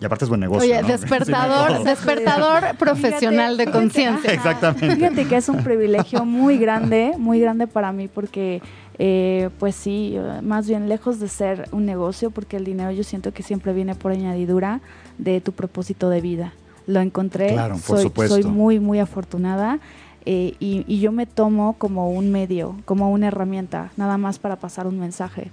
Y 0.00 0.04
aparte 0.04 0.24
es 0.24 0.28
buen 0.28 0.40
negocio. 0.40 0.62
Oye, 0.62 0.82
despertador, 0.86 1.84
despertador 1.84 2.76
profesional 2.76 3.56
de 3.56 3.70
conciencia. 3.70 4.32
Exactamente. 4.32 4.94
Fíjate 4.94 5.26
que 5.26 5.36
es 5.36 5.48
un 5.48 5.62
privilegio 5.62 6.24
muy 6.24 6.58
grande, 6.58 7.12
muy 7.18 7.40
grande 7.40 7.66
para 7.66 7.92
mí 7.92 8.08
porque, 8.08 8.60
eh, 8.98 9.50
pues 9.58 9.74
sí, 9.74 10.16
más 10.42 10.68
bien 10.68 10.88
lejos 10.88 11.18
de 11.18 11.28
ser 11.28 11.68
un 11.72 11.86
negocio, 11.86 12.30
porque 12.30 12.56
el 12.56 12.64
dinero 12.64 12.90
yo 12.90 13.04
siento 13.04 13.32
que 13.32 13.42
siempre 13.42 13.72
viene 13.72 13.94
por 13.94 14.12
añadidura 14.12 14.80
de 15.18 15.40
tu 15.40 15.52
propósito 15.52 16.10
de 16.10 16.20
vida. 16.20 16.52
Lo 16.86 17.00
encontré, 17.00 17.52
claro, 17.52 17.74
por 17.74 17.96
soy, 17.96 18.02
supuesto. 18.04 18.34
soy 18.34 18.44
muy, 18.44 18.78
muy 18.78 19.00
afortunada 19.00 19.80
eh, 20.28 20.54
y, 20.58 20.98
yo 20.98 21.12
me 21.12 21.24
tomo 21.24 21.76
como 21.78 22.10
un 22.10 22.32
medio, 22.32 22.74
como 22.84 23.12
una 23.12 23.28
herramienta, 23.28 23.92
nada 23.96 24.18
más 24.18 24.40
para 24.40 24.56
pasar 24.56 24.88
un 24.88 24.98
mensaje. 24.98 25.52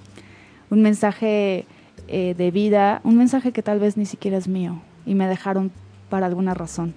Un 0.71 0.81
mensaje 0.81 1.67
eh, 2.07 2.35
de 2.37 2.51
vida, 2.51 3.01
un 3.03 3.17
mensaje 3.17 3.51
que 3.51 3.63
tal 3.63 3.79
vez 3.79 3.97
ni 3.97 4.05
siquiera 4.05 4.37
es 4.37 4.47
mío 4.47 4.81
y 5.05 5.15
me 5.15 5.27
dejaron 5.27 5.71
para 6.09 6.25
alguna 6.25 6.53
razón. 6.53 6.93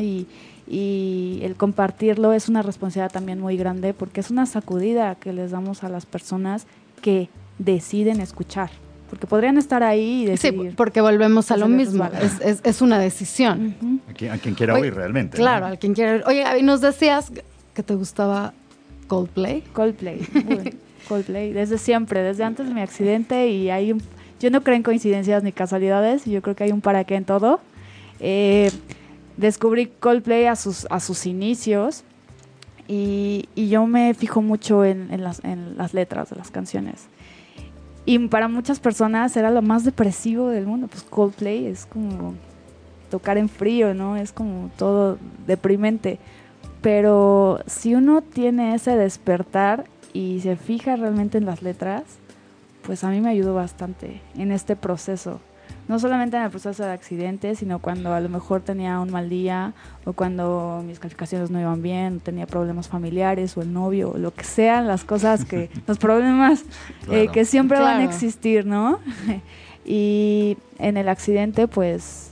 Y, 0.00 0.26
y 0.66 1.38
el 1.42 1.54
compartirlo 1.54 2.32
es 2.32 2.48
una 2.48 2.62
responsabilidad 2.62 3.12
también 3.12 3.40
muy 3.40 3.56
grande 3.56 3.94
porque 3.94 4.20
es 4.20 4.30
una 4.30 4.44
sacudida 4.44 5.14
que 5.14 5.32
les 5.32 5.52
damos 5.52 5.84
a 5.84 5.88
las 5.88 6.04
personas 6.04 6.66
que 7.00 7.28
deciden 7.58 8.20
escuchar 8.20 8.70
porque 9.08 9.26
podrían 9.26 9.56
estar 9.56 9.82
ahí 9.82 10.22
y 10.22 10.26
decidir. 10.26 10.70
Sí, 10.70 10.76
porque 10.76 11.00
volvemos 11.00 11.50
a 11.50 11.56
lo 11.56 11.68
mismo, 11.68 12.04
es, 12.20 12.40
es, 12.40 12.60
es, 12.62 12.82
una 12.82 12.98
decisión. 12.98 14.00
a, 14.08 14.36
quien, 14.38 14.54
quiera 14.54 14.74
oír 14.74 14.94
realmente. 14.94 15.36
Claro, 15.36 15.66
a 15.66 15.76
quien 15.76 15.94
quiera 15.94 16.22
Oye, 16.26 16.42
Gaby, 16.42 16.62
nos 16.62 16.80
decías 16.80 17.32
que 17.74 17.82
te 17.82 17.94
gustaba 17.94 18.52
Coldplay. 19.06 19.62
Coldplay, 19.72 20.20
Coldplay, 21.08 21.52
desde 21.52 21.78
siempre, 21.78 22.22
desde 22.22 22.44
antes 22.44 22.68
de 22.68 22.74
mi 22.74 22.82
accidente 22.82 23.48
y 23.48 23.70
hay 23.70 23.92
un, 23.92 24.02
yo 24.40 24.50
no 24.50 24.62
creo 24.62 24.76
en 24.76 24.82
coincidencias 24.82 25.42
ni 25.42 25.52
casualidades, 25.52 26.24
yo 26.24 26.42
creo 26.42 26.54
que 26.54 26.64
hay 26.64 26.72
un 26.72 26.80
para 26.80 27.04
qué 27.04 27.16
en 27.16 27.24
todo. 27.24 27.60
Eh, 28.20 28.70
descubrí 29.36 29.86
Coldplay 29.86 30.46
a 30.46 30.56
sus, 30.56 30.86
a 30.90 31.00
sus 31.00 31.26
inicios 31.26 32.04
y, 32.86 33.48
y 33.54 33.68
yo 33.68 33.86
me 33.86 34.14
fijo 34.14 34.42
mucho 34.42 34.84
en, 34.84 35.12
en, 35.12 35.22
las, 35.22 35.44
en 35.44 35.76
las 35.76 35.94
letras 35.94 36.30
de 36.30 36.36
las 36.36 36.50
canciones. 36.50 37.06
Y 38.04 38.18
para 38.28 38.48
muchas 38.48 38.80
personas 38.80 39.36
era 39.36 39.50
lo 39.50 39.60
más 39.60 39.84
depresivo 39.84 40.48
del 40.48 40.66
mundo. 40.66 40.88
Pues 40.88 41.02
Coldplay 41.02 41.66
es 41.66 41.84
como 41.84 42.34
tocar 43.10 43.36
en 43.36 43.48
frío, 43.48 43.92
¿no? 43.92 44.16
Es 44.16 44.32
como 44.32 44.70
todo 44.78 45.18
deprimente. 45.46 46.18
Pero 46.80 47.60
si 47.66 47.94
uno 47.94 48.22
tiene 48.22 48.74
ese 48.74 48.96
despertar 48.96 49.84
y 50.14 50.40
se 50.40 50.56
fija 50.56 50.96
realmente 50.96 51.36
en 51.36 51.44
las 51.44 51.62
letras, 51.62 52.04
pues 52.88 53.04
a 53.04 53.10
mí 53.10 53.20
me 53.20 53.28
ayudó 53.28 53.54
bastante 53.54 54.22
en 54.34 54.50
este 54.50 54.74
proceso 54.74 55.42
no 55.88 55.98
solamente 55.98 56.38
en 56.38 56.44
el 56.44 56.48
proceso 56.48 56.82
de 56.84 56.90
accidente, 56.90 57.54
sino 57.54 57.80
cuando 57.80 58.14
a 58.14 58.20
lo 58.20 58.30
mejor 58.30 58.62
tenía 58.62 58.98
un 58.98 59.10
mal 59.10 59.28
día 59.28 59.74
o 60.06 60.14
cuando 60.14 60.82
mis 60.86 60.98
calificaciones 60.98 61.50
no 61.50 61.60
iban 61.60 61.82
bien, 61.82 62.20
tenía 62.20 62.46
problemas 62.46 62.88
familiares 62.88 63.58
o 63.58 63.60
el 63.60 63.74
novio, 63.74 64.12
o 64.12 64.16
lo 64.16 64.32
que 64.32 64.44
sean 64.44 64.86
las 64.86 65.04
cosas 65.04 65.44
que, 65.44 65.68
los 65.86 65.98
problemas 65.98 66.64
eh, 67.10 67.28
que 67.30 67.44
siempre 67.44 67.78
van 67.78 68.00
a 68.00 68.04
existir, 68.04 68.64
¿no? 68.64 69.00
y 69.84 70.56
en 70.78 70.96
el 70.96 71.10
accidente, 71.10 71.68
pues 71.68 72.30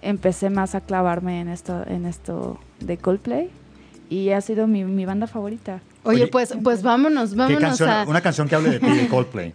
empecé 0.00 0.50
más 0.50 0.74
a 0.74 0.80
clavarme 0.80 1.40
en 1.40 1.48
esto, 1.48 1.86
en 1.86 2.04
esto 2.04 2.58
de 2.80 2.96
Coldplay 2.96 3.48
y 4.10 4.30
ha 4.30 4.40
sido 4.40 4.66
mi, 4.66 4.82
mi 4.82 5.06
banda 5.06 5.28
favorita. 5.28 5.80
Oye, 6.04 6.26
pues, 6.26 6.54
pues 6.62 6.82
vámonos, 6.82 7.34
vámonos 7.34 7.80
a... 7.80 8.04
Una 8.08 8.20
canción 8.20 8.48
que 8.48 8.54
hable 8.54 8.70
de 8.70 8.80
ti 8.80 8.90
de 8.90 9.08
Coldplay. 9.10 9.54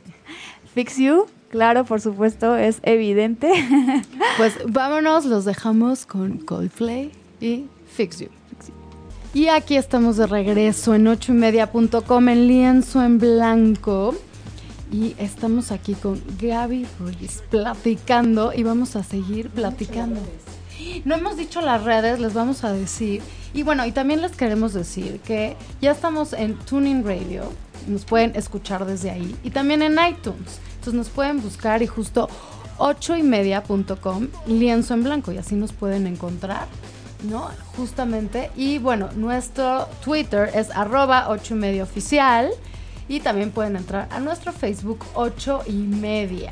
Fix 0.73 0.97
You 0.97 1.27
Claro, 1.49 1.85
por 1.85 2.01
supuesto, 2.01 2.55
es 2.55 2.79
evidente. 2.83 3.51
Pues 4.37 4.53
vámonos, 4.67 5.25
los 5.25 5.45
dejamos 5.45 6.05
con 6.05 6.37
Coldplay 6.37 7.11
y 7.41 7.65
Fix 7.87 8.19
You. 8.19 8.27
Y 9.33 9.47
aquí 9.47 9.75
estamos 9.75 10.17
de 10.17 10.27
regreso 10.27 10.93
en 10.93 11.07
ochoymedia.com 11.07 12.29
en 12.29 12.47
lienzo 12.47 13.03
en 13.03 13.17
blanco. 13.17 14.13
Y 14.91 15.15
estamos 15.17 15.71
aquí 15.71 15.95
con 15.95 16.21
Gaby 16.39 16.85
Ruiz 16.99 17.41
platicando 17.49 18.53
y 18.53 18.61
vamos 18.61 18.95
a 18.95 19.01
seguir 19.01 19.49
platicando. 19.49 20.21
No 21.05 21.15
hemos 21.15 21.37
dicho 21.37 21.61
las 21.61 21.83
redes, 21.83 22.19
les 22.19 22.33
vamos 22.33 22.63
a 22.63 22.71
decir. 22.73 23.21
Y 23.53 23.63
bueno, 23.63 23.85
y 23.85 23.91
también 23.91 24.21
les 24.21 24.33
queremos 24.33 24.73
decir 24.73 25.19
que 25.21 25.55
ya 25.81 25.91
estamos 25.91 26.33
en 26.33 26.55
Tuning 26.55 27.03
Radio, 27.05 27.51
nos 27.87 28.05
pueden 28.05 28.33
escuchar 28.35 28.85
desde 28.85 29.09
ahí, 29.09 29.35
y 29.43 29.51
también 29.51 29.81
en 29.81 29.97
iTunes 30.09 30.59
nos 30.93 31.09
pueden 31.09 31.41
buscar 31.41 31.81
y 31.81 31.87
justo 31.87 32.29
8ymedia.com, 32.77 34.27
lienzo 34.45 34.93
en 34.93 35.03
blanco, 35.03 35.31
y 35.31 35.37
así 35.37 35.55
nos 35.55 35.73
pueden 35.73 36.07
encontrar. 36.07 36.67
¿no? 37.23 37.49
Justamente. 37.75 38.51
Y 38.55 38.77
bueno, 38.77 39.09
nuestro 39.15 39.87
Twitter 40.03 40.51
es 40.53 40.69
arroba 40.69 41.29
8 41.29 41.55
y 41.55 41.57
media 41.57 41.83
oficial. 41.83 42.51
Y 43.09 43.21
también 43.21 43.51
pueden 43.51 43.77
entrar 43.77 44.07
a 44.11 44.19
nuestro 44.19 44.51
Facebook 44.51 44.99
8 45.15 45.61
y 45.67 45.71
media. 45.71 46.51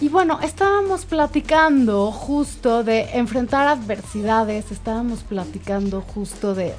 Y 0.00 0.08
bueno, 0.08 0.38
estábamos 0.42 1.04
platicando 1.04 2.12
justo 2.12 2.84
de 2.84 3.10
enfrentar 3.14 3.66
adversidades, 3.66 4.70
estábamos 4.70 5.24
platicando 5.24 6.00
justo 6.02 6.54
de 6.54 6.72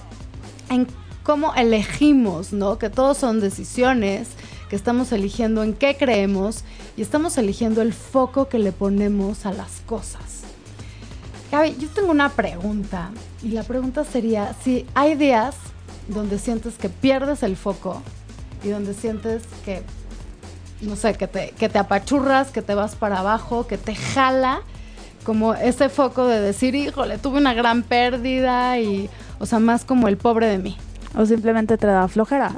en 0.70 0.88
cómo 1.24 1.54
elegimos, 1.54 2.54
¿no? 2.54 2.78
Que 2.78 2.90
todos 2.90 3.18
son 3.18 3.42
decisiones, 3.42 4.30
que 4.70 4.76
estamos 4.78 5.12
eligiendo 5.12 5.64
en 5.64 5.74
qué 5.74 5.98
creemos 5.98 6.64
y 6.96 7.02
estamos 7.02 7.38
eligiendo 7.38 7.82
el 7.82 7.92
foco 7.92 8.48
que 8.48 8.58
le 8.58 8.72
ponemos 8.72 9.46
a 9.46 9.52
las 9.52 9.82
cosas. 9.82 10.44
Gaby, 11.52 11.76
yo 11.78 11.90
tengo 11.90 12.12
una 12.12 12.30
pregunta 12.30 13.12
y 13.44 13.50
la 13.50 13.64
pregunta 13.64 14.06
sería 14.06 14.56
si 14.64 14.86
hay 14.94 15.16
días 15.16 15.56
donde 16.08 16.40
sientes 16.40 16.76
que 16.76 16.88
pierdes 16.88 17.44
el 17.44 17.58
foco 17.58 18.02
y 18.64 18.70
donde 18.70 18.94
sientes 18.94 19.44
que, 19.66 19.84
no 20.82 20.96
sé, 20.96 21.14
que 21.14 21.28
te, 21.28 21.52
que 21.52 21.70
te 21.70 21.80
apachurras, 21.80 22.52
que 22.52 22.62
te 22.62 22.74
vas 22.74 22.96
para 22.96 23.20
abajo, 23.20 23.68
que 23.68 23.78
te 23.78 23.96
jala, 23.96 24.62
como 25.24 25.54
ese 25.54 25.90
foco 25.90 26.28
de 26.28 26.40
decir, 26.40 26.76
híjole, 26.76 27.18
tuve 27.18 27.38
una 27.38 27.54
gran 27.54 27.84
pérdida 27.84 28.80
y, 28.80 29.10
o 29.40 29.46
sea, 29.46 29.60
más 29.60 29.86
como 29.86 30.08
el 30.08 30.18
pobre 30.18 30.48
de 30.48 30.58
mí 30.58 30.78
o 31.16 31.26
simplemente 31.26 31.78
te 31.78 31.88
da 31.88 32.08
flojera. 32.08 32.54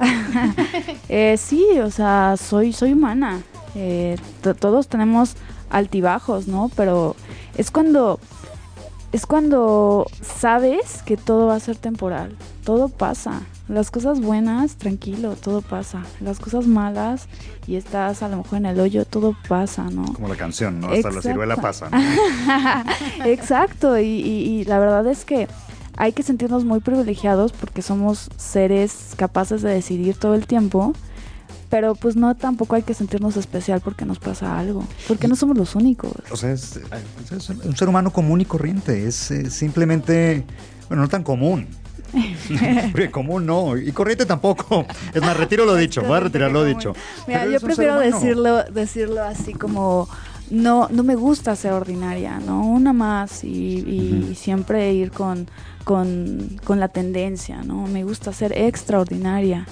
eh, 1.08 1.36
sí, 1.38 1.64
o 1.82 1.90
sea, 1.90 2.36
soy, 2.36 2.72
soy 2.72 2.92
humana. 2.92 3.42
Eh, 3.74 4.16
todos 4.60 4.88
tenemos 4.88 5.34
altibajos, 5.70 6.48
¿no? 6.48 6.70
Pero 6.76 7.16
es 7.56 7.70
cuando 7.70 8.20
es 9.12 9.26
cuando 9.26 10.06
sabes 10.22 11.02
que 11.04 11.16
todo 11.16 11.46
va 11.46 11.56
a 11.56 11.60
ser 11.60 11.76
temporal, 11.76 12.34
todo 12.64 12.88
pasa. 12.88 13.42
Las 13.68 13.90
cosas 13.90 14.20
buenas, 14.20 14.76
tranquilo, 14.76 15.36
todo 15.36 15.62
pasa. 15.62 16.02
Las 16.20 16.40
cosas 16.40 16.66
malas 16.66 17.28
y 17.66 17.76
estás 17.76 18.22
a 18.22 18.28
lo 18.28 18.38
mejor 18.38 18.58
en 18.58 18.66
el 18.66 18.80
hoyo, 18.80 19.04
todo 19.04 19.36
pasa, 19.48 19.84
¿no? 19.90 20.12
Como 20.14 20.28
la 20.28 20.36
canción, 20.36 20.80
¿no? 20.80 20.88
Hasta 20.88 21.10
la 21.10 21.22
ciruela 21.22 21.56
pasa. 21.56 21.88
Exacto, 23.24 23.98
y, 23.98 24.04
y 24.04 24.64
la 24.64 24.78
verdad 24.78 25.06
es 25.06 25.24
que 25.24 25.46
hay 25.96 26.12
que 26.12 26.22
sentirnos 26.22 26.64
muy 26.64 26.80
privilegiados 26.80 27.52
porque 27.52 27.82
somos 27.82 28.30
seres 28.36 29.12
capaces 29.16 29.62
de 29.62 29.70
decidir 29.70 30.16
todo 30.16 30.34
el 30.34 30.46
tiempo, 30.46 30.94
pero 31.72 31.94
pues 31.94 32.16
no 32.16 32.36
tampoco 32.36 32.76
hay 32.76 32.82
que 32.82 32.92
sentirnos 32.92 33.38
especial 33.38 33.80
porque 33.80 34.04
nos 34.04 34.18
pasa 34.18 34.58
algo, 34.58 34.86
porque 35.08 35.26
no 35.26 35.34
somos 35.36 35.56
los 35.56 35.74
únicos. 35.74 36.12
O 36.30 36.36
sea, 36.36 36.52
es, 36.52 36.78
es 37.34 37.48
un 37.48 37.74
ser 37.74 37.88
humano 37.88 38.12
común 38.12 38.42
y 38.42 38.44
corriente, 38.44 39.06
es 39.06 39.30
eh, 39.30 39.48
simplemente, 39.48 40.44
bueno, 40.88 41.04
no 41.04 41.08
tan 41.08 41.22
común, 41.22 41.66
Porque 42.92 43.10
común 43.10 43.46
no, 43.46 43.78
y 43.78 43.90
corriente 43.92 44.26
tampoco. 44.26 44.84
Es 45.14 45.22
más, 45.22 45.34
retiro 45.34 45.64
lo 45.64 45.74
dicho, 45.74 46.02
voy 46.02 46.18
a 46.18 46.20
retirar 46.20 46.52
lo 46.52 46.62
dicho. 46.62 46.94
Mira, 47.26 47.46
yo 47.46 47.58
prefiero 47.58 47.98
decirlo, 47.98 48.64
decirlo 48.64 49.22
así 49.22 49.54
como 49.54 50.10
no, 50.50 50.88
no 50.90 51.02
me 51.04 51.14
gusta 51.14 51.56
ser 51.56 51.72
ordinaria, 51.72 52.38
¿no? 52.38 52.66
Una 52.66 52.92
más 52.92 53.44
y, 53.44 54.34
siempre 54.36 54.92
ir 54.92 55.10
con, 55.10 55.48
con, 55.84 56.60
con, 56.64 56.78
la 56.78 56.88
tendencia, 56.88 57.62
¿no? 57.62 57.86
Me 57.86 58.04
gusta 58.04 58.34
ser 58.34 58.52
extraordinaria. 58.52 59.66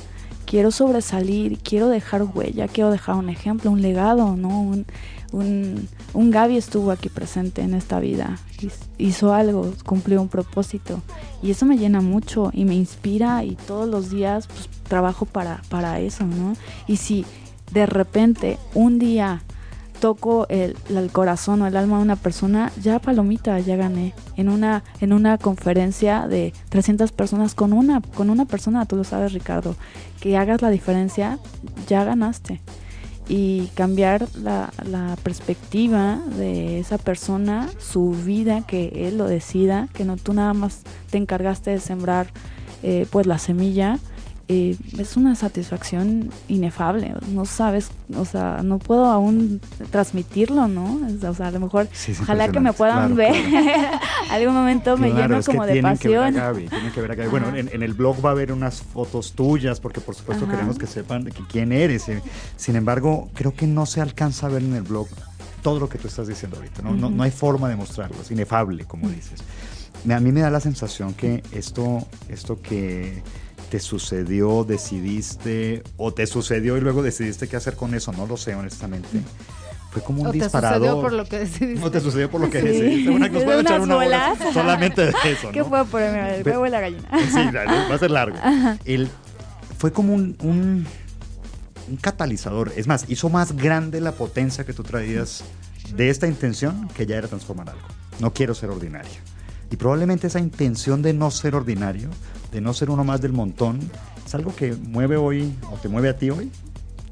Quiero 0.50 0.72
sobresalir, 0.72 1.58
quiero 1.58 1.86
dejar 1.86 2.24
huella, 2.24 2.66
quiero 2.66 2.90
dejar 2.90 3.14
un 3.14 3.28
ejemplo, 3.28 3.70
un 3.70 3.82
legado, 3.82 4.34
¿no? 4.34 4.62
Un, 4.62 4.84
un, 5.30 5.88
un 6.12 6.30
Gaby 6.32 6.56
estuvo 6.56 6.90
aquí 6.90 7.08
presente 7.08 7.62
en 7.62 7.72
esta 7.72 8.00
vida, 8.00 8.36
hizo 8.98 9.32
algo, 9.32 9.72
cumplió 9.84 10.20
un 10.20 10.26
propósito 10.26 11.02
y 11.40 11.52
eso 11.52 11.66
me 11.66 11.78
llena 11.78 12.00
mucho 12.00 12.50
y 12.52 12.64
me 12.64 12.74
inspira 12.74 13.44
y 13.44 13.54
todos 13.54 13.88
los 13.88 14.10
días 14.10 14.48
pues, 14.48 14.68
trabajo 14.88 15.24
para, 15.24 15.62
para 15.68 16.00
eso, 16.00 16.26
¿no? 16.26 16.54
Y 16.88 16.96
si 16.96 17.24
de 17.72 17.86
repente 17.86 18.58
un 18.74 18.98
día 18.98 19.44
toco 20.00 20.46
el, 20.48 20.76
corazón 21.12 21.62
o 21.62 21.66
el 21.66 21.76
alma 21.76 21.98
de 21.98 22.02
una 22.02 22.16
persona, 22.16 22.72
ya 22.82 22.98
palomita, 22.98 23.58
ya 23.60 23.76
gané. 23.76 24.14
En 24.36 24.48
una, 24.48 24.82
en 25.00 25.12
una 25.12 25.38
conferencia 25.38 26.26
de 26.26 26.52
300 26.70 27.12
personas 27.12 27.54
con 27.54 27.72
una, 27.72 28.00
con 28.00 28.30
una 28.30 28.46
persona, 28.46 28.86
tú 28.86 28.96
lo 28.96 29.04
sabes 29.04 29.32
Ricardo, 29.32 29.76
que 30.20 30.36
hagas 30.36 30.62
la 30.62 30.70
diferencia, 30.70 31.38
ya 31.86 32.04
ganaste 32.04 32.60
y 33.28 33.66
cambiar 33.74 34.26
la, 34.42 34.72
la, 34.84 35.16
perspectiva 35.22 36.18
de 36.36 36.80
esa 36.80 36.98
persona, 36.98 37.68
su 37.78 38.10
vida, 38.10 38.66
que 38.66 39.06
él 39.06 39.18
lo 39.18 39.26
decida, 39.26 39.88
que 39.94 40.04
no 40.04 40.16
tú 40.16 40.32
nada 40.32 40.52
más 40.52 40.82
te 41.10 41.18
encargaste 41.18 41.70
de 41.70 41.78
sembrar 41.78 42.32
eh, 42.82 43.06
pues 43.10 43.26
la 43.26 43.38
semilla, 43.38 44.00
eh, 44.52 44.76
es 44.98 45.16
una 45.16 45.36
satisfacción 45.36 46.28
inefable. 46.48 47.14
No 47.28 47.44
sabes, 47.44 47.90
o 48.16 48.24
sea, 48.24 48.62
no 48.64 48.80
puedo 48.80 49.04
aún 49.04 49.60
transmitirlo, 49.92 50.66
¿no? 50.66 50.98
O 51.22 51.34
sea, 51.34 51.46
a 51.46 51.50
lo 51.52 51.60
mejor, 51.60 51.86
ojalá 52.20 52.48
que 52.48 52.58
me 52.58 52.72
puedan 52.72 53.14
ver. 53.14 53.32
Algún 54.30 54.54
momento 54.54 54.96
me 54.96 55.12
lleno 55.12 55.40
como 55.44 55.64
de 55.66 55.80
pasión. 55.80 56.34
Que 56.92 57.00
ver 57.00 57.12
a 57.12 57.14
Gaby. 57.14 57.28
Bueno, 57.28 57.54
en, 57.54 57.80
el 57.80 57.94
blog 57.94 58.24
va 58.24 58.30
a 58.30 58.32
haber 58.32 58.50
unas 58.50 58.82
fotos 58.82 59.34
tuyas, 59.34 59.78
porque 59.78 60.00
por 60.00 60.16
supuesto 60.16 60.48
queremos 60.48 60.78
que 60.78 60.88
sepan 60.88 61.26
que 61.26 61.44
quién 61.48 61.70
eres. 61.70 62.08
Eh. 62.08 62.20
Sin 62.56 62.74
embargo, 62.74 63.30
creo 63.34 63.54
que 63.54 63.68
no 63.68 63.86
se 63.86 64.00
alcanza 64.00 64.48
a 64.48 64.50
ver 64.50 64.64
en 64.64 64.74
el 64.74 64.82
blog 64.82 65.06
todo 65.62 65.78
lo 65.78 65.88
que 65.88 65.98
tú 65.98 66.08
estás 66.08 66.26
diciendo 66.26 66.56
ahorita. 66.56 66.82
No, 66.82 66.92
no, 66.92 67.08
no 67.08 67.22
hay 67.22 67.30
forma 67.30 67.68
de 67.68 67.76
mostrarlo, 67.76 68.16
es 68.20 68.32
inefable, 68.32 68.84
como 68.84 69.08
dices. 69.08 69.44
A 70.10 70.18
mí 70.18 70.32
me 70.32 70.40
da 70.40 70.50
la 70.50 70.60
sensación 70.60 71.14
que 71.14 71.44
esto, 71.52 72.04
esto 72.28 72.60
que 72.60 73.22
te 73.70 73.78
sucedió, 73.78 74.64
decidiste, 74.64 75.82
o 75.96 76.12
te 76.12 76.26
sucedió 76.26 76.76
y 76.76 76.80
luego 76.80 77.02
decidiste 77.02 77.48
qué 77.48 77.56
hacer 77.56 77.76
con 77.76 77.94
eso, 77.94 78.12
no 78.12 78.26
lo 78.26 78.36
sé 78.36 78.54
honestamente. 78.54 79.08
Fue 79.90 80.02
como 80.02 80.22
un 80.22 80.28
o 80.28 80.32
disparador. 80.32 80.80
te 80.80 80.86
sucedió 80.86 81.00
por 81.00 81.12
lo 81.12 81.24
que 81.24 81.38
decidiste. 81.38 81.80
No 81.80 81.90
te 81.90 82.00
sucedió 82.00 82.30
por 82.30 82.40
lo 82.40 82.50
que 82.50 82.62
decidiste. 82.62 83.10
Una, 83.10 83.28
nos 83.28 83.42
puede 83.42 83.60
echar 83.60 83.80
una 83.80 83.94
bola 83.94 84.36
solamente 84.52 85.06
de 85.06 85.12
eso, 85.24 85.50
¿Qué 85.52 85.64
fue 85.64 85.84
por 85.84 86.02
el 86.02 86.46
huevo 86.46 86.66
y 86.66 86.70
la 86.70 86.80
gallina? 86.80 87.08
Sí, 87.32 87.40
va 87.54 87.94
a 87.94 87.98
ser 87.98 88.10
largo. 88.10 88.36
El, 88.84 89.08
fue 89.78 89.92
como 89.92 90.14
un, 90.14 90.36
un, 90.42 90.86
un 91.88 91.96
catalizador. 91.96 92.72
Es 92.76 92.86
más, 92.86 93.06
hizo 93.08 93.28
más 93.30 93.56
grande 93.56 94.00
la 94.00 94.12
potencia 94.12 94.64
que 94.64 94.72
tú 94.72 94.82
traías 94.82 95.44
de 95.94 96.10
esta 96.10 96.26
intención 96.26 96.88
que 96.88 97.06
ya 97.06 97.16
era 97.16 97.28
transformar 97.28 97.70
algo. 97.70 97.86
No 98.20 98.32
quiero 98.32 98.54
ser 98.54 98.70
ordinario. 98.70 99.10
Y 99.70 99.76
probablemente 99.76 100.26
esa 100.26 100.40
intención 100.40 101.02
de 101.02 101.12
no 101.14 101.30
ser 101.30 101.54
ordinario 101.54 102.10
de 102.52 102.60
no 102.60 102.72
ser 102.74 102.90
uno 102.90 103.04
más 103.04 103.20
del 103.20 103.32
montón, 103.32 103.80
es 104.24 104.34
algo 104.34 104.54
que 104.54 104.72
mueve 104.72 105.16
hoy 105.16 105.52
o 105.72 105.76
te 105.76 105.88
mueve 105.88 106.08
a 106.08 106.16
ti 106.16 106.30
hoy. 106.30 106.50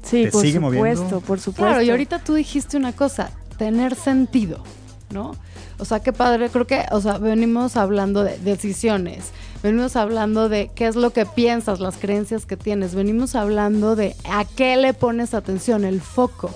Sí, 0.03 0.27
por 0.31 0.45
supuesto, 0.45 1.21
por 1.21 1.39
supuesto. 1.39 1.53
Claro, 1.53 1.81
y 1.81 1.89
ahorita 1.89 2.19
tú 2.19 2.33
dijiste 2.33 2.77
una 2.77 2.93
cosa, 2.93 3.31
tener 3.57 3.95
sentido, 3.95 4.63
¿no? 5.11 5.35
O 5.77 5.85
sea, 5.85 6.01
qué 6.01 6.13
padre, 6.13 6.49
creo 6.49 6.67
que, 6.67 6.85
o 6.91 6.99
sea, 6.99 7.17
venimos 7.17 7.77
hablando 7.77 8.23
de 8.23 8.37
decisiones, 8.39 9.31
venimos 9.63 9.95
hablando 9.95 10.49
de 10.49 10.71
qué 10.75 10.87
es 10.87 10.95
lo 10.95 11.11
que 11.11 11.25
piensas, 11.25 11.79
las 11.79 11.97
creencias 11.97 12.45
que 12.45 12.57
tienes, 12.57 12.95
venimos 12.95 13.35
hablando 13.35 13.95
de 13.95 14.15
a 14.29 14.45
qué 14.45 14.75
le 14.77 14.93
pones 14.93 15.33
atención, 15.33 15.85
el 15.85 16.01
foco. 16.01 16.51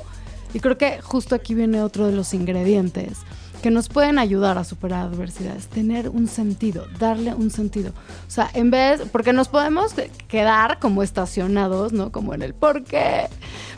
Y 0.53 0.59
creo 0.59 0.77
que 0.77 1.01
justo 1.01 1.35
aquí 1.35 1.53
viene 1.55 1.81
otro 1.81 2.05
de 2.07 2.13
los 2.13 2.33
ingredientes 2.33 3.19
que 3.63 3.71
nos 3.71 3.87
pueden 3.87 4.19
ayudar 4.19 4.57
a 4.57 4.65
superar 4.65 5.07
adversidades, 5.07 5.67
tener 5.67 6.09
un 6.09 6.27
sentido, 6.27 6.85
darle 6.99 7.33
un 7.33 7.49
sentido. 7.49 7.93
O 8.27 8.29
sea, 8.29 8.49
en 8.53 8.71
vez, 8.71 9.03
porque 9.09 9.31
nos 9.31 9.47
podemos 9.47 9.93
quedar 10.27 10.79
como 10.79 11.01
estacionados, 11.01 11.93
¿no? 11.93 12.11
Como 12.11 12.33
en 12.33 12.41
el 12.41 12.53
por 12.53 12.83
qué, 12.83 13.29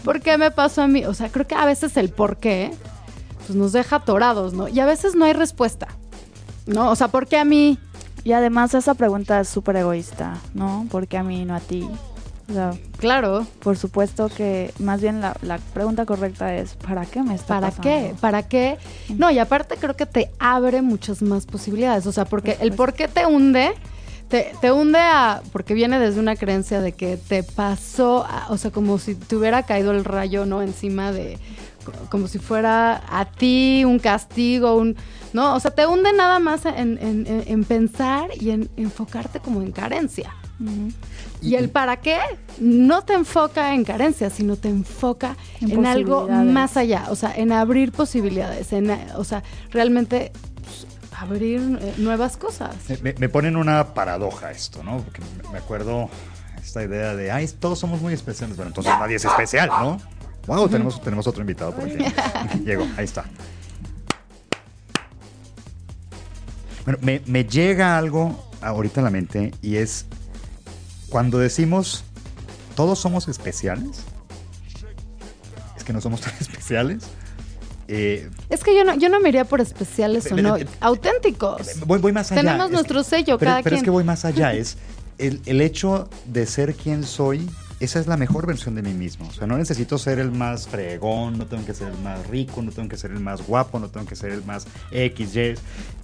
por 0.04 0.22
qué 0.22 0.40
me 0.40 0.50
pasó 0.50 0.82
a 0.82 0.88
mí. 0.88 1.06
O 1.06 1.14
sea, 1.14 1.30
creo 1.30 1.46
que 1.46 1.54
a 1.54 1.68
veces 1.68 1.96
el 1.98 2.10
por 2.10 2.38
qué, 2.38 2.74
pues 3.46 3.56
nos 3.56 3.74
deja 3.74 3.98
atorados, 3.98 4.54
¿no? 4.54 4.68
Y 4.68 4.80
a 4.80 4.88
veces 4.88 5.14
no 5.14 5.26
hay 5.26 5.34
respuesta, 5.34 5.88
¿no? 6.66 6.90
O 6.90 6.96
sea, 6.96 7.10
¿por 7.10 7.28
qué 7.28 7.38
a 7.38 7.46
mí? 7.46 7.78
Y 8.24 8.32
además 8.32 8.74
esa 8.74 8.96
pregunta 8.96 9.40
es 9.40 9.50
súper 9.50 9.76
egoísta, 9.76 10.34
¿no? 10.56 10.88
¿Por 10.90 11.08
qué 11.08 11.20
a 11.20 11.24
mí, 11.24 11.46
no 11.46 11.54
a 11.54 11.60
ti? 11.60 11.88
Claro. 12.98 13.46
Por 13.60 13.78
supuesto 13.78 14.30
que 14.30 14.74
más 14.80 15.02
bien 15.02 15.22
la, 15.22 15.60
pregunta 15.74 16.06
correcta 16.06 16.56
es, 16.56 16.76
¿para 16.76 17.06
qué 17.06 17.24
me 17.24 17.36
está 17.36 17.60
¿Para 17.60 17.72
qué? 17.72 18.16
¿Para 18.20 18.44
qué? 18.44 18.78
No, 19.10 19.32
y 19.32 19.40
aparte 19.40 19.78
creo 19.78 19.96
que 19.96 20.06
te 20.06 20.32
abre 20.40 20.82
muchas 20.82 21.22
más 21.22 21.46
posibilidades. 21.46 22.06
O 22.06 22.12
sea, 22.12 22.26
porque 22.26 22.58
el 22.62 22.74
por 22.74 22.94
qué 22.94 23.08
te 23.08 23.26
hunde, 23.26 23.74
te, 24.28 24.52
te, 24.62 24.72
hunde 24.72 25.00
a, 25.00 25.42
porque 25.52 25.74
viene 25.74 26.00
desde 26.00 26.20
una 26.20 26.36
creencia 26.36 26.82
de 26.82 26.92
que 26.92 27.18
te 27.18 27.44
pasó, 27.44 28.26
o 28.50 28.58
sea, 28.58 28.72
como 28.72 28.98
si 29.00 29.16
te 29.16 29.36
hubiera 29.36 29.64
caído 29.64 29.92
el 29.92 30.06
rayo, 30.06 30.46
¿no? 30.46 30.62
Encima 30.62 31.12
de, 31.12 31.38
como 32.10 32.28
si 32.28 32.40
fuera 32.40 33.04
a 33.10 33.26
ti 33.26 33.84
un 33.86 34.00
castigo, 34.00 34.76
un, 34.76 34.96
¿no? 35.34 35.56
O 35.56 35.60
sea, 35.60 35.72
te 35.72 35.86
hunde 35.86 36.14
nada 36.14 36.40
más 36.40 36.66
en, 36.66 36.98
en, 37.00 37.26
en 37.28 37.64
pensar 37.64 38.30
y 38.40 38.52
en 38.52 38.70
enfocarte 38.78 39.40
como 39.40 39.62
en 39.62 39.72
carencia. 39.72 40.34
Y 41.42 41.56
el 41.56 41.70
para 41.70 41.98
qué 41.98 42.18
no 42.60 43.04
te 43.04 43.14
enfoca 43.14 43.74
en 43.74 43.84
carencias, 43.84 44.34
sino 44.34 44.56
te 44.56 44.70
enfoca 44.70 45.36
en, 45.62 45.86
algo 45.86 46.28
más 46.28 46.78
allá, 46.78 47.06
o 47.10 47.16
sea, 47.16 47.34
en 47.36 47.52
abrir 47.52 47.92
posibilidades, 47.92 48.72
en, 48.74 48.90
o 49.16 49.24
sea, 49.24 49.44
realmente 49.72 50.32
pues, 50.64 50.88
abrir 51.18 51.78
eh, 51.82 51.94
nuevas 51.98 52.38
cosas. 52.38 52.76
Me, 53.02 53.30
ponen 53.30 53.58
una 53.58 53.94
paradoja 53.94 54.52
esto, 54.52 54.84
¿no? 54.84 55.00
Porque 55.00 55.22
me 55.52 55.58
acuerdo 55.58 56.10
esta 56.62 56.84
idea 56.84 57.16
de, 57.16 57.32
ay, 57.32 57.48
todos 57.48 57.78
somos 57.78 58.02
muy 58.02 58.14
especiales, 58.14 58.56
pero 58.56 58.70
entonces 58.70 58.94
nadie 58.98 59.18
es 59.18 59.26
especial, 59.26 59.68
¿no? 59.68 60.00
Wow, 60.48 60.70
tenemos, 60.70 61.02
tenemos 61.02 61.28
otro 61.28 61.42
invitado 61.42 61.74
por 61.74 61.84
aquí. 61.84 61.98
Llegó, 62.64 62.88
ahí 62.98 63.06
está. 63.06 63.26
Bueno, 66.86 67.00
me, 67.02 67.22
me 67.26 67.46
llega 67.46 67.98
algo 67.98 68.48
ahorita 68.62 69.02
a 69.02 69.04
la 69.04 69.10
mente 69.10 69.52
y 69.62 69.78
es 69.78 70.06
cuando 71.10 71.38
decimos 71.40 72.04
todos 72.76 73.00
somos 73.00 73.28
especiales, 73.28 74.04
es 75.78 75.84
que 75.84 75.94
no 75.94 76.02
somos 76.02 76.22
tan 76.22 76.34
especiales. 76.40 77.04
Eh, 77.88 78.30
es 78.50 78.64
que 78.64 78.76
yo 78.76 78.84
no, 78.84 78.96
yo 78.96 79.10
no 79.10 79.20
me 79.20 79.30
iría 79.30 79.46
por 79.46 79.62
especiales 79.62 80.32
o 80.32 80.36
no, 80.36 80.58
auténticos. 80.80 81.80
Voy, 81.86 82.12
más 82.12 82.32
allá. 82.32 82.42
Tenemos 82.42 82.72
nuestro 82.72 83.04
sello, 83.04 83.38
pero, 83.38 83.52
cada 83.52 83.64
pero 83.64 83.76
es 83.76 83.84
que 83.84 83.92
voy 83.92 84.04
más 84.04 84.26
allá, 84.26 84.54
es 84.56 84.78
el, 85.18 85.42
el, 85.46 85.62
hecho 85.62 86.10
de 86.26 86.48
ser 86.48 86.74
quien 86.74 87.04
soy, 87.04 87.48
esa 87.80 88.00
es 88.00 88.08
la 88.08 88.18
mejor 88.18 88.48
versión 88.48 88.76
de 88.76 88.82
mí 88.82 88.94
mismo. 88.94 89.28
O 89.28 89.32
sea, 89.32 89.48
no 89.48 89.58
necesito 89.58 89.98
ser 89.98 90.20
el 90.20 90.32
más 90.32 90.68
fregón, 90.68 91.38
no 91.38 91.46
tengo 91.46 91.66
que 91.66 91.74
ser 91.74 91.90
el 91.90 91.98
más 92.00 92.26
rico, 92.28 92.62
no 92.62 92.72
tengo 92.72 92.90
que 92.90 92.98
ser 92.98 93.12
el 93.12 93.20
más 93.20 93.46
guapo, 93.46 93.80
no 93.80 93.90
tengo 93.90 94.06
que 94.06 94.16
ser 94.16 94.32
el 94.32 94.44
más 94.44 94.66
X, 94.92 95.36
Y. 95.36 95.54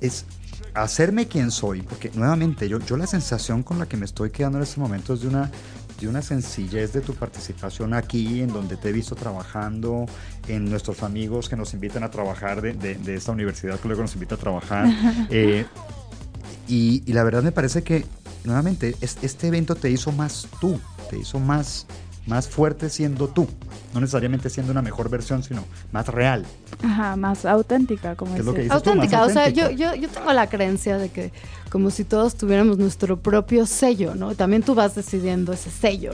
Es 0.02 0.26
hacerme 0.74 1.28
quien 1.28 1.52
soy, 1.52 1.82
porque 1.82 2.12
nuevamente 2.14 2.68
yo, 2.70 2.80
yo 2.80 2.98
la 2.98 3.08
sensación 3.08 3.64
con 3.64 3.80
la 3.80 3.86
que 3.88 3.98
me 3.98 4.06
estoy 4.06 4.30
quedando 4.30 4.58
en 4.58 4.64
este 4.64 4.80
momento 4.80 5.14
es 5.14 5.22
de 5.22 5.28
una, 5.28 5.52
de 6.00 6.08
una 6.08 6.22
sencillez 6.22 6.94
de 6.94 7.02
tu 7.02 7.14
participación 7.14 7.94
aquí, 7.94 8.42
en 8.42 8.52
donde 8.52 8.78
te 8.78 8.90
he 8.90 8.92
visto 8.92 9.16
trabajando, 9.16 10.06
en 10.48 10.70
nuestros 10.70 11.04
amigos 11.04 11.50
que 11.50 11.56
nos 11.56 11.74
invitan 11.74 12.04
a 12.04 12.12
trabajar 12.12 12.62
de, 12.62 12.74
de, 12.74 13.16
esta 13.16 13.32
universidad 13.32 13.80
que 13.80 13.88
luego 13.88 14.02
nos 14.04 14.14
invita 14.14 14.36
a 14.36 14.40
trabajar. 14.40 14.88
Eh, 15.30 15.66
y, 16.68 17.04
y, 17.06 17.14
la 17.14 17.24
verdad 17.24 17.44
me 17.44 17.52
parece 17.52 17.84
que, 17.84 18.06
nuevamente, 18.44 18.96
este 19.02 19.48
evento 19.48 19.76
te 19.76 19.90
hizo 19.90 20.12
más 20.12 20.48
tú, 20.60 20.80
te 21.10 21.18
hizo 21.18 21.40
más 21.40 21.86
más 22.28 22.48
fuerte 22.48 22.90
siendo 22.90 23.28
tú, 23.28 23.48
no 23.94 24.00
necesariamente 24.00 24.50
siendo 24.50 24.72
una 24.72 24.82
mejor 24.82 25.10
versión, 25.10 25.44
sino 25.44 25.64
más 25.92 26.08
real. 26.08 26.46
Ajá, 26.84 27.16
más 27.16 27.46
auténtica, 27.46 28.16
como 28.16 28.36
es 28.36 28.46
lo 28.46 28.54
que 28.54 28.68
Auténtica, 28.70 29.24
o 29.24 29.30
sea, 29.30 29.50
yo, 29.50 29.72
yo, 29.72 29.96
yo 29.96 30.10
tengo 30.10 30.32
la 30.34 30.48
creencia 30.48 30.98
de 30.98 31.10
que 31.10 31.32
como 31.70 31.90
si 31.90 32.04
todos 32.04 32.36
tuviéramos 32.36 32.78
nuestro 32.78 33.20
propio 33.20 33.66
sello, 33.66 34.16
¿no? 34.16 34.36
También 34.36 34.62
tú 34.64 34.76
vas 34.76 34.96
decidiendo 34.96 35.54
ese 35.54 35.72
sello 35.72 36.14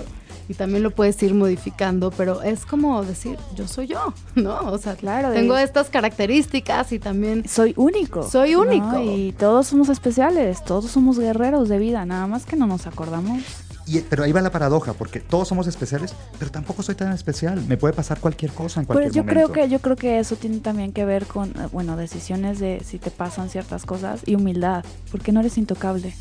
y 0.49 0.53
también 0.53 0.83
lo 0.83 0.91
puedes 0.91 1.21
ir 1.23 1.33
modificando, 1.33 2.11
pero 2.11 2.41
es 2.41 2.65
como 2.65 3.03
decir, 3.03 3.37
yo 3.55 3.67
soy 3.67 3.87
yo, 3.87 4.13
¿no? 4.35 4.59
O 4.71 4.77
sea, 4.77 4.95
Claro, 4.95 5.31
tengo 5.31 5.57
estas 5.57 5.89
características 5.89 6.91
y 6.91 6.99
también 6.99 7.47
Soy 7.47 7.73
único. 7.75 8.23
Soy 8.23 8.53
¿no? 8.53 8.61
único. 8.61 8.99
Y 8.99 9.33
todos 9.33 9.67
somos 9.67 9.89
especiales, 9.89 10.63
todos 10.63 10.89
somos 10.89 11.19
guerreros 11.19 11.69
de 11.69 11.77
vida, 11.77 12.05
nada 12.05 12.27
más 12.27 12.45
que 12.45 12.55
no 12.55 12.65
nos 12.65 12.87
acordamos. 12.87 13.43
Y- 13.87 14.01
pero 14.01 14.23
ahí 14.23 14.31
va 14.31 14.41
la 14.41 14.51
paradoja, 14.51 14.93
porque 14.93 15.19
todos 15.21 15.47
somos 15.47 15.65
especiales, 15.67 16.13
pero 16.37 16.51
tampoco 16.51 16.83
soy 16.83 16.95
tan 16.95 17.11
especial. 17.13 17.63
Me 17.67 17.77
puede 17.77 17.93
pasar 17.93 18.19
cualquier 18.19 18.51
cosa 18.51 18.79
en 18.81 18.85
cualquier 18.85 19.07
Pues 19.09 19.15
yo 19.15 19.23
momento. 19.23 19.51
creo 19.53 19.65
que 19.65 19.71
yo 19.71 19.79
creo 19.79 19.95
que 19.95 20.19
eso 20.19 20.35
tiene 20.35 20.59
también 20.59 20.91
que 20.91 21.05
ver 21.05 21.25
con 21.25 21.49
eh, 21.51 21.67
bueno, 21.71 21.95
decisiones 21.97 22.59
de 22.59 22.81
si 22.85 22.99
te 22.99 23.11
pasan 23.11 23.49
ciertas 23.49 23.85
cosas 23.85 24.21
y 24.25 24.35
humildad, 24.35 24.83
porque 25.11 25.31
no 25.31 25.39
eres 25.39 25.57
intocable, 25.57 26.13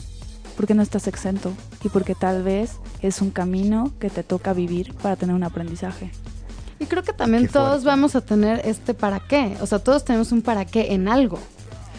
porque 0.57 0.75
no 0.75 0.83
estás 0.83 1.07
exento 1.09 1.53
y 1.85 1.89
porque 1.89 2.14
tal 2.14 2.43
vez 2.43 2.73
es 3.03 3.21
un 3.21 3.31
camino 3.31 3.93
que 3.99 4.11
te 4.11 4.23
toca 4.23 4.53
vivir 4.53 4.95
para 4.95 5.17
tener 5.17 5.35
un 5.35 5.43
aprendizaje. 5.43 6.11
Y 6.79 6.87
creo 6.87 7.03
que 7.03 7.12
también 7.14 7.49
todos 7.49 7.85
vamos 7.85 8.17
a 8.17 8.21
tener 8.21 8.61
este 8.64 8.93
para 8.95 9.19
qué. 9.21 9.57
O 9.61 9.67
sea, 9.67 9.79
todos 9.79 10.05
tenemos 10.05 10.31
un 10.33 10.43
para 10.43 10.67
qué 10.67 10.93
en 10.93 11.09
algo. 11.09 11.39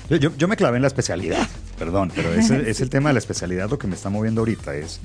Yo, 0.10 0.18
yo- 0.18 0.32
yo 0.38 0.48
me 0.48 0.56
clavé 0.56 0.78
en 0.78 0.84
la 0.84 0.88
especialidad, 0.88 1.46
perdón, 1.80 2.12
pero 2.16 2.32
ese 2.34 2.56
es 2.70 2.80
el 2.80 2.90
tema 2.90 3.10
de 3.10 3.14
la 3.14 3.20
especialidad 3.20 3.70
lo 3.70 3.78
que 3.80 3.88
me 3.88 3.96
está 3.96 4.10
moviendo 4.10 4.42
ahorita. 4.42 4.76
Es, 4.76 5.00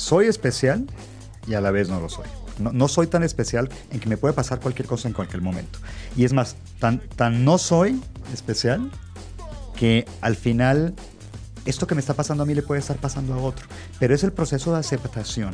soy 0.00 0.26
especial 0.26 0.86
y 1.46 1.54
a 1.54 1.60
la 1.60 1.70
vez 1.70 1.88
no 1.88 2.00
lo 2.00 2.08
soy. 2.08 2.26
No, 2.58 2.72
no 2.72 2.88
soy 2.88 3.06
tan 3.06 3.22
especial 3.22 3.68
en 3.90 4.00
que 4.00 4.08
me 4.08 4.16
puede 4.16 4.34
pasar 4.34 4.60
cualquier 4.60 4.86
cosa 4.88 5.08
en 5.08 5.14
cualquier 5.14 5.42
momento. 5.42 5.78
Y 6.16 6.24
es 6.24 6.32
más, 6.32 6.56
tan, 6.78 6.98
tan 7.16 7.44
no 7.44 7.58
soy 7.58 8.00
especial 8.32 8.90
que 9.76 10.06
al 10.20 10.36
final 10.36 10.94
esto 11.64 11.86
que 11.86 11.94
me 11.94 12.00
está 12.00 12.14
pasando 12.14 12.42
a 12.42 12.46
mí 12.46 12.54
le 12.54 12.62
puede 12.62 12.80
estar 12.80 12.96
pasando 12.96 13.34
a 13.34 13.38
otro. 13.38 13.66
Pero 13.98 14.14
es 14.14 14.24
el 14.24 14.32
proceso 14.32 14.72
de 14.72 14.78
aceptación 14.80 15.52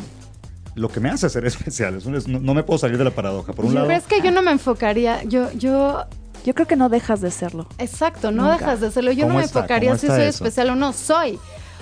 lo 0.74 0.88
que 0.88 1.01
me 1.01 1.09
hace 1.11 1.28
ser 1.30 1.44
especial. 1.47 1.94
Es 1.97 2.07
un- 2.07 2.16
es- 2.16 2.28
no, 2.28 2.38
no 2.40 2.55
me 2.55 2.62
puedo 2.62 2.78
salir 2.78 2.99
de 2.99 3.05
la 3.05 3.11
paradoja. 3.12 3.53
Por 3.53 3.64
un 3.64 3.72
Pero 3.72 3.86
lado, 3.86 3.97
es 3.99 4.05
que 4.05 4.20
yo 4.20 4.30
no 4.30 4.42
me 4.42 4.51
enfocaría, 4.53 5.22
yo, 5.24 5.51
yo, 5.53 6.05
Yo 6.44 6.55
creo 6.55 6.66
que 6.68 6.76
no 6.76 6.88
dejas 6.88 7.20
de 7.20 7.30
serlo. 7.32 7.66
exacto, 7.78 8.30
no 8.30 8.42
Nunca. 8.44 8.59
dejas 8.59 8.80
de 8.80 8.90
serlo. 8.92 9.11
Yo 9.12 9.22
no 9.22 9.28
¿Cómo 9.28 9.38
me 9.40 9.44
está? 9.44 9.61
enfocaría 9.61 9.90
¿Cómo 9.90 10.01
si 10.01 10.07
soy 10.07 10.20
eso? 10.22 10.44
especial 10.44 10.70
o 10.70 10.74
no, 10.76 10.92
soy. 10.92 11.38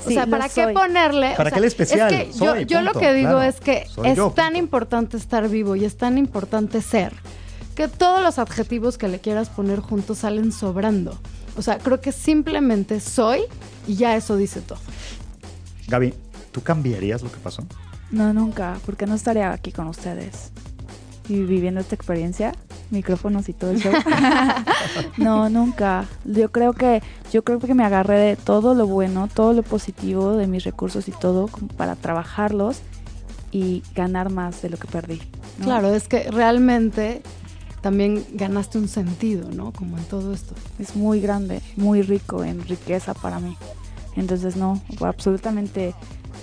O 0.06 0.10
sea, 0.10 0.26
¿para 0.26 0.48
qué 0.48 0.64
soy. 0.64 0.74
ponerle? 0.74 1.32
o 1.32 1.36
¿Para 1.36 1.50
sea, 1.50 1.54
qué 1.54 1.58
el 1.60 1.64
especial? 1.64 2.12
Es 2.12 2.26
que 2.26 2.32
yo, 2.38 2.52
Soy, 2.52 2.64
yo 2.66 2.80
lo 2.82 2.92
punto, 2.92 3.00
que 3.00 3.12
digo 3.14 3.30
claro. 3.30 3.42
es 3.42 3.60
que 3.60 3.86
Soy 3.88 4.08
es 4.08 4.16
yo, 4.16 4.30
tan 4.30 4.46
punto. 4.48 4.58
importante 4.58 5.16
estar 5.16 5.48
vivo 5.48 5.76
y 5.76 5.84
es 5.84 5.96
tan 5.96 6.18
importante 6.18 6.80
ser 6.82 7.12
que 7.74 7.88
todos 7.88 8.22
los 8.22 8.38
adjetivos 8.38 8.98
que 8.98 9.08
le 9.08 9.18
quieras 9.20 9.48
poner 9.48 9.80
juntos 9.80 10.18
salen 10.18 10.52
sobrando. 10.52 11.18
O 11.56 11.62
sea, 11.62 11.78
creo 11.78 12.00
que 12.00 12.12
simplemente 12.12 13.00
soy 13.00 13.40
y 13.86 13.96
ya 13.96 14.16
eso 14.16 14.36
dice 14.36 14.60
todo. 14.60 14.78
Gaby, 15.88 16.14
¿tú 16.52 16.62
cambiarías 16.62 17.22
lo 17.22 17.30
que 17.30 17.38
pasó? 17.38 17.64
No, 18.10 18.32
nunca, 18.32 18.78
porque 18.86 19.06
no 19.06 19.14
estaría 19.14 19.52
aquí 19.52 19.72
con 19.72 19.88
ustedes 19.88 20.52
y 21.28 21.42
viviendo 21.42 21.80
esta 21.80 21.94
experiencia, 21.94 22.54
micrófonos 22.90 23.48
y 23.48 23.52
todo 23.52 23.70
el 23.70 23.80
show. 23.80 23.92
no, 25.16 25.48
nunca. 25.48 26.06
Yo 26.24 26.50
creo 26.52 26.72
que 26.72 27.02
yo 27.32 27.44
creo 27.44 27.58
que 27.58 27.74
me 27.74 27.84
agarré 27.84 28.18
de 28.18 28.36
todo 28.36 28.74
lo 28.74 28.86
bueno, 28.86 29.28
todo 29.32 29.52
lo 29.52 29.62
positivo 29.62 30.36
de 30.36 30.46
mis 30.46 30.64
recursos 30.64 31.08
y 31.08 31.12
todo 31.12 31.48
como 31.48 31.68
para 31.68 31.96
trabajarlos 31.96 32.80
y 33.52 33.82
ganar 33.94 34.30
más 34.30 34.62
de 34.62 34.70
lo 34.70 34.76
que 34.76 34.88
perdí. 34.88 35.20
¿no? 35.58 35.66
Claro, 35.66 35.94
es 35.94 36.08
que 36.08 36.30
realmente 36.30 37.22
también 37.80 38.24
ganaste 38.32 38.78
un 38.78 38.88
sentido, 38.88 39.50
¿no? 39.50 39.72
Como 39.72 39.98
en 39.98 40.04
todo 40.04 40.32
esto. 40.32 40.54
es 40.78 40.96
muy 40.96 41.20
grande, 41.20 41.60
muy 41.76 42.02
rico 42.02 42.42
en 42.42 42.66
riqueza 42.66 43.14
para 43.14 43.38
mí. 43.40 43.56
Entonces 44.16 44.56
no, 44.56 44.80
absolutamente 45.00 45.94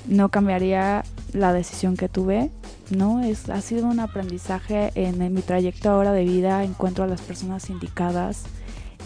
no 0.08 0.30
cambiaría 0.30 1.04
la 1.34 1.52
decisión 1.52 1.98
que 1.98 2.10
tuve. 2.10 2.52
No, 2.92 3.22
es 3.22 3.50
ha 3.50 3.62
sido 3.62 3.88
un 3.88 4.00
aprendizaje 4.00 4.92
en, 4.96 5.22
en 5.22 5.34
mi 5.34 5.42
trayecto 5.42 5.90
ahora 5.90 6.12
de 6.12 6.24
vida. 6.24 6.64
Encuentro 6.64 7.04
a 7.04 7.08
las 7.08 7.22
personas 7.22 7.70
indicadas, 7.70 8.44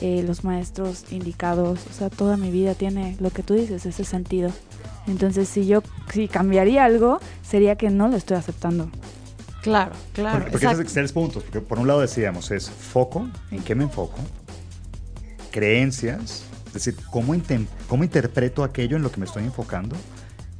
eh, 0.01 0.23
los 0.25 0.43
maestros 0.43 1.05
indicados. 1.11 1.79
O 1.89 1.93
sea, 1.93 2.09
toda 2.09 2.35
mi 2.35 2.51
vida 2.51 2.73
tiene 2.73 3.15
lo 3.19 3.29
que 3.29 3.43
tú 3.43 3.53
dices, 3.53 3.85
ese 3.85 4.03
sentido. 4.03 4.51
Entonces, 5.07 5.47
si 5.47 5.67
yo 5.67 5.83
si 6.11 6.27
cambiaría 6.27 6.83
algo, 6.83 7.19
sería 7.43 7.75
que 7.75 7.89
no 7.89 8.07
lo 8.07 8.17
estoy 8.17 8.37
aceptando. 8.37 8.89
Claro, 9.61 9.93
claro. 10.13 10.39
porque 10.39 10.51
porque 10.51 10.65
esos 10.65 10.93
tres 10.93 11.11
puntos. 11.11 11.43
Porque 11.43 11.61
por 11.61 11.79
un 11.79 11.87
lado 11.87 12.01
decíamos, 12.01 12.51
es 12.51 12.69
foco, 12.69 13.27
¿en 13.51 13.63
qué 13.63 13.75
me 13.75 13.83
enfoco? 13.83 14.17
Creencias, 15.51 16.43
es 16.67 16.73
decir, 16.73 16.95
¿cómo, 17.09 17.33
cómo 17.87 18.03
interpreto 18.03 18.63
aquello 18.63 18.97
en 18.97 19.03
lo 19.03 19.11
que 19.11 19.19
me 19.19 19.25
estoy 19.25 19.43
enfocando? 19.43 19.95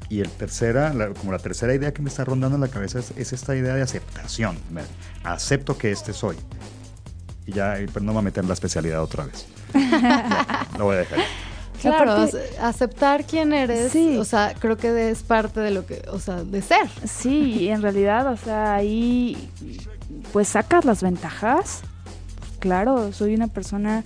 Y 0.09 0.19
el 0.21 0.29
tercera, 0.29 0.93
la- 0.93 1.09
como 1.09 1.31
la 1.31 1.39
tercera 1.39 1.73
idea 1.73 1.93
que 1.93 2.01
me 2.01 2.09
está 2.09 2.23
rondando 2.25 2.55
en 2.55 2.61
la 2.61 2.67
cabeza 2.67 2.99
es, 2.99 3.11
es 3.17 3.33
esta 3.33 3.55
idea 3.55 3.73
de 3.75 3.81
aceptación. 3.81 4.57
Me- 4.71 4.83
Acepto 5.23 5.77
que 5.77 5.91
este 5.91 6.13
soy. 6.13 6.35
Y 7.47 7.53
ya, 7.53 7.75
pues 7.91 8.03
no 8.03 8.11
me 8.11 8.13
voy 8.13 8.19
a 8.19 8.23
meter 8.23 8.43
en 8.43 8.47
la 8.47 8.53
especialidad 8.53 9.01
otra 9.01 9.25
vez. 9.25 9.45
Ya, 9.73 10.67
lo 10.77 10.85
voy 10.85 10.95
a 10.95 10.99
dejar. 10.99 11.19
Claro, 11.81 12.11
Aparte- 12.13 12.57
aceptar 12.61 13.25
quién 13.25 13.51
eres, 13.53 13.91
Sí. 13.91 14.17
o 14.17 14.23
sea, 14.25 14.53
creo 14.57 14.77
que 14.77 15.09
es 15.09 15.23
parte 15.23 15.59
de 15.59 15.71
lo 15.71 15.85
que, 15.85 16.03
o 16.11 16.19
sea, 16.19 16.43
de 16.43 16.61
ser. 16.61 16.87
Sí, 17.07 17.53
y 17.61 17.67
en 17.69 17.81
realidad, 17.81 18.31
o 18.31 18.37
sea, 18.37 18.75
ahí 18.75 19.49
pues 20.31 20.47
sacas 20.47 20.85
las 20.85 21.01
ventajas. 21.03 21.81
Claro, 22.59 23.11
soy 23.13 23.35
una 23.35 23.47
persona 23.47 24.03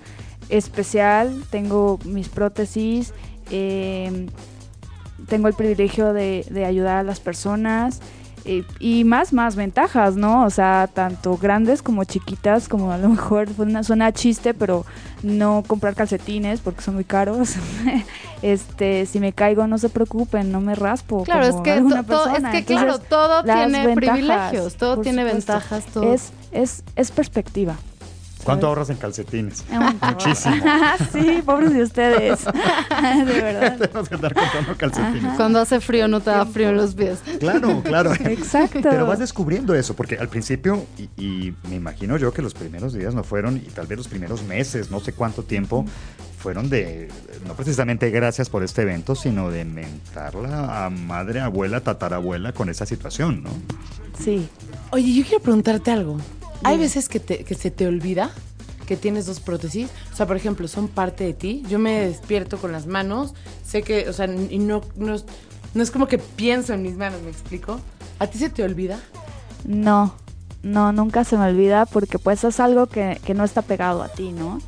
especial, 0.48 1.42
tengo 1.50 1.98
mis 2.04 2.28
prótesis, 2.28 3.12
eh, 3.50 4.26
tengo 5.30 5.48
el 5.48 5.54
privilegio 5.54 6.12
de, 6.12 6.44
de 6.50 6.66
ayudar 6.66 6.98
a 6.98 7.02
las 7.02 7.20
personas 7.20 8.02
eh, 8.44 8.64
y 8.78 9.04
más, 9.04 9.32
más 9.32 9.54
ventajas, 9.54 10.16
¿no? 10.16 10.44
O 10.44 10.50
sea, 10.50 10.88
tanto 10.92 11.36
grandes 11.36 11.82
como 11.82 12.04
chiquitas, 12.04 12.68
como 12.68 12.90
a 12.90 12.98
lo 12.98 13.10
mejor 13.10 13.52
suena, 13.54 13.82
suena 13.82 14.12
chiste, 14.12 14.54
pero 14.54 14.86
no 15.22 15.62
comprar 15.66 15.94
calcetines 15.94 16.60
porque 16.60 16.80
son 16.80 16.94
muy 16.94 17.04
caros. 17.04 17.56
este, 18.42 19.04
si 19.06 19.20
me 19.20 19.32
caigo, 19.32 19.66
no 19.66 19.76
se 19.76 19.90
preocupen, 19.90 20.50
no 20.50 20.60
me 20.60 20.74
raspo. 20.74 21.24
Claro, 21.24 21.46
es 21.46 21.56
que, 21.56 21.72
alguna 21.72 22.00
es 22.00 22.44
que 22.50 22.64
claro, 22.64 22.98
todo 22.98 23.42
tiene 23.44 23.86
ventajas, 23.86 23.96
privilegios, 23.96 24.76
todo 24.76 25.00
tiene 25.02 25.22
supuesto. 25.22 25.52
ventajas, 25.52 25.84
todo. 25.92 26.12
Es, 26.12 26.32
es, 26.52 26.82
es 26.96 27.10
perspectiva. 27.10 27.76
¿Cuánto 28.44 28.66
ahorras 28.66 28.90
en 28.90 28.96
calcetines? 28.96 29.64
Muchísimo. 30.00 30.56
sí, 31.12 31.42
pobres 31.44 31.72
de 31.72 31.82
ustedes. 31.82 32.44
de 33.26 33.40
verdad. 33.40 33.78
Tenemos 33.78 34.08
que 34.08 34.14
andar 34.14 34.34
comprando 34.34 34.76
calcetines. 34.76 35.36
Cuando 35.36 35.60
hace 35.60 35.80
frío 35.80 36.08
no 36.08 36.20
te 36.20 36.30
da 36.30 36.46
frío 36.46 36.70
en 36.70 36.76
los 36.76 36.94
pies. 36.94 37.18
Claro, 37.38 37.82
claro. 37.82 38.12
Exacto. 38.24 38.80
Pero 38.82 39.06
vas 39.06 39.18
descubriendo 39.18 39.74
eso, 39.74 39.94
porque 39.94 40.16
al 40.16 40.28
principio, 40.28 40.84
y, 40.96 41.22
y 41.22 41.54
me 41.68 41.76
imagino 41.76 42.16
yo 42.16 42.32
que 42.32 42.42
los 42.42 42.54
primeros 42.54 42.92
días 42.92 43.14
no 43.14 43.24
fueron, 43.24 43.56
y 43.56 43.70
tal 43.70 43.86
vez 43.86 43.98
los 43.98 44.08
primeros 44.08 44.42
meses, 44.44 44.90
no 44.90 45.00
sé 45.00 45.12
cuánto 45.12 45.42
tiempo, 45.42 45.84
fueron 46.40 46.70
de, 46.70 47.08
no 47.46 47.54
precisamente 47.54 48.10
gracias 48.10 48.48
por 48.48 48.62
este 48.64 48.82
evento, 48.82 49.14
sino 49.14 49.50
de 49.50 49.64
mentarla 49.64 50.86
a 50.86 50.90
madre, 50.90 51.40
abuela, 51.40 51.80
tatarabuela 51.80 52.52
con 52.52 52.70
esa 52.70 52.86
situación, 52.86 53.42
¿no? 53.42 53.50
Sí. 54.18 54.48
Oye, 54.90 55.14
yo 55.14 55.22
quiero 55.22 55.42
preguntarte 55.42 55.90
algo. 55.90 56.18
Hay 56.64 56.78
veces 56.78 57.08
que, 57.08 57.20
te- 57.20 57.44
que 57.44 57.54
se 57.54 57.70
te 57.70 57.86
olvida 57.86 58.30
que 58.86 58.96
tienes 58.96 59.24
dos 59.26 59.38
prótesis. 59.40 59.88
O 60.12 60.16
sea, 60.16 60.26
por 60.26 60.36
ejemplo, 60.36 60.66
son 60.66 60.88
parte 60.88 61.22
de 61.24 61.32
ti. 61.32 61.62
Yo 61.68 61.78
me 61.78 62.00
despierto 62.00 62.58
con 62.58 62.72
las 62.72 62.86
manos. 62.86 63.34
Sé 63.64 63.82
que, 63.82 64.08
o 64.08 64.12
sea, 64.12 64.26
y 64.26 64.58
no, 64.58 64.80
no 64.96 65.14
es 65.82 65.90
como 65.92 66.08
que 66.08 66.18
pienso 66.18 66.74
en 66.74 66.82
mis 66.82 66.96
manos, 66.96 67.22
¿me 67.22 67.30
explico? 67.30 67.80
¿A 68.18 68.26
ti 68.26 68.38
se 68.38 68.50
te 68.50 68.64
olvida? 68.64 68.98
No, 69.64 70.14
no, 70.64 70.92
nunca 70.92 71.22
se 71.24 71.36
me 71.38 71.44
olvida 71.44 71.86
porque 71.86 72.18
pues 72.18 72.42
es 72.42 72.58
algo 72.58 72.86
que, 72.88 73.20
que 73.24 73.32
no 73.34 73.44
está 73.44 73.62
pegado 73.62 74.02
a 74.02 74.08
ti, 74.08 74.32
¿no? 74.32 74.60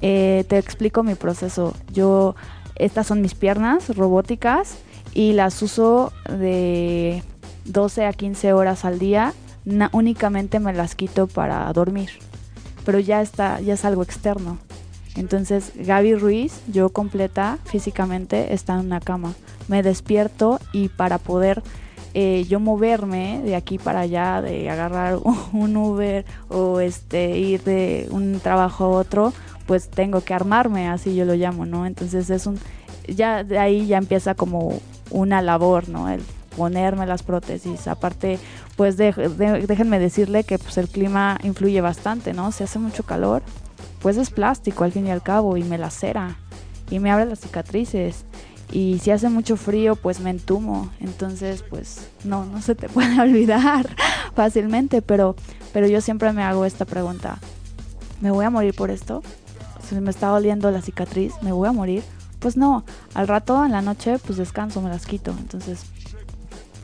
Eh, 0.00 0.44
te 0.48 0.58
explico 0.58 1.02
mi 1.04 1.14
proceso. 1.14 1.74
Yo, 1.92 2.34
estas 2.74 3.06
son 3.06 3.20
mis 3.20 3.34
piernas 3.34 3.96
robóticas 3.96 4.74
y 5.14 5.32
las 5.34 5.62
uso 5.62 6.12
de 6.28 7.22
12 7.64 8.06
a 8.06 8.12
15 8.12 8.52
horas 8.54 8.84
al 8.84 8.98
día. 8.98 9.32
Na- 9.68 9.90
únicamente 9.92 10.60
me 10.60 10.72
las 10.72 10.94
quito 10.94 11.26
para 11.26 11.70
dormir, 11.74 12.08
pero 12.86 12.98
ya 12.98 13.20
está, 13.20 13.60
ya 13.60 13.74
es 13.74 13.84
algo 13.84 14.02
externo. 14.02 14.58
Entonces, 15.14 15.72
Gaby 15.76 16.14
Ruiz, 16.14 16.60
yo 16.72 16.88
completa 16.90 17.58
físicamente, 17.64 18.54
está 18.54 18.74
en 18.74 18.86
una 18.86 19.00
cama. 19.00 19.34
Me 19.66 19.82
despierto 19.82 20.58
y 20.72 20.88
para 20.88 21.18
poder 21.18 21.62
eh, 22.14 22.46
yo 22.48 22.60
moverme 22.60 23.42
de 23.44 23.56
aquí 23.56 23.78
para 23.78 24.00
allá, 24.00 24.40
de 24.40 24.70
agarrar 24.70 25.18
un 25.52 25.76
Uber 25.76 26.24
o 26.48 26.80
este 26.80 27.36
ir 27.38 27.62
de 27.64 28.08
un 28.10 28.40
trabajo 28.40 28.84
a 28.84 28.88
otro, 28.88 29.32
pues 29.66 29.90
tengo 29.90 30.22
que 30.22 30.32
armarme, 30.32 30.88
así 30.88 31.14
yo 31.14 31.26
lo 31.26 31.34
llamo, 31.34 31.66
¿no? 31.66 31.84
Entonces 31.84 32.30
es 32.30 32.46
un, 32.46 32.58
ya 33.06 33.44
de 33.44 33.58
ahí 33.58 33.86
ya 33.86 33.98
empieza 33.98 34.34
como 34.34 34.80
una 35.10 35.42
labor, 35.42 35.90
¿no? 35.90 36.08
El 36.08 36.22
ponerme 36.58 37.06
las 37.06 37.22
prótesis. 37.22 37.86
Aparte, 37.88 38.38
pues 38.76 38.96
de- 38.98 39.12
de- 39.12 39.66
déjenme 39.66 39.98
decirle 39.98 40.44
que 40.44 40.58
pues 40.58 40.76
el 40.76 40.88
clima 40.88 41.38
influye 41.42 41.80
bastante, 41.80 42.34
¿no? 42.34 42.52
Si 42.52 42.64
hace 42.64 42.78
mucho 42.78 43.04
calor, 43.04 43.42
pues 44.02 44.16
es 44.18 44.28
plástico 44.30 44.84
al 44.84 44.92
fin 44.92 45.06
y 45.06 45.10
al 45.10 45.22
cabo 45.22 45.56
y 45.56 45.62
me 45.64 45.78
lacera 45.78 46.36
y 46.90 46.98
me 46.98 47.10
abre 47.10 47.24
las 47.26 47.40
cicatrices 47.40 48.24
y 48.70 48.98
si 49.02 49.10
hace 49.10 49.28
mucho 49.30 49.56
frío 49.56 49.96
pues 49.96 50.20
me 50.20 50.30
entumo, 50.30 50.90
entonces 51.00 51.62
pues 51.68 52.08
no, 52.24 52.44
no 52.44 52.60
se 52.60 52.74
te 52.74 52.88
puede 52.94 53.18
olvidar 53.20 53.88
fácilmente, 54.34 55.00
pero, 55.00 55.36
pero 55.72 55.86
yo 55.86 56.00
siempre 56.00 56.32
me 56.32 56.42
hago 56.42 56.64
esta 56.64 56.84
pregunta, 56.84 57.38
¿me 58.20 58.30
voy 58.30 58.44
a 58.44 58.50
morir 58.50 58.74
por 58.74 58.90
esto? 58.90 59.22
Si 59.88 59.94
me 59.94 60.10
está 60.10 60.26
doliendo 60.28 60.70
la 60.70 60.82
cicatriz, 60.82 61.32
¿me 61.40 61.52
voy 61.52 61.66
a 61.68 61.72
morir? 61.72 62.02
Pues 62.40 62.56
no, 62.56 62.84
al 63.14 63.26
rato 63.26 63.64
en 63.64 63.72
la 63.72 63.80
noche 63.82 64.18
pues 64.24 64.38
descanso, 64.38 64.80
me 64.82 64.90
las 64.90 65.06
quito, 65.06 65.34
entonces 65.38 65.80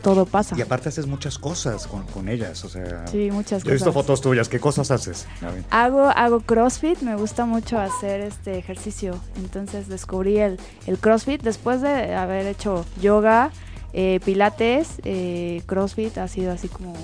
todo 0.04 0.24
pasa. 0.26 0.54
Y 0.56 0.62
aparte 0.62 0.88
haces 0.90 1.06
muchas 1.06 1.38
cosas 1.38 1.88
con, 1.88 2.04
con 2.04 2.28
ellas, 2.28 2.64
o 2.64 2.68
sea... 2.68 3.06
Sí, 3.08 3.30
muchas 3.32 3.64
Yo 3.64 3.70
he 3.70 3.72
visto 3.72 3.86
cosas. 3.90 4.02
fotos 4.06 4.20
tuyas, 4.20 4.48
¿qué 4.48 4.60
cosas 4.60 4.92
haces? 4.92 5.26
Hago, 5.70 6.02
hago 6.14 6.40
CrossFit, 6.40 7.00
me 7.00 7.16
gusta 7.16 7.46
mucho 7.46 7.80
hacer 7.80 8.20
este 8.20 8.58
ejercicio. 8.58 9.18
Entonces 9.36 9.88
descubrí 9.88 10.38
el, 10.38 10.60
el 10.86 10.98
CrossFit 10.98 11.42
después 11.42 11.80
de 11.82 12.14
haber 12.14 12.46
hecho 12.46 12.84
yoga, 13.02 13.50
eh, 13.92 14.20
pilates, 14.24 15.00
eh, 15.04 15.62
CrossFit 15.66 16.18
ha 16.18 16.28
sido 16.28 16.52
así 16.52 16.68
como... 16.68 16.94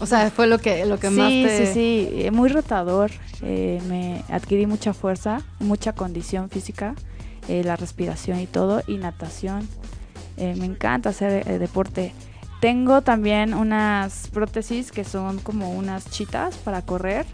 O 0.00 0.06
sea, 0.06 0.28
fue 0.32 0.48
lo 0.48 0.58
que, 0.58 0.84
lo 0.86 0.98
que 0.98 1.08
más 1.08 1.28
Sí, 1.30 1.44
te... 1.46 1.66
sí, 1.68 1.72
sí, 1.72 2.08
eh, 2.24 2.30
muy 2.32 2.48
retador. 2.48 3.12
eh, 3.42 3.80
me 3.88 4.24
adquirí 4.28 4.66
mucha 4.66 4.92
fuerza, 4.92 5.40
mucha 5.60 5.92
condición 5.92 6.50
física, 6.50 6.94
eh, 7.46 7.62
la 7.62 7.76
respiración 7.76 8.40
y 8.40 8.46
todo, 8.48 8.82
y 8.88 8.96
natación. 8.96 9.68
Eh, 10.36 10.54
me 10.58 10.66
encanta 10.66 11.10
hacer 11.10 11.48
eh, 11.48 11.58
deporte. 11.58 12.12
Tengo 12.60 13.02
también 13.02 13.54
unas 13.54 14.28
prótesis 14.32 14.90
que 14.90 15.04
son 15.04 15.38
como 15.38 15.70
unas 15.70 16.10
chitas 16.10 16.56
para 16.56 16.82
correr, 16.82 17.26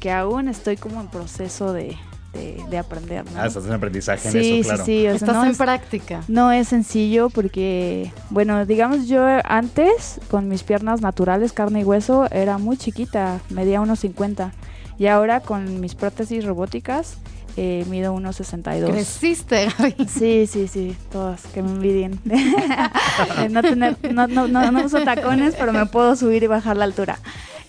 que 0.00 0.12
aún 0.12 0.48
estoy 0.48 0.76
como 0.76 1.00
en 1.00 1.08
proceso 1.08 1.72
de, 1.72 1.96
de- 2.34 2.62
de 2.68 2.78
aprender. 2.78 3.24
¿no? 3.32 3.40
Ah, 3.40 3.46
estás 3.46 3.64
en 3.64 3.72
aprendizaje 3.72 4.30
sí, 4.30 4.36
en 4.38 4.54
eso, 4.60 4.68
claro. 4.68 4.84
sí, 4.84 4.92
sí, 4.92 5.00
o 5.06 5.10
sea, 5.10 5.14
Estás 5.14 5.34
no 5.36 5.44
en 5.44 5.50
es- 5.52 5.56
práctica. 5.58 6.22
no 6.28 6.52
es 6.52 6.68
sencillo 6.68 7.30
porque, 7.30 8.12
bueno, 8.30 8.66
digamos 8.66 9.08
yo 9.08 9.24
antes 9.44 10.20
con 10.30 10.48
mis 10.48 10.62
piernas 10.64 11.00
naturales, 11.00 11.52
carne 11.54 11.80
y 11.80 11.84
hueso, 11.84 12.26
era 12.30 12.58
muy 12.58 12.76
chiquita, 12.76 13.40
medía 13.50 13.80
unos 13.80 14.00
50. 14.00 14.52
Y 14.98 15.06
ahora 15.06 15.40
con 15.40 15.80
mis 15.80 15.94
prótesis 15.94 16.44
robóticas, 16.44 17.16
eh, 17.56 17.84
mido 17.88 18.12
unos 18.12 18.36
62. 18.36 18.90
Creciste, 18.90 19.68
Gaby. 19.78 19.94
Sí, 20.08 20.46
sí, 20.46 20.68
sí, 20.68 20.96
todas, 21.10 21.42
que 21.46 21.62
me 21.62 21.70
envidien. 21.70 22.20
No, 23.50 23.62
tener, 23.62 23.96
no, 24.12 24.26
no, 24.26 24.48
no, 24.48 24.72
no 24.72 24.84
uso 24.84 25.00
tacones, 25.02 25.54
pero 25.56 25.72
me 25.72 25.86
puedo 25.86 26.16
subir 26.16 26.42
y 26.42 26.46
bajar 26.46 26.76
la 26.76 26.84
altura. 26.84 27.18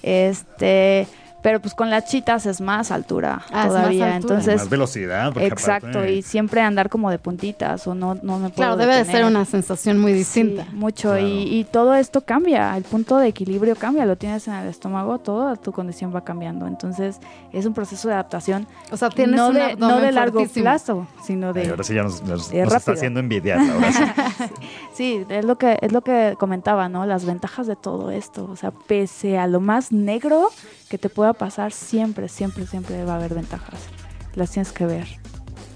Este, 0.02 1.08
pero 1.46 1.60
pues 1.60 1.76
con 1.76 1.92
las 1.92 2.06
chitas 2.06 2.48
es 2.48 2.60
más 2.60 2.90
altura 2.90 3.44
Ah, 3.44 3.46
es 3.50 3.54
más 3.54 3.68
todavía. 3.68 4.16
altura. 4.16 4.16
Entonces, 4.16 4.56
Más 4.62 4.70
velocidad. 4.70 5.38
Exacto, 5.38 5.90
aparte- 5.90 6.14
y 6.14 6.22
siempre 6.24 6.60
andar 6.62 6.90
como 6.90 7.12
de 7.12 7.20
puntitas 7.20 7.86
o 7.86 7.94
no, 7.94 8.16
no 8.16 8.40
me 8.40 8.50
puedo 8.50 8.54
Claro, 8.56 8.78
debe 8.78 8.96
de 8.96 9.06
ser 9.06 9.26
una 9.26 9.46
sensación 9.46 10.00
muy 10.00 10.12
distinta. 10.14 10.64
Sí, 10.64 10.70
mucho, 10.76 11.10
Claro. 11.12 11.28
y, 11.28 11.60
y 11.60 11.64
todo 11.66 11.94
esto 11.94 12.22
cambia, 12.22 12.76
el 12.76 12.84
punto 12.84 13.20
de 13.20 13.28
equilibrio 13.28 13.76
cambia, 13.76 14.08
lo 14.08 14.16
tienes 14.16 14.48
en 14.48 14.56
el 14.56 14.68
estómago, 14.68 15.20
toda 15.20 15.56
tu 15.56 15.72
condición 15.72 16.12
va 16.16 16.24
cambiando, 16.24 16.66
entonces 16.66 17.20
es 17.54 17.68
un 17.68 17.76
proceso 17.76 18.08
de 18.08 18.16
adaptación 18.16 18.66
O 18.92 18.98
sea, 18.98 19.10
tienes 19.12 19.36
no 19.36 19.50
un 19.50 19.54
de, 19.54 19.76
no 19.76 20.00
de 20.02 20.12
largo 20.12 20.44
plazo, 20.48 21.06
sino 21.28 21.50
Ay, 21.50 21.54
de... 21.54 21.70
ahora 21.70 21.84
sí 21.84 21.94
ya 21.94 22.02
nos, 22.02 22.24
nos- 22.24 22.50
de 22.50 22.64
nos 22.64 22.74
está 22.74 22.94
haciendo 22.94 23.20
envidiar, 23.20 23.60
ahora 23.60 23.92
sí. 23.92 24.04
Sí, 24.96 25.26
es 25.30 25.46
lo 25.46 25.58
que 25.58 25.78
es 25.82 25.92
lo 25.92 26.02
que 26.02 26.36
comentaba, 26.40 26.90
¿no? 26.90 27.06
Las 27.06 27.24
ventajas 27.26 27.68
de 27.68 27.76
todo 27.76 28.10
esto, 28.10 28.48
o 28.52 28.56
sea, 28.56 28.72
pese 28.72 29.38
a 29.38 29.46
lo 29.46 29.60
más 29.60 29.92
negro 29.92 30.50
que 30.90 30.98
te 30.98 31.10
pueda 31.10 31.34
pasar, 31.34 31.72
siempre, 31.72 32.30
siempre, 32.30 32.68
siempre 32.68 33.04
va 33.04 33.14
a 33.14 33.16
haber 33.18 33.34
ventajas. 33.34 33.80
Las 34.36 34.52
tienes 34.52 34.72
que 34.72 34.86
ver. 34.86 35.08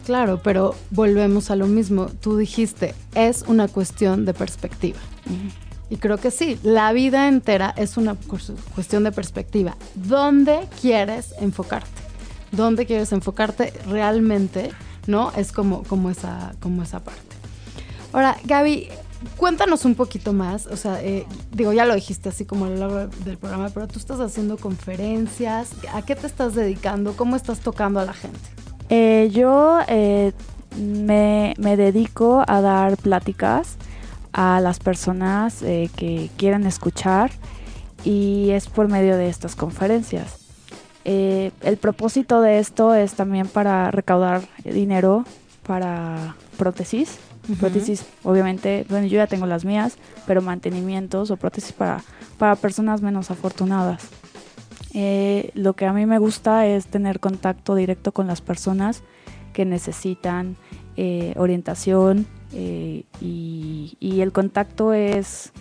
Claro, 0.05 0.41
pero 0.43 0.75
volvemos 0.91 1.51
a 1.51 1.55
lo 1.55 1.67
mismo. 1.67 2.07
Tú 2.07 2.37
dijiste, 2.37 2.95
es 3.15 3.43
una 3.47 3.67
cuestión 3.67 4.25
de 4.25 4.33
perspectiva. 4.33 4.99
Y 5.89 5.97
creo 5.97 6.17
que 6.17 6.29
sí, 6.31 6.59
la 6.63 6.91
vida 6.93 7.27
entera 7.27 7.73
es 7.77 7.97
una 7.97 8.15
cu- 8.15 8.37
cuestión 8.75 9.03
de 9.03 9.11
perspectiva. 9.11 9.75
¿Dónde 9.95 10.67
quieres 10.81 11.33
enfocarte? 11.39 11.89
¿Dónde 12.51 12.85
quieres 12.85 13.11
enfocarte 13.11 13.73
realmente? 13.87 14.71
¿No? 15.07 15.31
Es 15.35 15.51
como, 15.51 15.83
como, 15.83 16.09
esa, 16.09 16.53
como 16.59 16.83
esa 16.83 17.03
parte. 17.03 17.21
Ahora, 18.13 18.37
Gaby, 18.43 18.89
cuéntanos 19.37 19.85
un 19.85 19.95
poquito 19.95 20.33
más. 20.33 20.67
O 20.67 20.77
sea, 20.77 21.01
eh, 21.01 21.25
digo, 21.51 21.73
ya 21.73 21.85
lo 21.85 21.95
dijiste 21.95 22.29
así 22.29 22.45
como 22.45 22.65
a 22.65 22.69
lo 22.69 22.75
largo 22.75 23.07
del 23.25 23.37
programa, 23.37 23.69
pero 23.69 23.87
tú 23.87 23.99
estás 23.99 24.19
haciendo 24.19 24.57
conferencias. 24.57 25.71
¿A 25.93 26.01
qué 26.01 26.15
te 26.15 26.27
estás 26.27 26.55
dedicando? 26.55 27.13
¿Cómo 27.15 27.35
estás 27.35 27.59
tocando 27.59 27.99
a 27.99 28.05
la 28.05 28.13
gente? 28.13 28.39
Eh, 28.89 29.29
yo 29.31 29.79
eh, 29.87 30.33
me, 30.77 31.53
dedico 31.57 32.43
a 32.47 32.61
dar 32.61 32.97
pláticas 32.97 33.77
a 34.31 34.59
las 34.61 34.79
personas 34.79 35.59
que 35.59 36.29
quieren 36.37 36.65
escuchar 36.65 37.31
y 38.03 38.51
es 38.51 38.67
por 38.67 38.87
medio 38.87 39.17
de 39.17 39.27
estas 39.27 39.55
conferencias. 39.55 40.37
El 41.03 41.77
propósito 41.81 42.39
de 42.41 42.59
esto 42.59 42.93
es 42.93 43.13
también 43.13 43.47
para 43.47 43.89
recaudar 43.89 44.43
dinero 44.63 45.25
para 45.65 46.35
prótesis. 46.57 47.17
Prótesis, 47.57 48.05
obviamente, 48.23 48.85
bueno, 48.89 49.07
yo 49.07 49.17
ya 49.17 49.27
tengo 49.27 49.45
las 49.45 49.65
mías, 49.65 49.97
pero 50.27 50.41
mantenimientos 50.41 51.31
o 51.31 51.37
prótesis 51.37 51.71
para, 51.71 52.03
para 52.37 52.55
personas 52.55 53.01
menos 53.01 53.31
afortunadas. 53.31 54.07
Eh, 54.93 55.51
lo 55.53 55.73
que 55.73 55.85
a 55.85 55.93
mí 55.93 56.05
me 56.05 56.19
gusta 56.19 56.67
es 56.67 56.87
tener 56.87 57.19
contacto 57.19 57.75
directo 57.75 58.11
con 58.11 58.27
las 58.27 58.41
personas 58.41 59.03
que 59.53 59.65
necesitan 59.65 60.57
eh, 60.97 61.33
orientación 61.37 62.27
eh, 62.53 63.03
y, 63.21 63.97
y 63.99 64.21
el 64.21 64.31
contacto 64.31 64.93
es 64.93 65.51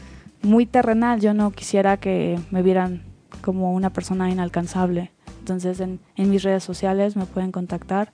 muy 0.43 0.67
terrenal. 0.67 1.21
Yo 1.21 1.35
no 1.35 1.51
quisiera 1.51 1.97
que 1.97 2.39
me 2.51 2.63
vieran 2.63 3.03
como 3.41 3.73
una 3.73 3.91
persona 3.91 4.31
inalcanzable. 4.31 5.11
Entonces 5.41 5.81
en, 5.81 6.01
en 6.17 6.31
mis 6.31 6.43
redes 6.43 6.65
sociales 6.65 7.17
me 7.17 7.27
pueden 7.27 7.53
contactar. 7.53 8.13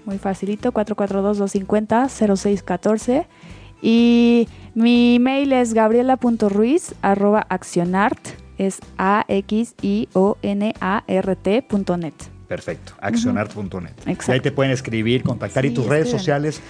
Muy 0.04 0.18
facilito, 0.18 0.72
442-250-0614. 0.72 3.26
Y 3.82 4.48
mi 4.74 5.18
mail 5.20 5.52
es 5.52 5.72
gabriela.ruiz 5.74 6.94
arroba 7.02 7.46
accionart, 7.48 8.18
es 8.58 8.80
A-X-I-O-N-A-R-T 8.98 9.62
punto 11.62 11.96
net. 11.96 12.14
Perfecto, 12.50 12.94
accionart.net. 13.00 13.92
Y 14.26 14.30
ahí 14.32 14.40
te 14.40 14.50
pueden 14.50 14.72
escribir, 14.72 15.22
contactar. 15.22 15.64
¿Y 15.64 15.70
tus 15.70 15.86
redes 15.86 16.10
sociales? 16.10 16.60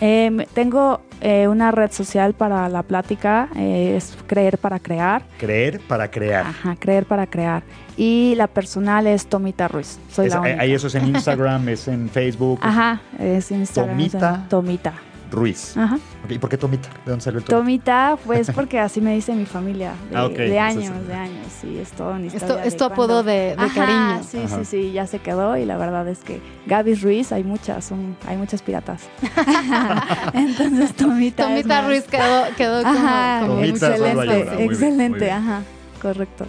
Em, 0.00 0.38
tengo 0.54 1.02
eh, 1.20 1.46
una 1.48 1.70
red 1.70 1.92
social 1.92 2.32
para 2.32 2.66
la 2.70 2.82
plática, 2.82 3.50
eh, 3.54 3.92
es 3.94 4.16
Creer 4.26 4.56
para 4.56 4.78
Crear. 4.78 5.22
Creer 5.38 5.80
para 5.80 6.10
crear. 6.10 6.46
Ajá, 6.46 6.76
Creer 6.80 7.04
para 7.04 7.26
Crear. 7.26 7.62
Y 7.98 8.32
la 8.38 8.46
personal 8.46 9.06
es 9.06 9.26
Tomita 9.26 9.68
Ruiz. 9.68 9.98
Soy 10.10 10.28
Es- 10.28 10.32
la 10.32 10.40
única. 10.40 10.62
ahí 10.62 10.72
eso 10.72 10.86
es 10.86 10.94
en 10.94 11.06
Instagram, 11.08 11.68
es 11.68 11.86
en 11.88 12.08
Facebook. 12.08 12.58
Ajá, 12.62 13.02
es 13.18 13.50
Instagram. 13.50 14.00
es 14.00 14.10
Tomita. 14.12 14.34
en- 14.34 14.48
Tomita. 14.48 14.92
Ruiz. 15.32 15.76
Ajá. 15.76 15.98
¿Y 16.28 16.38
por 16.38 16.48
qué 16.50 16.56
Tomita? 16.56 16.88
¿De 17.04 17.10
dónde 17.10 17.24
salió 17.24 17.38
el 17.40 17.44
Tomita? 17.44 17.58
Tomita, 17.58 18.18
pues 18.24 18.50
porque 18.54 18.78
así 18.78 19.00
me 19.00 19.14
dice 19.14 19.34
mi 19.34 19.46
familia, 19.46 19.92
de, 20.10 20.16
Ah, 20.16 20.28
de 20.28 20.58
años, 20.60 20.84
Entonces- 20.84 21.08
de 21.08 21.14
años, 21.14 21.46
sí, 21.60 21.78
es 21.78 21.90
todo 21.92 22.10
una 22.12 22.26
Esto- 22.26 22.58
es 22.60 22.76
tu 22.76 22.84
apodo 22.84 23.06
cuando- 23.06 23.22
de- 23.24 23.56
de 23.56 23.56
Ajá, 23.58 23.74
cariño. 23.74 24.22
Sí, 24.30 24.38
Ajá. 24.44 24.58
sí, 24.58 24.64
sí, 24.64 24.92
ya 24.92 25.06
se 25.06 25.18
quedó 25.18 25.56
y 25.56 25.64
la 25.64 25.76
verdad 25.76 26.06
es 26.08 26.18
que 26.20 26.40
Gaby 26.66 26.94
Ruiz, 26.94 27.32
hay 27.32 27.42
muchas, 27.44 27.84
son, 27.84 28.16
hay 28.28 28.36
muchas 28.36 28.62
piratas. 28.62 29.02
Entonces 30.34 30.94
Tomita. 30.94 31.44
Tomita 31.48 31.80
más- 31.82 31.86
Ruiz 31.86 32.04
quedó, 32.04 32.44
quedó 32.56 32.82
como, 32.82 32.94
Ajá, 32.98 33.40
como 33.42 33.54
Llora, 33.56 33.66
excelente, 33.68 34.24
bien, 34.56 34.70
excelente, 34.70 35.18
bien. 35.24 35.30
ajá, 35.36 35.62
correcto. 36.00 36.46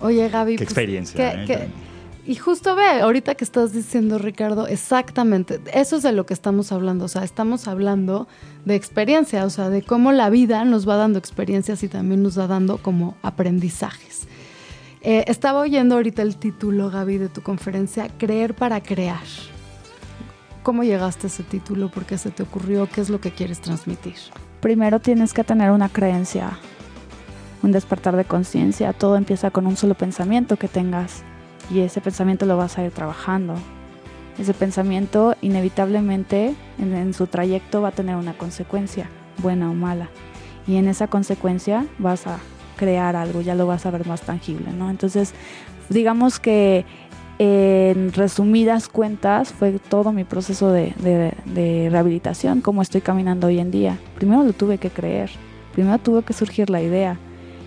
Oye, 0.00 0.28
Gaby. 0.28 0.52
Qué 0.52 0.58
pues, 0.58 0.68
experiencia. 0.68 1.16
¿qué- 1.34 1.42
¿eh? 1.42 1.46
qué- 1.46 1.89
Y 2.30 2.36
justo 2.36 2.76
ve, 2.76 3.00
ahorita 3.00 3.34
que 3.34 3.42
estás 3.42 3.72
diciendo, 3.72 4.16
Ricardo, 4.16 4.68
exactamente, 4.68 5.60
eso 5.74 5.96
es 5.96 6.04
de 6.04 6.12
lo 6.12 6.26
que 6.26 6.32
estamos 6.32 6.70
hablando, 6.70 7.06
o 7.06 7.08
sea, 7.08 7.24
estamos 7.24 7.66
hablando 7.66 8.28
de 8.64 8.76
experiencia, 8.76 9.44
o 9.44 9.50
sea, 9.50 9.68
de 9.68 9.82
cómo 9.82 10.12
la 10.12 10.30
vida 10.30 10.64
nos 10.64 10.88
va 10.88 10.94
dando 10.94 11.18
experiencias 11.18 11.82
y 11.82 11.88
también 11.88 12.22
nos 12.22 12.38
va 12.38 12.46
dando 12.46 12.78
como 12.78 13.16
aprendizajes. 13.22 14.28
Eh, 15.00 15.24
estaba 15.26 15.58
oyendo 15.58 15.96
ahorita 15.96 16.22
el 16.22 16.36
título, 16.36 16.88
Gaby, 16.88 17.18
de 17.18 17.28
tu 17.30 17.42
conferencia, 17.42 18.08
Creer 18.16 18.54
para 18.54 18.80
Crear. 18.80 19.26
¿Cómo 20.62 20.84
llegaste 20.84 21.26
a 21.26 21.30
ese 21.30 21.42
título? 21.42 21.90
¿Por 21.90 22.04
qué 22.04 22.16
se 22.16 22.30
te 22.30 22.44
ocurrió? 22.44 22.88
¿Qué 22.88 23.00
es 23.00 23.10
lo 23.10 23.20
que 23.20 23.32
quieres 23.32 23.60
transmitir? 23.60 24.14
Primero 24.60 25.00
tienes 25.00 25.34
que 25.34 25.42
tener 25.42 25.72
una 25.72 25.88
creencia, 25.88 26.60
un 27.64 27.72
despertar 27.72 28.14
de 28.14 28.24
conciencia. 28.24 28.92
Todo 28.92 29.16
empieza 29.16 29.50
con 29.50 29.66
un 29.66 29.76
solo 29.76 29.96
pensamiento 29.96 30.56
que 30.56 30.68
tengas 30.68 31.24
y 31.70 31.80
ese 31.80 32.00
pensamiento 32.00 32.46
lo 32.46 32.56
vas 32.56 32.78
a 32.78 32.84
ir 32.84 32.90
trabajando. 32.90 33.54
Ese 34.38 34.54
pensamiento 34.54 35.34
inevitablemente 35.42 36.54
en, 36.78 37.12
su 37.14 37.26
trayecto 37.26 37.82
va 37.82 37.88
a 37.88 37.92
tener 37.92 38.16
una 38.16 38.32
consecuencia, 38.32 39.08
buena 39.38 39.70
o 39.70 39.74
mala. 39.74 40.08
Y 40.66 40.76
en 40.76 40.88
esa 40.88 41.08
consecuencia 41.08 41.86
vas 41.98 42.26
a 42.26 42.38
crear 42.76 43.16
algo, 43.16 43.40
ya 43.42 43.54
lo 43.54 43.66
vas 43.66 43.84
a 43.86 43.90
ver 43.90 44.06
más 44.06 44.22
tangible, 44.22 44.72
¿no? 44.72 44.88
Entonces, 44.88 45.34
digamos 45.90 46.40
que 46.40 46.86
en 47.38 48.12
resumidas 48.12 48.88
cuentas 48.88 49.52
fue 49.52 49.78
todo 49.78 50.12
mi 50.12 50.24
proceso 50.24 50.70
de, 50.72 50.94
de- 50.98 51.88
rehabilitación, 51.90 52.60
cómo 52.60 52.82
estoy 52.82 53.00
caminando 53.00 53.46
hoy 53.46 53.58
en 53.58 53.70
día. 53.70 53.98
Primero 54.14 54.42
lo 54.42 54.52
tuve 54.52 54.78
que 54.78 54.90
creer, 54.90 55.30
primero 55.72 55.98
tuvo 55.98 56.22
que 56.22 56.32
surgir 56.32 56.70
la 56.70 56.82
idea, 56.82 57.18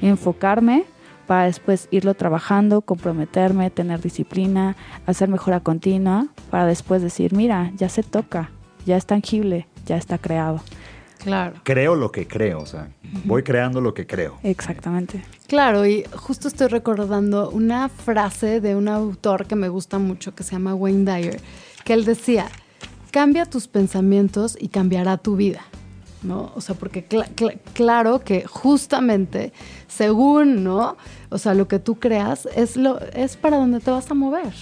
enfocarme 0.01 0.85
para 1.27 1.45
después 1.45 1.87
irlo 1.91 2.13
trabajando, 2.13 2.81
comprometerme, 2.81 3.69
tener 3.69 4.01
disciplina, 4.01 4.75
hacer 5.05 5.29
mejora 5.29 5.59
continua, 5.59 6.27
para 6.49 6.65
después 6.65 7.01
decir, 7.01 7.33
mira, 7.33 7.71
ya 7.75 7.89
se 7.89 8.03
toca, 8.03 8.51
ya 8.85 8.97
es 8.97 9.05
tangible, 9.05 9.67
ya 9.85 9.97
está 9.97 10.17
creado. 10.17 10.61
Claro. 11.23 11.55
Creo 11.63 11.95
lo 11.95 12.11
que 12.11 12.27
creo, 12.27 12.59
o 12.59 12.65
sea, 12.65 12.89
voy 13.23 13.43
creando 13.43 13.79
lo 13.79 13.93
que 13.93 14.05
creo. 14.05 14.39
Exactamente. 14.43 15.23
Claro, 15.47 15.85
y 15.85 16.03
justo 16.15 16.49
estoy 16.49 16.67
recordando 16.67 17.49
una 17.49 17.87
frase 17.87 18.59
de 18.59 18.75
un 18.75 18.89
autor 18.89 19.45
que 19.45 19.55
me 19.55 19.69
gusta 19.69 19.99
mucho, 19.99 20.35
que 20.35 20.43
se 20.43 20.51
llama 20.51 20.75
Wayne 20.75 21.09
Dyer, 21.09 21.39
que 21.85 21.93
él 21.93 22.03
decía, 22.03 22.47
cambia 23.11 23.45
tus 23.45 23.67
pensamientos 23.67 24.57
y 24.59 24.67
cambiará 24.67 25.17
tu 25.17 25.37
vida. 25.37 25.61
¿No? 26.23 26.51
O 26.55 26.61
sea, 26.61 26.75
porque 26.75 27.05
cla- 27.07 27.27
cla- 27.35 27.59
claro 27.73 28.19
que 28.19 28.45
justamente 28.45 29.51
según, 29.87 30.63
¿no? 30.63 30.95
O 31.29 31.37
sea, 31.37 31.53
lo 31.53 31.67
que 31.67 31.79
tú 31.79 31.95
creas 31.99 32.47
es 32.55 32.77
lo 32.77 32.99
es 33.13 33.35
para 33.35 33.57
donde 33.57 33.79
te 33.81 33.91
vas 33.91 34.09
a 34.09 34.13
mover, 34.13 34.53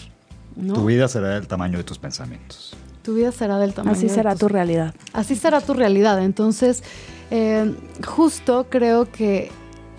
¿no? 0.56 0.74
Tu 0.74 0.86
vida 0.86 1.08
será 1.08 1.30
del 1.30 1.48
tamaño 1.48 1.78
de 1.78 1.84
tus 1.84 2.00
pensamientos. 2.00 2.74
Tu 3.04 3.14
vida 3.16 3.32
será 3.32 3.58
del 3.60 3.74
tamaño 3.74 3.96
Así 3.96 4.08
de 4.08 4.14
será 4.14 4.32
tus- 4.32 4.40
tu 4.42 4.48
realidad. 4.48 4.96
Así 5.14 5.36
será 5.36 5.62
tu 5.62 5.74
realidad. 5.74 6.24
Entonces, 6.24 6.84
eh, 7.32 7.74
justo 8.06 8.68
creo 8.70 9.12
que 9.12 9.52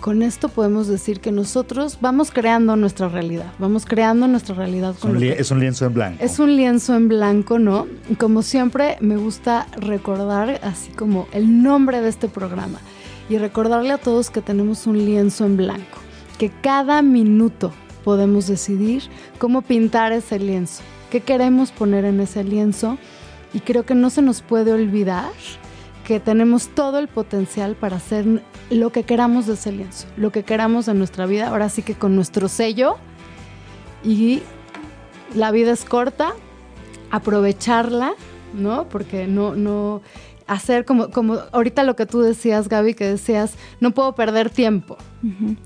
con 0.02 0.20
esto 0.22 0.48
podemos 0.48 0.88
decir 0.88 1.20
que 1.20 1.30
nosotros 1.30 1.98
vamos 2.00 2.32
creando 2.32 2.74
nuestra 2.74 3.08
realidad, 3.08 3.52
vamos 3.60 3.86
creando 3.86 4.26
nuestra 4.26 4.54
realidad 4.56 4.90
Es 4.96 4.98
con 5.00 5.12
un, 5.12 5.18
que- 5.20 5.32
es 5.40 5.50
un 5.52 5.60
lienzo 5.60 5.86
en 5.86 5.94
blanco. 5.94 6.22
es 6.24 6.38
un 6.40 6.56
lienzo 6.56 6.94
en 6.96 7.06
blanco, 7.08 7.58
¿no? 7.60 7.86
Y 8.10 8.16
como 8.16 8.42
siempre, 8.42 8.96
me 9.00 9.16
gusta 9.16 9.68
recordar 9.76 10.58
así 10.64 10.90
como 10.90 11.28
el 11.32 11.62
nombre 11.62 12.00
de 12.00 12.08
este 12.08 12.26
programa 12.26 12.80
y 13.30 13.38
recordarle 13.38 13.92
a 13.92 13.98
todos 13.98 14.30
que 14.30 14.42
tenemos 14.42 14.88
un 14.88 14.98
lienzo 15.04 15.46
en 15.46 15.56
blanco, 15.56 15.98
que 16.36 16.50
cada 16.50 17.00
minuto 17.00 17.72
podemos 18.02 18.48
decidir 18.48 19.04
cómo 19.38 19.62
pintar 19.62 20.10
ese 20.12 20.40
lienzo, 20.40 20.82
qué 21.12 21.20
queremos 21.20 21.70
poner 21.70 22.04
en 22.04 22.18
ese 22.18 22.42
lienzo 22.42 22.98
y 23.54 23.60
creo 23.60 23.84
que 23.86 23.94
no 23.94 24.10
se 24.10 24.20
nos 24.20 24.42
puede 24.42 24.72
olvidar 24.72 25.30
que 26.04 26.18
tenemos 26.18 26.66
todo 26.74 26.98
el 26.98 27.06
potencial 27.06 27.76
para 27.76 27.98
hacer 27.98 28.42
lo 28.72 28.90
que 28.90 29.04
queramos 29.04 29.46
de 29.46 29.54
ese 29.54 29.72
lienzo, 29.72 30.06
lo 30.16 30.32
que 30.32 30.44
queramos 30.44 30.86
de 30.86 30.94
nuestra 30.94 31.26
vida, 31.26 31.48
ahora 31.48 31.68
sí 31.68 31.82
que 31.82 31.94
con 31.94 32.16
nuestro 32.16 32.48
sello 32.48 32.96
y 34.02 34.42
la 35.34 35.50
vida 35.50 35.72
es 35.72 35.84
corta, 35.84 36.32
aprovecharla, 37.10 38.14
¿no? 38.54 38.88
Porque 38.88 39.26
no, 39.26 39.54
no, 39.54 40.02
hacer 40.46 40.84
como, 40.84 41.10
como 41.10 41.38
ahorita 41.52 41.82
lo 41.82 41.96
que 41.96 42.06
tú 42.06 42.20
decías, 42.20 42.68
Gaby, 42.68 42.94
que 42.94 43.06
decías, 43.06 43.54
no 43.80 43.92
puedo 43.92 44.14
perder 44.14 44.50
tiempo, 44.50 44.96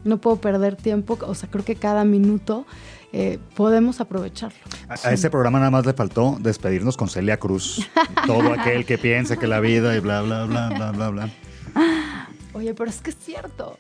no 0.05 0.19
puedo 0.19 0.37
perder 0.37 0.77
tiempo, 0.77 1.19
o 1.21 1.35
sea, 1.35 1.49
creo 1.49 1.65
que 1.65 1.77
cada 1.77 2.05
minuto 2.05 2.67
eh, 3.13 3.39
podemos 3.55 4.01
aprovecharlo. 4.01 4.59
A, 4.89 5.09
a 5.09 5.13
ese 5.13 5.31
programa 5.31 5.59
nada 5.59 5.71
más 5.71 5.87
le 5.87 5.93
faltó 5.93 6.37
despedirnos 6.41 6.97
con 6.97 7.09
Celia 7.09 7.39
Cruz. 7.39 7.89
Todo 8.27 8.53
aquel 8.53 8.85
que 8.85 8.99
piense 8.99 9.39
que 9.39 9.47
la 9.47 9.61
vida 9.61 9.97
y 9.97 10.01
bla, 10.01 10.23
bla, 10.23 10.45
bla, 10.45 10.69
bla, 10.71 10.91
bla, 10.91 11.09
bla. 11.11 11.31
Oye, 12.57 12.75
pero 12.75 12.89
es 12.91 13.01
que 13.01 13.11
es 13.11 13.17
cierto. 13.19 13.79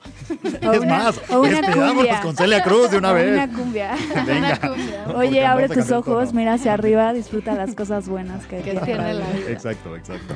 O 0.66 0.72
es 0.72 0.80
una- 0.80 0.98
más, 0.98 1.20
o 1.30 1.40
una 1.40 1.62
cumbia. 1.72 2.20
con 2.20 2.36
Celia 2.36 2.62
Cruz 2.62 2.90
de 2.90 2.98
una 2.98 3.10
O 3.12 3.14
vez. 3.14 3.32
Una 3.32 3.48
cumbia. 3.52 3.96
Venga. 4.26 4.60
Oye, 4.62 5.04
Porque 5.12 5.46
abre 5.46 5.68
vamos 5.68 5.78
a 5.78 5.82
tus 5.82 5.92
ojos, 5.92 6.32
mira 6.34 6.54
hacia 6.54 6.74
arriba, 6.74 7.12
disfruta 7.12 7.54
las 7.54 7.74
cosas 7.74 8.08
buenas 8.08 8.44
que, 8.46 8.56
Que 8.58 8.62
tiene 8.72 8.80
tiene 8.82 9.14
la 9.14 9.26
vida. 9.28 9.48
Exacto, 9.50 9.96
exacto. 9.96 10.34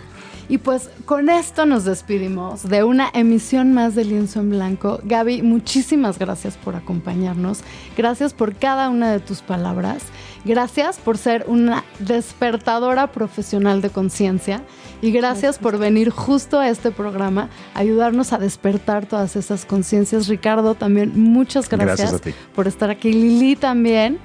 Y 0.49 0.59
pues 0.59 0.91
con 1.05 1.29
esto 1.31 1.65
nos 1.65 1.85
despedimos 1.85 2.69
de 2.69 2.83
una 2.83 3.09
emisión 3.15 3.73
más 3.73 3.95
de 3.95 4.05
Lienzo 4.05 4.41
en 4.41 4.51
Blanco. 4.51 5.01
Gaby, 5.05 5.43
muchísimas 5.43 6.19
gracias 6.19 6.57
por 6.57 6.75
acompañarnos. 6.75 7.61
Gracias 7.97 8.33
por 8.35 8.57
cada 8.57 8.89
una 8.89 9.13
de 9.13 9.21
tus 9.21 9.43
palabras. 9.43 10.03
Gracias 10.45 10.99
por 10.99 11.19
ser 11.19 11.45
una 11.49 11.85
despertadora 11.99 13.13
profesional 13.13 13.83
de 13.83 13.91
conciencia. 13.91 14.63
Y 15.03 15.13
gracias 15.13 15.59
por 15.59 15.79
venir 15.79 16.11
justo 16.11 16.59
a 16.59 16.69
este 16.69 16.91
programa, 16.91 17.49
ayudarnos 17.75 18.33
a 18.33 18.39
despertar 18.39 19.07
todas 19.07 19.37
esas 19.37 19.65
conciencias. 19.65 20.29
Ricardo, 20.29 20.75
también 20.75 21.13
muchas 21.15 21.69
gracias, 21.69 21.99
Gracias 21.99 22.15
a 22.15 22.19
ti. 22.19 22.35
por 22.55 22.69
estar 22.69 22.91
aquí. 22.91 23.13
Lili 23.13 23.57
también. 23.57 24.19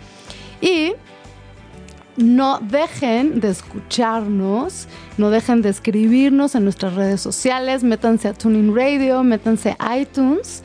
Y 0.61 0.93
no 2.17 2.59
dejen 2.59 3.39
de 3.39 3.49
escucharnos, 3.49 4.87
no 5.17 5.29
dejen 5.29 5.61
de 5.61 5.69
escribirnos 5.69 6.55
en 6.55 6.63
nuestras 6.63 6.93
redes 6.93 7.19
sociales, 7.21 7.83
métanse 7.83 8.29
a 8.29 8.33
Tuning 8.33 8.73
Radio, 8.73 9.23
métanse 9.23 9.75
a 9.79 9.97
iTunes 9.97 10.63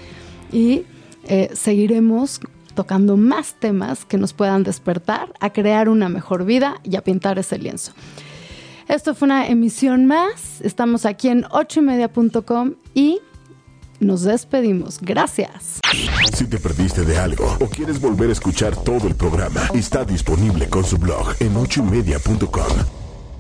y 0.53 0.85
eh, 1.25 1.51
seguiremos 1.53 2.41
tocando 2.75 3.17
más 3.17 3.55
temas 3.59 4.05
que 4.05 4.19
nos 4.19 4.33
puedan 4.33 4.63
despertar 4.63 5.33
a 5.41 5.51
crear 5.51 5.89
una 5.89 6.09
mejor 6.09 6.45
vida 6.45 6.81
y 6.85 6.97
a 6.97 7.03
pintar 7.03 7.39
ese 7.39 7.59
lienzo. 7.59 7.93
Esto 8.89 9.15
fue 9.15 9.27
una 9.27 9.47
emisión 9.47 10.07
más. 10.07 10.61
Estamos 10.63 11.07
aquí 11.07 11.29
en 11.29 11.45
ochoymedia.com 11.51 12.75
y 12.95 13.21
nos 14.01 14.23
despedimos. 14.23 14.99
Gracias. 15.01 15.81
Si 16.35 16.47
te 16.47 16.59
perdiste 16.59 17.05
de 17.05 17.19
algo 17.19 17.57
o 17.61 17.67
quieres 17.67 18.01
volver 18.01 18.31
a 18.31 18.33
escuchar 18.33 18.75
todo 18.77 19.07
el 19.07 19.15
programa, 19.15 19.69
está 19.75 20.05
disponible 20.05 20.69
con 20.69 20.85
su 20.85 20.99
blog 20.99 21.35
en 21.41 21.57
ochoymedia.com. 21.57 23.00